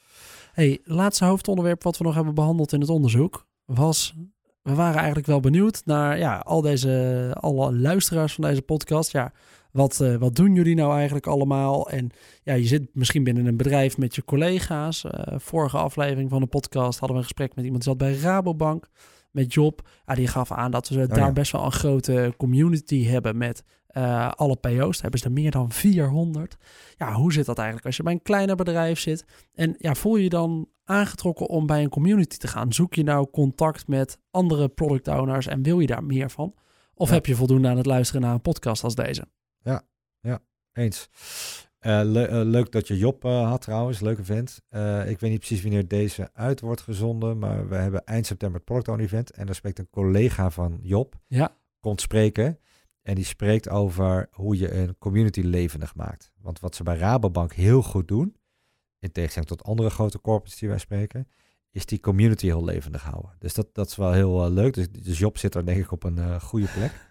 Hey, 0.55 0.81
laatste 0.85 1.25
hoofdonderwerp 1.25 1.83
wat 1.83 1.99
we 1.99 2.05
nog 2.05 2.15
hebben 2.15 2.35
behandeld 2.35 2.73
in 2.73 2.81
het 2.81 2.91
onderzoek 2.91 3.47
was... 3.65 4.15
We 4.63 4.75
waren 4.75 4.97
eigenlijk 4.97 5.27
wel 5.27 5.41
benieuwd 5.41 5.83
naar 5.85 6.19
ja, 6.19 6.39
al 6.39 6.61
deze, 6.61 7.31
alle 7.41 7.75
luisteraars 7.79 8.35
van 8.35 8.45
deze 8.45 8.63
podcast. 8.63 9.13
Ja, 9.13 9.33
wat, 9.73 10.01
eh, 10.01 10.17
wat 10.17 10.37
doen 10.37 10.55
jullie 10.55 10.75
nou 10.75 10.95
eigenlijk 10.95 11.27
allemaal? 11.27 11.91
En 11.91 12.11
ja, 12.43 12.55
je 12.55 12.67
zit 12.67 12.89
misschien 12.93 13.25
binnen 13.25 13.47
een 13.47 13.57
bedrijf 13.57 13.99
met 13.99 14.15
je 14.15 14.25
collega's. 14.25 15.05
Eh, 15.05 15.39
vorige 15.39 15.77
aflevering 15.77 16.31
van 16.31 16.41
de 16.41 16.47
podcast 16.47 16.99
hadden 16.99 17.17
we 17.17 17.23
een 17.23 17.29
gesprek 17.29 17.55
met 17.55 17.65
iemand 17.65 17.85
die 17.85 17.93
zat 17.93 18.01
bij 18.01 18.19
Rabobank. 18.19 18.89
Met 19.31 19.55
Job. 19.55 19.89
Ja, 20.07 20.15
die 20.15 20.27
gaf 20.27 20.53
aan 20.53 20.71
dat 20.71 20.89
we 20.89 21.07
daar 21.07 21.19
ja. 21.19 21.33
best 21.33 21.53
wel 21.53 21.65
een 21.65 21.73
grote 21.73 22.35
community 22.37 23.05
hebben 23.05 23.37
met 23.37 23.65
eh, 23.95 24.31
alle 24.31 24.57
PO's. 24.57 24.93
Daar 24.93 25.01
hebben 25.03 25.21
ze 25.21 25.27
er 25.27 25.33
meer 25.33 25.51
dan 25.51 25.73
400. 25.73 26.57
Ja, 26.97 27.13
hoe 27.13 27.33
zit 27.33 27.47
dat 27.47 27.57
eigenlijk 27.57 27.87
als 27.87 27.97
je 27.97 28.03
bij 28.03 28.13
een 28.13 28.23
kleiner 28.23 28.57
bedrijf 28.57 28.99
zit? 28.99 29.25
En 29.55 29.75
ja, 29.79 29.95
voel 29.95 30.17
je 30.17 30.23
je 30.23 30.29
dan 30.29 30.69
aangetrokken 30.85 31.49
om 31.49 31.67
bij 31.67 31.83
een 31.83 31.89
community 31.89 32.37
te 32.37 32.49
gaan? 32.49 32.73
Zoek 32.73 32.95
je 32.95 33.03
nou 33.03 33.31
contact 33.31 33.87
met 33.89 34.19
andere 34.31 34.69
product 34.69 35.09
owners 35.09 35.47
en 35.47 35.63
wil 35.63 35.81
je 35.81 35.87
daar 35.87 36.05
meer 36.05 36.31
van? 36.31 36.55
Of 36.95 37.09
Ja. 37.09 37.15
heb 37.15 37.27
je 37.27 37.35
voldoende 37.37 37.69
aan 37.69 37.77
het 37.77 37.87
luisteren 37.87 38.23
naar 38.23 38.35
een 38.35 38.41
podcast 38.41 38.85
als 38.85 38.95
deze? 38.95 39.27
Eens. 40.73 41.09
Eh, 41.79 42.01
le- 42.05 42.25
eh, 42.25 42.41
leuk 42.45 42.73
dat 42.73 42.89
je 42.89 42.99
Job 42.99 43.23
had 43.23 43.61
trouwens, 43.61 44.01
leuke 44.01 44.25
vent. 44.25 44.61
Ik 45.07 45.21
weet 45.21 45.31
niet 45.31 45.39
precies 45.39 45.63
wanneer 45.63 45.89
deze 45.89 46.31
uit 46.33 46.61
wordt 46.61 46.81
gezonden, 46.81 47.39
maar 47.39 47.69
we 47.69 47.75
hebben 47.75 48.05
eind 48.05 48.27
september 48.27 48.57
het 48.57 48.65
Product 48.65 48.89
Owner 48.89 49.05
Event. 49.05 49.31
En 49.31 49.47
daar 49.47 49.55
spreekt 49.55 49.79
een 49.79 49.91
collega 49.91 50.51
van 50.51 50.79
Job, 50.83 51.15
Ja. 51.27 51.57
komt 51.81 52.01
spreken. 52.01 52.59
En 53.05 53.15
die 53.15 53.25
spreekt 53.25 53.69
over 53.69 54.29
hoe 54.31 54.59
je 54.59 54.73
een 54.73 54.99
community 54.99 55.41
levendig 55.41 55.95
maakt. 55.95 56.33
Want 56.41 56.61
wat 56.61 56.75
ze 56.75 56.83
bij 56.83 56.97
Rabobank 56.97 57.53
heel 57.53 57.83
goed 57.83 58.09
doen, 58.09 58.37
in 58.99 59.13
tegenstelling 59.13 59.51
tot 59.51 59.63
andere 59.63 59.91
grote 59.91 60.21
corporates 60.21 60.59
die 60.59 60.69
wij 60.69 60.79
spreken, 60.79 61.29
is 61.71 61.87
die 61.87 62.01
community 62.01 62.47
heel 62.47 62.65
levendig 62.65 63.03
houden. 63.03 63.37
Dus 63.39 63.55
dat, 63.55 63.75
dat 63.75 63.87
is 63.89 63.97
wel 63.97 64.13
heel 64.13 64.45
eh, 64.45 64.51
leuk. 64.51 64.75
Dus, 64.75 64.91
dus 64.91 65.19
Job 65.19 65.39
zit 65.39 65.55
er 65.55 65.67
denk 65.67 65.79
ik 65.79 65.91
op 65.91 66.03
een 66.05 66.19
eh, 66.19 66.41
goede 66.41 66.69
plek. 66.75 66.93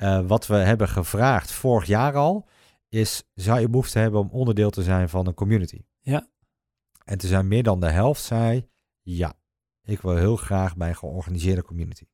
Eh, 0.00 0.26
wat 0.26 0.46
we 0.46 0.54
hebben 0.54 0.88
gevraagd 0.88 1.52
vorig 1.52 1.86
jaar 1.86 2.14
al, 2.14 2.48
is 2.88 3.24
zou 3.34 3.60
je 3.60 3.68
behoefte 3.68 3.98
hebben 3.98 4.20
om 4.20 4.30
onderdeel 4.30 4.70
te 4.70 4.82
zijn 4.82 5.08
van 5.08 5.26
een 5.26 5.34
community? 5.34 5.84
Ja. 6.00 6.28
En 7.04 7.18
te 7.18 7.26
zijn 7.26 7.48
meer 7.48 7.62
dan 7.62 7.80
de 7.80 7.90
helft 7.90 8.22
zei, 8.22 8.68
ja, 9.02 9.34
ik 9.82 10.00
wil 10.00 10.16
heel 10.16 10.36
graag 10.36 10.76
bij 10.76 10.88
een 10.88 10.96
georganiseerde 10.96 11.62
community. 11.62 12.04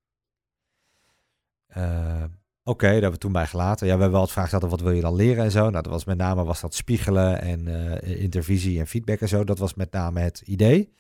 Oké, 2.68 2.85
daar 2.85 2.92
hebben 2.92 3.12
we 3.12 3.18
toen 3.18 3.33
bij 3.33 3.46
gelaten. 3.46 3.87
Ja, 3.87 3.94
we 3.94 4.00
hebben 4.00 4.18
wel 4.18 4.20
het 4.20 4.31
vraag 4.31 4.48
gesteld, 4.48 4.70
wat 4.70 4.81
wil 4.81 4.92
je 4.92 5.00
dan 5.00 5.14
leren 5.14 5.44
en 5.44 5.50
zo. 5.50 5.61
Nou, 5.61 5.83
dat 5.83 5.87
was 5.87 6.05
met 6.05 6.16
name 6.16 6.44
was 6.44 6.61
dat 6.61 6.74
spiegelen 6.74 7.40
en 7.40 7.68
eh, 8.00 8.22
intervisie 8.22 8.79
en 8.79 8.87
feedback 8.87 9.20
en 9.20 9.29
zo. 9.29 9.44
Dat 9.44 9.59
was 9.59 9.74
met 9.74 9.92
name 9.92 10.20
het 10.20 10.40
idee. 10.40 10.92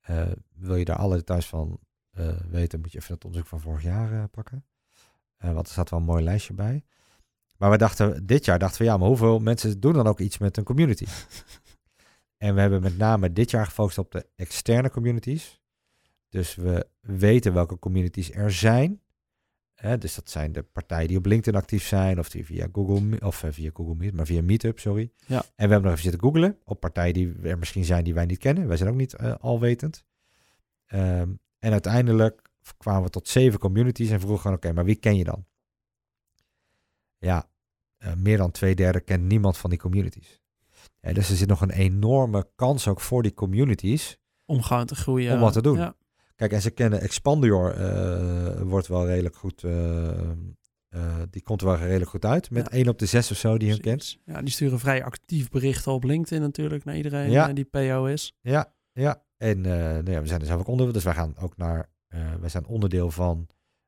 Eh, 0.00 0.26
wil 0.54 0.76
je 0.76 0.84
daar 0.84 0.96
alle 0.96 1.16
details 1.16 1.46
van 1.46 1.80
eh, 2.10 2.28
weten, 2.48 2.80
moet 2.80 2.92
je 2.92 2.98
even 2.98 3.14
het 3.14 3.24
onderzoek 3.24 3.48
van 3.48 3.60
vorig 3.60 3.82
jaar 3.82 4.28
pakken. 4.28 4.64
Want 5.38 5.66
er 5.66 5.72
staat 5.72 5.90
wel 5.90 5.98
een 5.98 6.04
mooi 6.04 6.24
lijstje 6.24 6.54
bij. 6.54 6.84
Maar 7.56 7.70
we 7.70 7.76
dachten, 7.76 8.26
dit 8.26 8.44
jaar 8.44 8.58
dachten 8.58 8.78
we, 8.82 8.88
ja, 8.88 8.96
maar 8.96 9.08
hoeveel 9.08 9.38
mensen 9.38 9.80
doen 9.80 9.92
dan 9.92 10.06
ook 10.06 10.20
iets 10.20 10.38
met 10.38 10.56
een 10.56 10.64
community? 10.64 11.06
en 12.44 12.54
we 12.54 12.60
hebben 12.60 12.82
met 12.82 12.98
name 12.98 13.32
dit 13.32 13.50
jaar 13.50 13.66
gefocust 13.66 13.98
op 13.98 14.10
de 14.10 14.26
externe 14.36 14.90
communities. 14.90 15.60
Dus 16.28 16.54
we 16.54 16.86
weten 17.00 17.52
welke 17.52 17.78
communities 17.78 18.32
er 18.32 18.52
zijn. 18.52 19.00
Hè, 19.80 19.98
dus 19.98 20.14
dat 20.14 20.30
zijn 20.30 20.52
de 20.52 20.62
partijen 20.62 21.08
die 21.08 21.16
op 21.16 21.26
LinkedIn 21.26 21.60
actief 21.60 21.86
zijn, 21.86 22.18
of 22.18 22.28
die 22.28 22.44
via 22.44 22.68
Google, 22.72 23.20
of 23.20 23.42
eh, 23.42 23.52
via 23.52 23.70
Google 23.74 23.94
Meet, 23.94 24.14
maar 24.14 24.26
via 24.26 24.42
Meetup, 24.42 24.78
sorry. 24.78 25.10
Ja. 25.26 25.36
En 25.36 25.44
we 25.66 25.72
hebben 25.72 25.82
nog 25.82 25.90
even 25.90 26.02
zitten 26.02 26.20
googlen 26.20 26.58
op 26.64 26.80
partijen 26.80 27.14
die 27.14 27.34
er 27.42 27.58
misschien 27.58 27.84
zijn 27.84 28.04
die 28.04 28.14
wij 28.14 28.26
niet 28.26 28.38
kennen. 28.38 28.68
Wij 28.68 28.76
zijn 28.76 28.90
ook 28.90 28.96
niet 28.96 29.14
eh, 29.14 29.34
alwetend. 29.34 30.04
Ehm, 30.86 31.30
en 31.58 31.72
uiteindelijk 31.72 32.50
kwamen 32.78 33.02
we 33.02 33.10
tot 33.10 33.28
zeven 33.28 33.58
communities 33.58 34.10
en 34.10 34.20
vroegen 34.20 34.40
gewoon, 34.40 34.56
oké, 34.56 34.72
maar 34.72 34.84
wie 34.84 34.96
ken 34.96 35.16
je 35.16 35.24
dan? 35.24 35.44
Ja, 37.18 37.48
eh, 37.96 38.14
meer 38.14 38.36
dan 38.36 38.50
twee 38.50 38.74
derde 38.74 39.00
kent 39.00 39.22
niemand 39.22 39.58
van 39.58 39.70
die 39.70 39.78
communities. 39.78 40.40
Ja, 41.00 41.12
dus 41.12 41.30
er 41.30 41.36
zit 41.36 41.48
nog 41.48 41.60
een 41.60 41.70
enorme 41.70 42.48
kans 42.54 42.88
ook 42.88 43.00
voor 43.00 43.22
die 43.22 43.34
communities 43.34 44.18
Om 44.44 44.62
gewoon 44.62 44.86
te 44.86 44.94
groeien. 44.94 45.34
Om 45.34 45.40
wat 45.40 45.52
te 45.52 45.62
doen. 45.62 45.78
Ja, 45.78 45.94
Kijk, 46.40 46.52
en 46.52 46.62
ze 46.62 46.70
kennen 46.70 47.00
Expandior, 47.00 47.70
eh, 47.74 48.60
wordt 48.60 48.86
wel 48.86 49.06
redelijk 49.06 49.36
goed, 49.36 49.64
eh, 49.64 50.08
eh, 50.88 51.16
die 51.30 51.42
komt 51.42 51.60
er 51.60 51.66
wel 51.66 51.76
redelijk 51.76 52.10
goed 52.10 52.24
uit. 52.24 52.50
Met 52.50 52.64
Ja. 52.64 52.70
één 52.70 52.88
op 52.88 52.98
de 52.98 53.06
zes 53.06 53.30
of 53.30 53.36
zo 53.36 53.58
die 53.58 53.70
hem 53.70 53.80
kent. 53.80 54.18
Ja, 54.24 54.40
die 54.42 54.50
sturen 54.50 54.78
vrij 54.78 55.04
actief 55.04 55.48
berichten 55.48 55.92
op 55.92 56.04
LinkedIn 56.04 56.40
natuurlijk 56.40 56.84
naar 56.84 56.96
iedereen 56.96 57.30
Ja. 57.30 57.52
die 57.52 57.64
PO 57.64 58.04
is. 58.04 58.36
Ja, 58.40 58.72
ja. 58.92 59.22
En 59.36 59.60
nou 59.60 60.10
ja, 60.10 60.20
we 60.20 60.26
zijn 60.26 60.40
er 60.40 60.46
zelf 60.46 60.60
ook 60.60 60.66
onderdeel, 60.66 60.92
dus 60.94 61.04
wij 61.04 61.14
gaan 61.14 61.34
ook 61.38 61.56
naar, 61.56 61.88
wij 62.40 62.48
zijn 62.48 62.66
onderdeel 62.66 63.10
van 63.10 63.46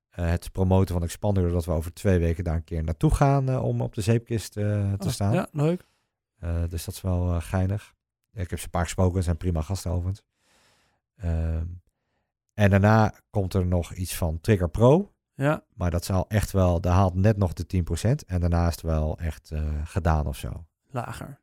het 0.09 0.53
promoten 0.53 0.95
van 0.95 1.03
Expandior, 1.03 1.51
dat 1.51 1.65
we 1.65 1.73
over 1.73 1.93
twee 1.93 2.19
weken 2.19 2.45
daar 2.45 2.57
een 2.57 2.65
keer 2.65 2.85
naartoe 2.85 3.15
gaan 3.15 3.59
om 3.59 3.81
op 3.81 3.95
de 3.95 4.01
zeepkist 4.01 4.53
te 4.53 4.97
Oh, 4.99 5.09
staan. 5.09 5.33
Ja, 5.33 5.49
leuk. 5.53 5.85
Dus 6.69 6.85
dat 6.85 6.95
is 6.95 7.01
wel 7.01 7.41
geinig. 7.41 7.95
Ik 8.33 8.51
heb 8.51 8.59
ze 8.59 8.65
een 8.65 8.71
paar 8.71 8.85
gesproken, 8.85 9.23
zijn 9.23 9.37
prima 9.37 9.63
gasten 9.63 9.91
overigens. 9.91 10.23
En 12.55 12.71
daarna 12.71 13.15
komt 13.31 13.55
er 13.55 13.67
nog 13.67 13.93
iets 13.93 14.17
van 14.17 14.41
Trigger 14.41 14.71
Pro. 14.71 15.13
Ja, 15.35 15.65
Maar 15.75 15.91
dat 15.91 16.05
zal 16.05 16.29
echt 16.29 16.53
wel, 16.53 16.81
daar 16.81 16.95
haalt 16.95 17.15
net 17.15 17.37
nog 17.37 17.53
de 17.53 17.67
10%. 17.67 18.27
En 18.27 18.41
daarnaast 18.41 18.81
wel 18.81 19.19
echt 19.19 19.51
eh, 19.51 19.63
gedaan 19.85 20.27
of 20.27 20.37
zo. 20.37 20.67
lager. 20.91 21.41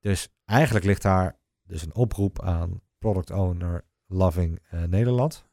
Dus 0.00 0.28
eigenlijk 0.44 0.84
ligt 0.84 1.02
daar 1.02 1.38
dus 1.62 1.82
een 1.82 1.94
oproep 1.94 2.42
aan 2.42 2.80
Product 2.98 3.30
Owner 3.30 3.84
Loving 4.06 4.62
eh, 4.70 4.82
Nederland. 4.82 5.44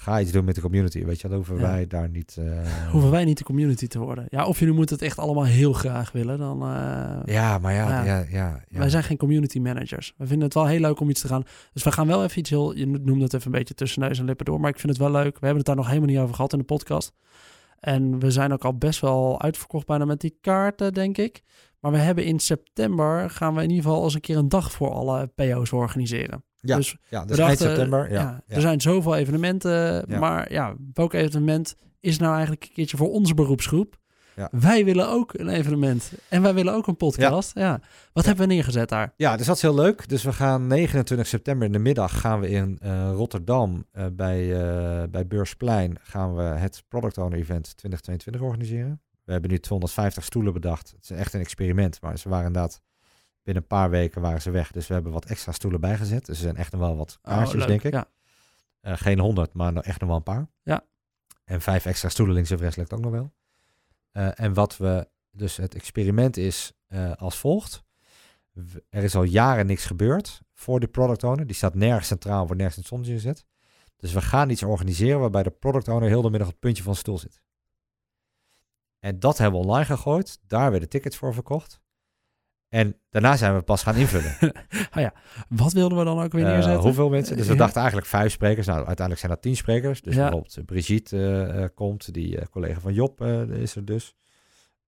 Ga 0.00 0.20
iets 0.20 0.32
doen 0.32 0.44
met 0.44 0.54
de 0.54 0.60
community. 0.60 1.04
Weet 1.04 1.20
je, 1.20 1.28
dan 1.28 1.36
hoeven 1.36 1.56
Ja. 1.56 1.60
wij 1.62 1.86
daar 1.86 2.08
niet... 2.08 2.36
eh, 2.38 2.72
Hoeven 2.92 3.10
wij 3.10 3.24
niet 3.24 3.38
de 3.38 3.44
community 3.44 3.86
te 3.86 3.98
worden. 3.98 4.26
Ja, 4.28 4.46
of 4.46 4.58
jullie 4.58 4.74
moeten 4.74 4.94
het 4.96 5.04
echt 5.04 5.18
allemaal 5.18 5.44
heel 5.44 5.72
graag 5.72 6.12
willen, 6.12 6.38
dan... 6.38 6.62
eh, 6.62 7.34
Ja, 7.34 7.58
maar 7.58 7.72
ja, 7.72 7.88
Ja. 7.88 8.04
ja, 8.04 8.24
ja, 8.30 8.64
ja. 8.68 8.78
Wij 8.78 8.88
zijn 8.88 9.02
geen 9.02 9.16
community 9.16 9.58
managers. 9.58 10.14
We 10.16 10.26
vinden 10.26 10.44
het 10.44 10.54
wel 10.54 10.66
heel 10.66 10.80
leuk 10.80 11.00
om 11.00 11.10
iets 11.10 11.20
te 11.20 11.28
gaan. 11.28 11.42
Dus 11.72 11.82
we 11.82 11.92
gaan 11.92 12.06
wel 12.06 12.24
even 12.24 12.38
iets 12.38 12.50
heel. 12.50 12.76
Je 12.76 12.86
noemde 12.86 13.22
het 13.24 13.34
even 13.34 13.46
een 13.46 13.58
beetje 13.58 13.74
tussen 13.74 14.00
neus 14.00 14.18
en 14.18 14.24
lippen 14.24 14.44
door. 14.44 14.60
Maar 14.60 14.70
ik 14.70 14.78
vind 14.78 14.88
het 14.92 14.98
wel 14.98 15.10
leuk. 15.10 15.32
We 15.32 15.46
hebben 15.46 15.56
het 15.56 15.66
daar 15.66 15.76
nog 15.76 15.86
helemaal 15.86 16.08
niet 16.08 16.18
over 16.18 16.34
gehad 16.34 16.52
in 16.52 16.58
de 16.58 16.64
podcast. 16.64 17.12
En 17.78 18.18
we 18.18 18.30
zijn 18.30 18.52
ook 18.52 18.64
al 18.64 18.76
best 18.78 19.00
wel 19.00 19.42
uitverkocht 19.42 19.86
bijna 19.86 20.04
met 20.04 20.20
die 20.20 20.38
kaarten, 20.40 20.92
denk 20.94 21.18
ik. 21.18 21.42
Maar 21.80 21.92
we 21.92 21.98
hebben 21.98 22.24
in 22.24 22.38
september 22.38 23.30
gaan 23.30 23.54
we 23.54 23.62
in 23.62 23.68
ieder 23.70 23.84
geval 23.84 24.04
eens 24.04 24.14
een 24.14 24.20
keer 24.20 24.36
een 24.36 24.48
dag 24.48 24.72
voor 24.72 24.90
alle 24.90 25.26
PO's 25.26 25.72
organiseren. 25.72 26.44
Ja, 26.60 26.76
dus 26.76 26.96
ja, 27.08 27.24
dus 27.24 27.38
eind 27.38 27.50
dachten, 27.50 27.76
september. 27.76 28.12
Ja, 28.12 28.20
ja, 28.20 28.42
ja. 28.46 28.54
Er 28.54 28.60
zijn 28.60 28.80
zoveel 28.80 29.16
evenementen. 29.16 30.04
Ja. 30.08 30.18
Maar 30.18 30.52
ja, 30.52 30.74
welk 30.92 31.12
evenement 31.12 31.74
is 32.00 32.18
nou 32.18 32.32
eigenlijk 32.32 32.64
een 32.64 32.72
keertje 32.72 32.96
voor 32.96 33.10
onze 33.10 33.34
beroepsgroep? 33.34 33.98
Ja. 34.38 34.48
Wij 34.50 34.84
willen 34.84 35.08
ook 35.08 35.34
een 35.34 35.48
evenement. 35.48 36.12
En 36.28 36.42
wij 36.42 36.54
willen 36.54 36.74
ook 36.74 36.86
een 36.86 36.96
podcast. 36.96 37.54
Ja. 37.54 37.80
Wat 38.12 38.24
hebben 38.24 38.48
we 38.48 38.54
neergezet 38.54 38.88
daar? 38.88 39.12
Ja, 39.16 39.36
dus 39.36 39.46
dat 39.46 39.56
is 39.56 39.62
heel 39.62 39.74
leuk. 39.74 40.08
Dus 40.08 40.22
we 40.22 40.32
gaan 40.32 40.66
29 40.66 41.26
september 41.26 41.66
in 41.66 41.72
de 41.72 41.78
middag 41.78 42.20
gaan 42.20 42.40
we 42.40 42.48
in 42.48 42.78
eh, 42.80 43.10
Rotterdam 43.14 43.84
eh, 43.92 44.06
bij, 44.12 44.52
eh, 44.52 45.08
bij 45.10 45.26
Beursplein 45.26 45.98
gaan 46.02 46.34
we 46.34 46.42
het 46.42 46.84
Product 46.88 47.18
Owner 47.18 47.38
Event 47.38 47.76
2022 47.76 48.40
organiseren. 48.40 49.00
We 49.24 49.32
hebben 49.32 49.50
nu 49.50 49.58
250 49.58 50.24
stoelen 50.24 50.52
bedacht. 50.52 50.90
Het 50.90 51.10
is 51.10 51.16
echt 51.16 51.34
een 51.34 51.40
experiment, 51.40 52.00
maar 52.00 52.18
ze 52.18 52.28
waren 52.28 52.46
inderdaad 52.46 52.80
binnen 53.48 53.62
een 53.62 53.78
paar 53.78 53.90
weken 53.90 54.20
waren 54.20 54.42
ze 54.42 54.50
weg. 54.50 54.70
Dus 54.70 54.86
we 54.86 54.94
hebben 54.94 55.12
wat 55.12 55.24
extra 55.24 55.52
stoelen 55.52 55.80
bijgezet. 55.80 56.26
Dus 56.26 56.36
er 56.36 56.42
zijn 56.42 56.56
echt 56.56 56.72
nog 56.72 56.80
wel 56.80 56.96
wat 56.96 57.18
Oh, 57.22 57.52
leuk. 57.52 57.66
denk 57.66 57.82
ik. 57.82 57.92
Ja. 57.92 58.06
Eh, 58.80 58.96
geen 58.96 59.18
100, 59.18 59.52
maar 59.52 59.74
echt 59.74 60.00
nog 60.00 60.08
wel 60.08 60.18
een 60.18 60.22
paar. 60.22 60.48
Ja. 60.62 60.84
En 61.44 61.60
vijf 61.60 61.86
extra 61.86 62.08
stoelen 62.08 62.34
links 62.34 62.50
en 62.50 62.56
rechts 62.56 62.76
lukt 62.76 62.92
ook 62.92 63.00
nog 63.00 63.10
wel. 63.10 63.32
Eh, 64.10 64.40
en 64.40 64.54
wat 64.54 64.76
we, 64.76 65.08
dus 65.30 65.56
het 65.56 65.74
experiment 65.74 66.36
is 66.36 66.72
eh, 66.86 67.12
als 67.12 67.38
volgt. 67.38 67.84
Er 68.88 69.02
is 69.02 69.14
al 69.14 69.22
jaren 69.22 69.66
niks 69.66 69.84
gebeurd 69.84 70.40
voor 70.52 70.80
de 70.80 70.88
product 70.88 71.24
owner. 71.24 71.46
Die 71.46 71.56
staat 71.56 71.74
nergens 71.74 72.06
centraal, 72.06 72.46
wordt 72.46 72.60
nergens 72.62 72.76
in 72.76 72.80
het 72.80 72.90
zonnetje 72.90 73.14
gezet. 73.14 73.46
Dus 73.96 74.12
we 74.12 74.20
gaan 74.20 74.50
iets 74.50 74.62
organiseren 74.62 75.20
waarbij 75.20 75.42
de 75.42 75.50
product 75.50 75.88
owner 75.88 76.08
heel 76.08 76.22
de 76.22 76.30
middag 76.30 76.48
op 76.48 76.52
het 76.52 76.62
puntje 76.62 76.82
van 76.82 76.92
de 76.92 76.98
stoel 76.98 77.18
zit. 77.18 77.42
En 78.98 79.18
dat 79.18 79.38
hebben 79.38 79.60
we 79.60 79.66
online 79.66 79.84
gegooid. 79.84 80.38
Daar 80.46 80.70
werden 80.70 80.88
tickets 80.88 81.16
voor 81.16 81.34
verkocht. 81.34 81.80
En 82.68 82.96
daarna 83.10 83.36
zijn 83.36 83.54
we 83.54 83.62
pas 83.62 83.82
gaan 83.82 83.94
invullen. 83.96 84.36
oh 84.94 85.00
ja, 85.02 85.14
wat 85.48 85.72
wilden 85.72 85.98
we 85.98 86.04
dan 86.04 86.20
ook 86.22 86.32
weer 86.32 86.44
Eh, 86.46 86.50
neerzetten? 86.52 86.82
hoeveel 86.82 87.08
mensen? 87.08 87.36
Dus 87.36 87.46
we 87.46 87.52
Ja. 87.52 87.58
dachten 87.58 87.76
eigenlijk 87.78 88.08
vijf 88.10 88.32
sprekers. 88.32 88.66
Nou, 88.66 88.78
uiteindelijk 88.78 89.18
zijn 89.18 89.32
dat 89.32 89.42
tien 89.42 89.56
sprekers. 89.56 90.02
Dus 90.02 90.14
Ja. 90.14 90.20
bijvoorbeeld 90.22 90.56
eh, 90.56 90.64
Brigitte 90.64 91.42
eh, 91.54 91.64
komt, 91.74 92.14
die 92.14 92.48
collega 92.48 92.80
van 92.80 92.92
Job 92.94 93.22
is 93.50 93.76
er 93.76 93.84
dus. 93.84 94.14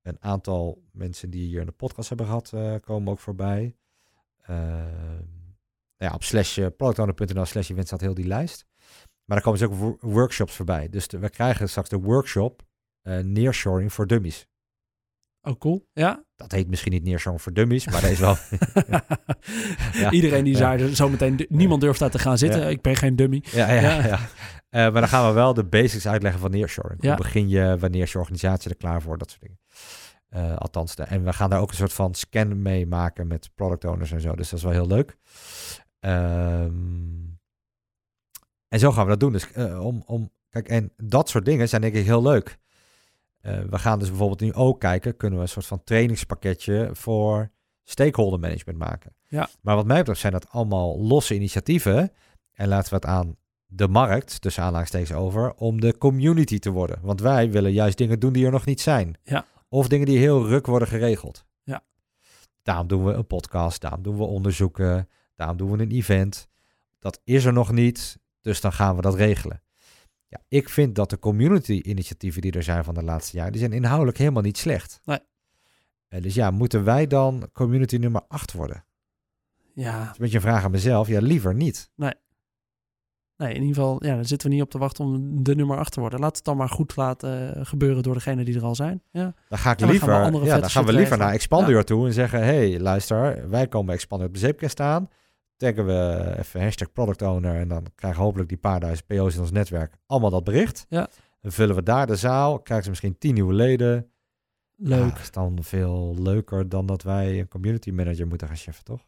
Een 0.03 0.17
aantal 0.21 0.83
mensen 0.93 1.31
die 1.31 1.47
hier 1.47 1.61
in 1.61 1.67
de 1.67 1.73
podcast 1.73 2.09
hebben 2.09 2.27
gehad, 2.27 2.51
eh, 2.55 2.75
komen 2.81 3.13
ook 3.13 3.19
voorbij. 3.19 3.75
Ja, 5.97 6.15
op 6.15 6.23
slash 6.25 6.59
productowner.nl 6.77 7.45
slash 7.45 7.71
event 7.71 7.87
staat 7.87 8.01
heel 8.01 8.15
die 8.15 8.27
lijst. 8.27 8.67
Maar 9.25 9.37
daar 9.37 9.43
komen 9.43 9.59
dus 9.61 9.69
ook 9.69 9.75
wo- 9.75 9.97
workshops 10.11 10.57
voorbij. 10.57 10.89
Dus 10.89 11.09
de- 11.09 11.19
we 11.19 11.31
krijgen 11.31 11.69
straks 11.69 11.89
de 11.89 11.99
workshop 12.01 12.63
nearshoring 13.23 13.93
voor 13.93 14.07
dummies. 14.07 14.47
Oh, 15.43 15.59
cool. 15.59 15.89
Ja. 15.93 16.25
Dat 16.37 16.53
heet 16.53 16.69
misschien 16.69 16.93
niet 16.93 17.03
nearshoring 17.05 17.43
voor 17.43 17.53
dummies, 17.53 17.87
maar 17.87 18.01
dat 18.01 18.11
is 18.11 18.19
wel... 18.19 18.37
Ja. 19.93 20.11
Iedereen 20.11 20.45
die 20.45 20.53
Ja. 20.53 20.59
zei 20.59 20.83
er 20.83 20.97
zometeen, 20.97 21.47
niemand 21.49 21.81
durft 21.81 21.99
daar 21.99 22.11
te 22.11 22.19
gaan 22.19 22.39
zitten. 22.39 22.61
Ja. 22.61 22.67
Ik 22.69 22.81
ben 22.83 22.97
geen 22.97 23.17
dummy. 23.17 23.43
Ja, 23.51 23.71
ja, 23.73 24.07
Ja. 24.07 24.19
Eh, 24.69 24.83
maar 24.83 25.01
dan 25.01 25.09
gaan 25.09 25.27
we 25.29 25.33
wel 25.35 25.55
de 25.55 25.65
basics 25.65 26.07
uitleggen 26.07 26.41
van 26.41 26.51
nearshoring. 26.51 27.03
Ja. 27.03 27.09
Hoe 27.09 27.17
begin 27.17 27.49
je, 27.49 27.77
wanneer 27.79 28.03
is 28.03 28.13
je 28.13 28.19
organisatie 28.19 28.71
er 28.71 28.77
klaar 28.77 29.03
voor, 29.03 29.19
dat 29.19 29.31
soort 29.31 29.43
dingen. 29.43 29.59
Eh, 30.29 30.57
althans, 30.57 30.95
de, 30.95 31.03
en 31.03 31.25
we 31.25 31.33
gaan 31.33 31.51
daar 31.51 31.61
ook 31.61 31.71
een 31.71 31.77
soort 31.77 31.93
van 31.93 32.15
scan 32.15 32.63
mee 32.63 32.87
maken 32.87 33.27
met 33.27 33.51
product 33.55 33.85
owners 33.85 34.13
en 34.13 34.21
zo. 34.21 34.35
Dus 34.35 34.49
dat 34.51 34.59
is 34.59 34.65
wel 34.65 34.73
heel 34.75 34.87
leuk. 34.87 35.17
Ehm, 36.01 37.29
en 38.69 38.79
zo 38.79 38.93
gaan 38.93 39.05
we 39.05 39.11
dat 39.11 39.21
doen. 39.21 39.33
Dus 39.33 39.53
eh, 39.53 39.85
om, 39.85 40.03
om, 40.07 40.31
kijk, 40.51 40.69
en 40.69 40.93
dat 40.97 41.29
soort 41.29 41.45
dingen 41.45 41.69
zijn 41.69 41.81
denk 41.81 41.95
ik 41.95 42.05
heel 42.05 42.23
leuk. 42.23 42.59
Eh, 43.41 43.59
we 43.59 43.79
gaan 43.79 43.99
dus 43.99 44.09
bijvoorbeeld 44.09 44.41
nu 44.41 44.53
ook 44.53 44.81
kijken, 44.81 45.17
kunnen 45.17 45.39
we 45.39 45.45
een 45.45 45.51
soort 45.51 45.67
van 45.67 45.85
trainingspakketje 45.85 46.91
voor 46.93 47.51
stakeholder 47.85 48.41
management 48.41 48.79
maken. 48.79 49.15
Ja. 49.27 49.49
Maar 49.61 49.77
wat 49.77 49.87
mij 49.87 49.99
betreft 49.99 50.21
zijn 50.21 50.33
dat 50.33 50.49
allemaal 50.49 50.99
losse 50.99 51.35
initiatieven. 51.35 52.13
En 52.53 52.69
laten 52.69 52.91
we 52.91 52.95
het 52.95 53.05
aan 53.05 53.37
de 53.67 53.89
markt, 53.89 54.41
tussen 54.41 54.63
aanhalingstekens 54.63 55.13
over, 55.13 55.55
om 55.55 55.81
de 55.81 55.99
community 55.99 56.59
te 56.59 56.71
worden. 56.71 56.99
Want 57.03 57.21
wij 57.21 57.51
willen 57.51 57.73
juist 57.73 57.99
dingen 57.99 58.21
doen 58.21 58.33
die 58.33 58.45
er 58.45 58.51
nog 58.51 58.65
niet 58.65 58.81
zijn. 58.81 59.17
Ja. 59.23 59.45
Of 59.69 59.89
dingen 59.89 60.07
die 60.07 60.19
heel 60.19 60.47
ruk 60.47 60.67
worden 60.67 60.89
geregeld. 60.89 61.45
Ja. 61.63 61.83
Daarom 62.63 62.87
doen 62.87 63.05
we 63.05 63.13
een 63.13 63.27
podcast, 63.27 63.81
daarom 63.81 64.03
doen 64.03 64.17
we 64.17 64.25
onderzoeken, 64.25 65.09
daarom 65.37 65.57
doen 65.57 65.71
we 65.71 65.83
een 65.83 65.91
event. 65.91 66.49
Dat 66.99 67.21
is 67.25 67.45
er 67.45 67.53
nog 67.53 67.73
niet, 67.73 68.19
dus 68.41 68.61
dan 68.61 68.73
gaan 68.73 68.97
we 68.97 69.03
dat 69.03 69.15
regelen. 69.15 69.63
Ja, 70.31 70.41
ik 70.49 70.69
vind 70.69 70.95
dat 70.95 71.11
de 71.11 71.19
community-initiatieven 71.19 72.43
die 72.43 72.53
er 72.53 72.63
zijn 72.63 72.85
van 72.85 72.95
de 72.95 73.03
laatste 73.03 73.37
jaren, 73.37 73.53
die 73.53 73.61
zijn 73.61 73.73
inhoudelijk 73.73 74.19
helemaal 74.19 74.43
niet 74.43 74.59
slecht. 74.59 75.01
Nee. 75.05 75.19
Eh, 76.09 76.23
dus 76.23 76.35
ja, 76.35 76.51
moeten 76.51 76.85
wij 76.85 77.07
dan 77.07 77.49
community 77.53 77.97
nummer 77.97 78.23
8 78.29 78.53
worden? 78.53 78.85
Ja, 79.75 79.93
Dat 79.99 80.03
is 80.03 80.09
een 80.09 80.15
beetje 80.19 80.37
een 80.37 80.43
vraag 80.43 80.65
aan 80.65 80.71
mezelf. 80.71 81.09
Ja, 81.09 81.21
liever 81.21 81.55
niet. 81.55 81.91
nee, 81.97 83.55
in 83.55 83.61
ieder 83.63 83.75
geval, 83.75 84.05
ja, 84.05 84.15
daar 84.15 84.27
zitten 84.27 84.49
we 84.49 84.55
niet 84.55 84.63
op 84.63 84.71
te 84.71 84.79
wachten 84.79 85.05
om 85.05 85.43
de 85.43 85.55
nummer 85.55 85.79
8 85.79 85.93
te 85.93 86.01
worden. 86.01 86.21
Laat 86.21 86.37
het 86.37 86.45
dan 86.45 86.57
maar 86.57 86.69
goed 86.69 86.97
laten 86.97 87.55
eh, 87.57 87.65
gebeuren 87.67 88.03
door 88.03 88.15
degenen 88.15 88.45
die 88.45 88.57
er 88.57 88.65
al 88.65 88.75
zijn. 88.75 89.03
Ja, 89.11 89.35
Dan 89.49 89.59
ga 89.59 89.71
ik 89.71 89.79
dan 89.79 89.89
gaan 89.89 89.89
we 89.89 89.93
liever, 89.93 90.45
ja, 90.47 90.59
dan 90.61 90.71
gaan 90.71 90.85
we 90.87 90.93
liever 90.93 91.19
naar 91.19 91.33
Expandior 91.33 91.85
toe 91.85 92.07
en 92.07 92.13
zeggen: 92.13 92.45
hey, 92.45 92.81
luister, 92.81 93.49
wij 93.49 93.67
komen 93.69 93.87
bij 93.87 93.95
Expandior 93.95 94.29
op 94.29 94.35
de 94.35 94.41
zeepkast 94.41 94.73
staan. 94.73 95.09
Taggen 95.61 95.87
we 95.87 96.35
even 96.39 96.63
hashtag 96.63 96.93
product 96.93 97.23
owner 97.23 97.55
en 97.55 97.69
dan 97.69 97.87
krijgen 97.95 98.23
hopelijk 98.23 98.49
die 98.49 98.59
paar 98.59 98.81
duizend 98.81 99.07
PO's 99.07 99.35
in 99.35 99.41
ons 99.41 99.51
netwerk 99.51 99.95
allemaal 100.07 100.31
dat 100.31 100.45
bericht. 100.45 100.87
Ja. 100.89 101.09
Dan 101.41 101.53
vullen 101.53 101.75
we 101.75 101.83
daar 101.83 102.07
de 102.07 102.17
zaal, 102.17 102.59
krijgen 102.59 102.85
ze 102.85 102.91
misschien 102.91 103.19
tien 103.19 103.35
nieuwe 103.35 103.53
leden. 103.53 104.11
leuk. 104.77 105.15
Ja, 105.15 105.21
is 105.21 105.31
dan 105.31 105.59
veel 105.63 106.15
leuker 106.19 106.69
dan 106.69 106.87
dat 106.87 107.03
wij 107.03 107.39
een 107.39 107.49
community 107.49 107.91
manager 107.91 108.27
moeten 108.27 108.47
gaan 108.47 108.57
cheffen, 108.57 108.85
toch? 108.85 109.05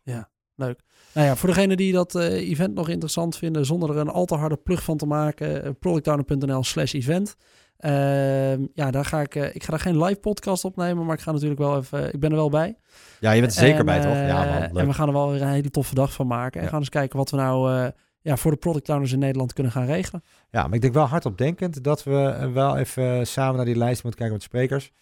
Leuk. 0.55 0.81
Nou 1.15 1.27
ja, 1.27 1.37
voor 1.37 1.49
degenen 1.49 1.77
die 1.77 1.93
dat 1.93 2.15
eh, 2.15 2.51
event 2.51 2.75
nog 2.75 2.89
interessant 2.89 3.37
vinden, 3.37 3.67
zonder 3.67 3.91
er 3.91 3.97
een 3.97 4.09
al 4.09 4.25
te 4.25 4.35
harde 4.35 4.57
plug 4.57 4.83
van 4.83 4.97
te 4.97 5.07
maken, 5.07 5.65
eh, 5.65 5.71
productowner.nl 5.79 6.65
slash 6.65 6.95
event. 6.95 7.37
Ehm, 7.83 8.67
ja, 8.75 8.91
daar 8.91 9.05
ga 9.05 9.21
ik, 9.21 9.35
eh, 9.35 9.55
ik 9.55 9.63
ga 9.63 9.71
daar 9.71 9.81
geen 9.81 10.03
live 10.03 10.21
podcast 10.21 10.65
opnemen, 10.65 11.07
maar 11.07 11.15
ik 11.17 11.23
ga 11.23 11.33
natuurlijk 11.33 11.61
wel 11.61 11.77
even, 11.77 12.15
ik 12.15 12.21
ben 12.21 12.31
er 12.31 12.37
wel 12.37 12.51
bij. 12.51 12.77
Ja, 13.21 13.31
je 13.33 13.41
bent 13.41 13.53
er 13.53 13.59
zeker 13.59 13.79
En, 13.79 13.85
bij, 13.85 14.01
toch? 14.01 14.13
eh, 14.15 14.27
Ja, 14.27 14.45
man, 14.45 14.79
En 14.79 14.87
we 14.87 14.93
gaan 14.93 15.07
er 15.09 15.13
wel 15.15 15.31
weer 15.31 15.43
een 15.43 15.49
hele 15.49 15.71
toffe 15.71 15.95
dag 15.95 16.13
van 16.13 16.27
maken. 16.27 16.59
En 16.59 16.65
Ja. 16.65 16.71
gaan 16.71 16.81
eens 16.81 16.89
kijken 16.89 17.19
wat 17.19 17.31
we 17.31 17.37
nou 17.37 17.73
eh, 17.75 17.89
ja, 18.21 18.37
voor 18.37 18.51
de 18.51 18.57
product 18.57 18.89
owners 18.89 19.13
in 19.13 19.19
Nederland 19.19 19.53
kunnen 19.53 19.73
gaan 19.73 19.87
regelen. 19.87 20.23
Ja, 20.51 20.63
maar 20.67 20.75
ik 20.75 20.81
denk 20.81 20.95
wel 20.95 21.05
hardop 21.07 21.39
denkend 21.39 21.85
dat 21.85 22.03
we 22.05 22.25
eh, 22.25 22.53
wel 22.53 22.77
even 22.77 23.27
samen 23.27 23.57
naar 23.57 23.65
die 23.65 23.77
lijst 23.77 24.03
moeten 24.03 24.21
kijken 24.21 24.37
met 24.37 24.47
sprekers. 24.47 24.93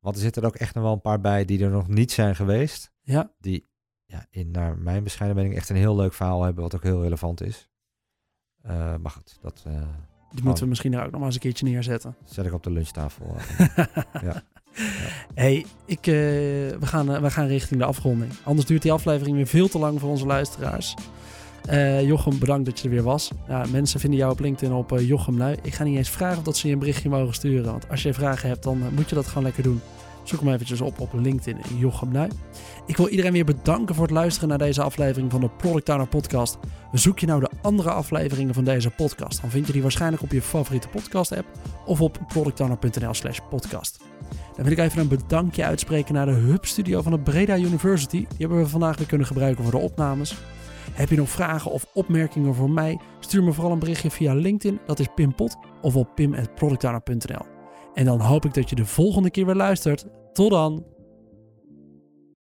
Want 0.00 0.14
er 0.16 0.22
zitten 0.22 0.42
er 0.42 0.48
ook 0.48 0.56
echt 0.56 0.74
nog 0.74 0.84
wel 0.84 0.92
een 0.92 1.00
paar 1.00 1.20
bij 1.20 1.44
die 1.44 1.64
er 1.64 1.70
nog 1.70 1.88
niet 1.88 2.12
zijn 2.12 2.36
geweest. 2.36 2.92
Ja, 3.02 3.32
die 3.38 3.68
ja, 4.04 4.26
in 4.30 4.50
naar 4.50 4.78
mijn 4.78 5.02
bescheiden 5.04 5.36
mening 5.38 5.56
echt 5.56 5.68
een 5.68 5.76
heel 5.76 5.96
leuk 5.96 6.12
verhaal 6.12 6.42
hebben, 6.42 6.62
wat 6.62 6.74
ook 6.74 6.82
heel 6.82 7.02
relevant 7.02 7.42
is. 7.42 7.68
Eh, 8.62 8.94
maar 8.96 9.10
goed, 9.10 9.38
dat 9.40 9.62
eh, 9.66 9.72
die 10.30 10.44
moeten 10.44 10.62
we 10.62 10.68
misschien 10.68 10.92
er 10.92 10.98
ook 11.04 11.10
nog 11.10 11.16
maar 11.16 11.24
eens 11.24 11.34
een 11.34 11.40
keertje 11.40 11.66
neerzetten. 11.66 12.16
zet 12.24 12.46
ik 12.46 12.52
op 12.52 12.62
de 12.62 12.70
lunchtafel. 12.70 13.36
Ja. 14.22 14.42
Hey, 15.34 15.64
ik, 15.84 16.06
eh, 16.06 16.12
we, 16.12 16.86
gaan, 16.86 17.14
eh, 17.14 17.20
we 17.20 17.30
gaan 17.30 17.46
richting 17.46 17.80
de 17.80 17.86
afronding. 17.86 18.32
Anders 18.42 18.66
duurt 18.66 18.82
die 18.82 18.92
aflevering 18.92 19.36
weer 19.36 19.46
veel 19.46 19.68
te 19.68 19.78
lang 19.78 20.00
voor 20.00 20.08
onze 20.10 20.26
luisteraars. 20.26 20.94
Eh, 21.64 22.06
Jochem, 22.06 22.38
bedankt 22.38 22.64
dat 22.64 22.78
je 22.78 22.84
er 22.84 22.94
weer 22.94 23.02
was. 23.02 23.30
Ja, 23.48 23.64
mensen 23.70 24.00
vinden 24.00 24.18
jou 24.18 24.32
op 24.32 24.40
LinkedIn 24.40 24.74
op 24.74 24.98
Jochem 24.98 25.38
Lui. 25.38 25.56
Ik 25.62 25.74
ga 25.74 25.84
niet 25.84 25.96
eens 25.96 26.10
vragen 26.10 26.38
of 26.38 26.44
dat 26.44 26.56
ze 26.56 26.66
je 26.66 26.72
een 26.72 26.78
berichtje 26.78 27.08
mogen 27.08 27.34
sturen. 27.34 27.70
Want 27.70 27.88
als 27.88 28.02
je 28.02 28.14
vragen 28.14 28.48
hebt, 28.48 28.62
dan 28.62 28.82
moet 28.94 29.08
je 29.08 29.14
dat 29.14 29.26
gewoon 29.26 29.42
lekker 29.42 29.62
doen. 29.62 29.80
Zoek 30.22 30.40
hem 30.40 30.52
eventjes 30.52 30.80
op 30.80 31.00
op 31.00 31.12
LinkedIn, 31.12 31.56
Jochem 31.78 32.12
Lui. 32.12 32.28
Ik 32.88 32.96
wil 32.96 33.08
iedereen 33.08 33.32
weer 33.32 33.44
bedanken 33.44 33.94
voor 33.94 34.04
het 34.04 34.14
luisteren 34.14 34.48
naar 34.48 34.58
deze 34.58 34.82
aflevering 34.82 35.30
van 35.30 35.40
de 35.40 35.48
Product 35.48 35.88
Owner 35.88 36.08
Podcast. 36.08 36.58
Zoek 36.92 37.18
je 37.18 37.26
nou 37.26 37.40
de 37.40 37.50
andere 37.62 37.90
afleveringen 37.90 38.54
van 38.54 38.64
deze 38.64 38.90
podcast? 38.90 39.40
Dan 39.40 39.50
vind 39.50 39.66
je 39.66 39.72
die 39.72 39.82
waarschijnlijk 39.82 40.22
op 40.22 40.32
je 40.32 40.42
favoriete 40.42 40.88
podcast 40.88 41.36
app 41.36 41.46
of 41.84 42.00
op 42.00 42.18
productowner.nl 42.28 43.14
slash 43.14 43.38
podcast. 43.50 43.98
Dan 44.28 44.64
wil 44.64 44.72
ik 44.72 44.78
even 44.78 45.00
een 45.00 45.08
bedankje 45.08 45.64
uitspreken 45.64 46.14
naar 46.14 46.26
de 46.26 46.32
Hub 46.32 46.64
Studio 46.64 47.02
van 47.02 47.12
de 47.12 47.18
Breda 47.18 47.56
University. 47.56 48.16
Die 48.16 48.36
hebben 48.38 48.58
we 48.58 48.68
vandaag 48.68 48.96
weer 48.96 49.06
kunnen 49.06 49.26
gebruiken 49.26 49.62
voor 49.62 49.72
de 49.72 49.78
opnames. 49.78 50.36
Heb 50.92 51.10
je 51.10 51.16
nog 51.16 51.28
vragen 51.28 51.70
of 51.70 51.86
opmerkingen 51.94 52.54
voor 52.54 52.70
mij? 52.70 53.00
Stuur 53.20 53.42
me 53.42 53.52
vooral 53.52 53.72
een 53.72 53.78
berichtje 53.78 54.10
via 54.10 54.34
LinkedIn, 54.34 54.80
dat 54.86 54.98
is 54.98 55.06
Pim 55.14 55.34
Pot, 55.34 55.56
of 55.82 55.96
op 55.96 56.14
pim.productowner.nl. 56.14 57.46
En 57.94 58.04
dan 58.04 58.20
hoop 58.20 58.44
ik 58.44 58.54
dat 58.54 58.70
je 58.70 58.76
de 58.76 58.86
volgende 58.86 59.30
keer 59.30 59.46
weer 59.46 59.54
luistert. 59.54 60.06
Tot 60.32 60.50
dan! 60.50 60.97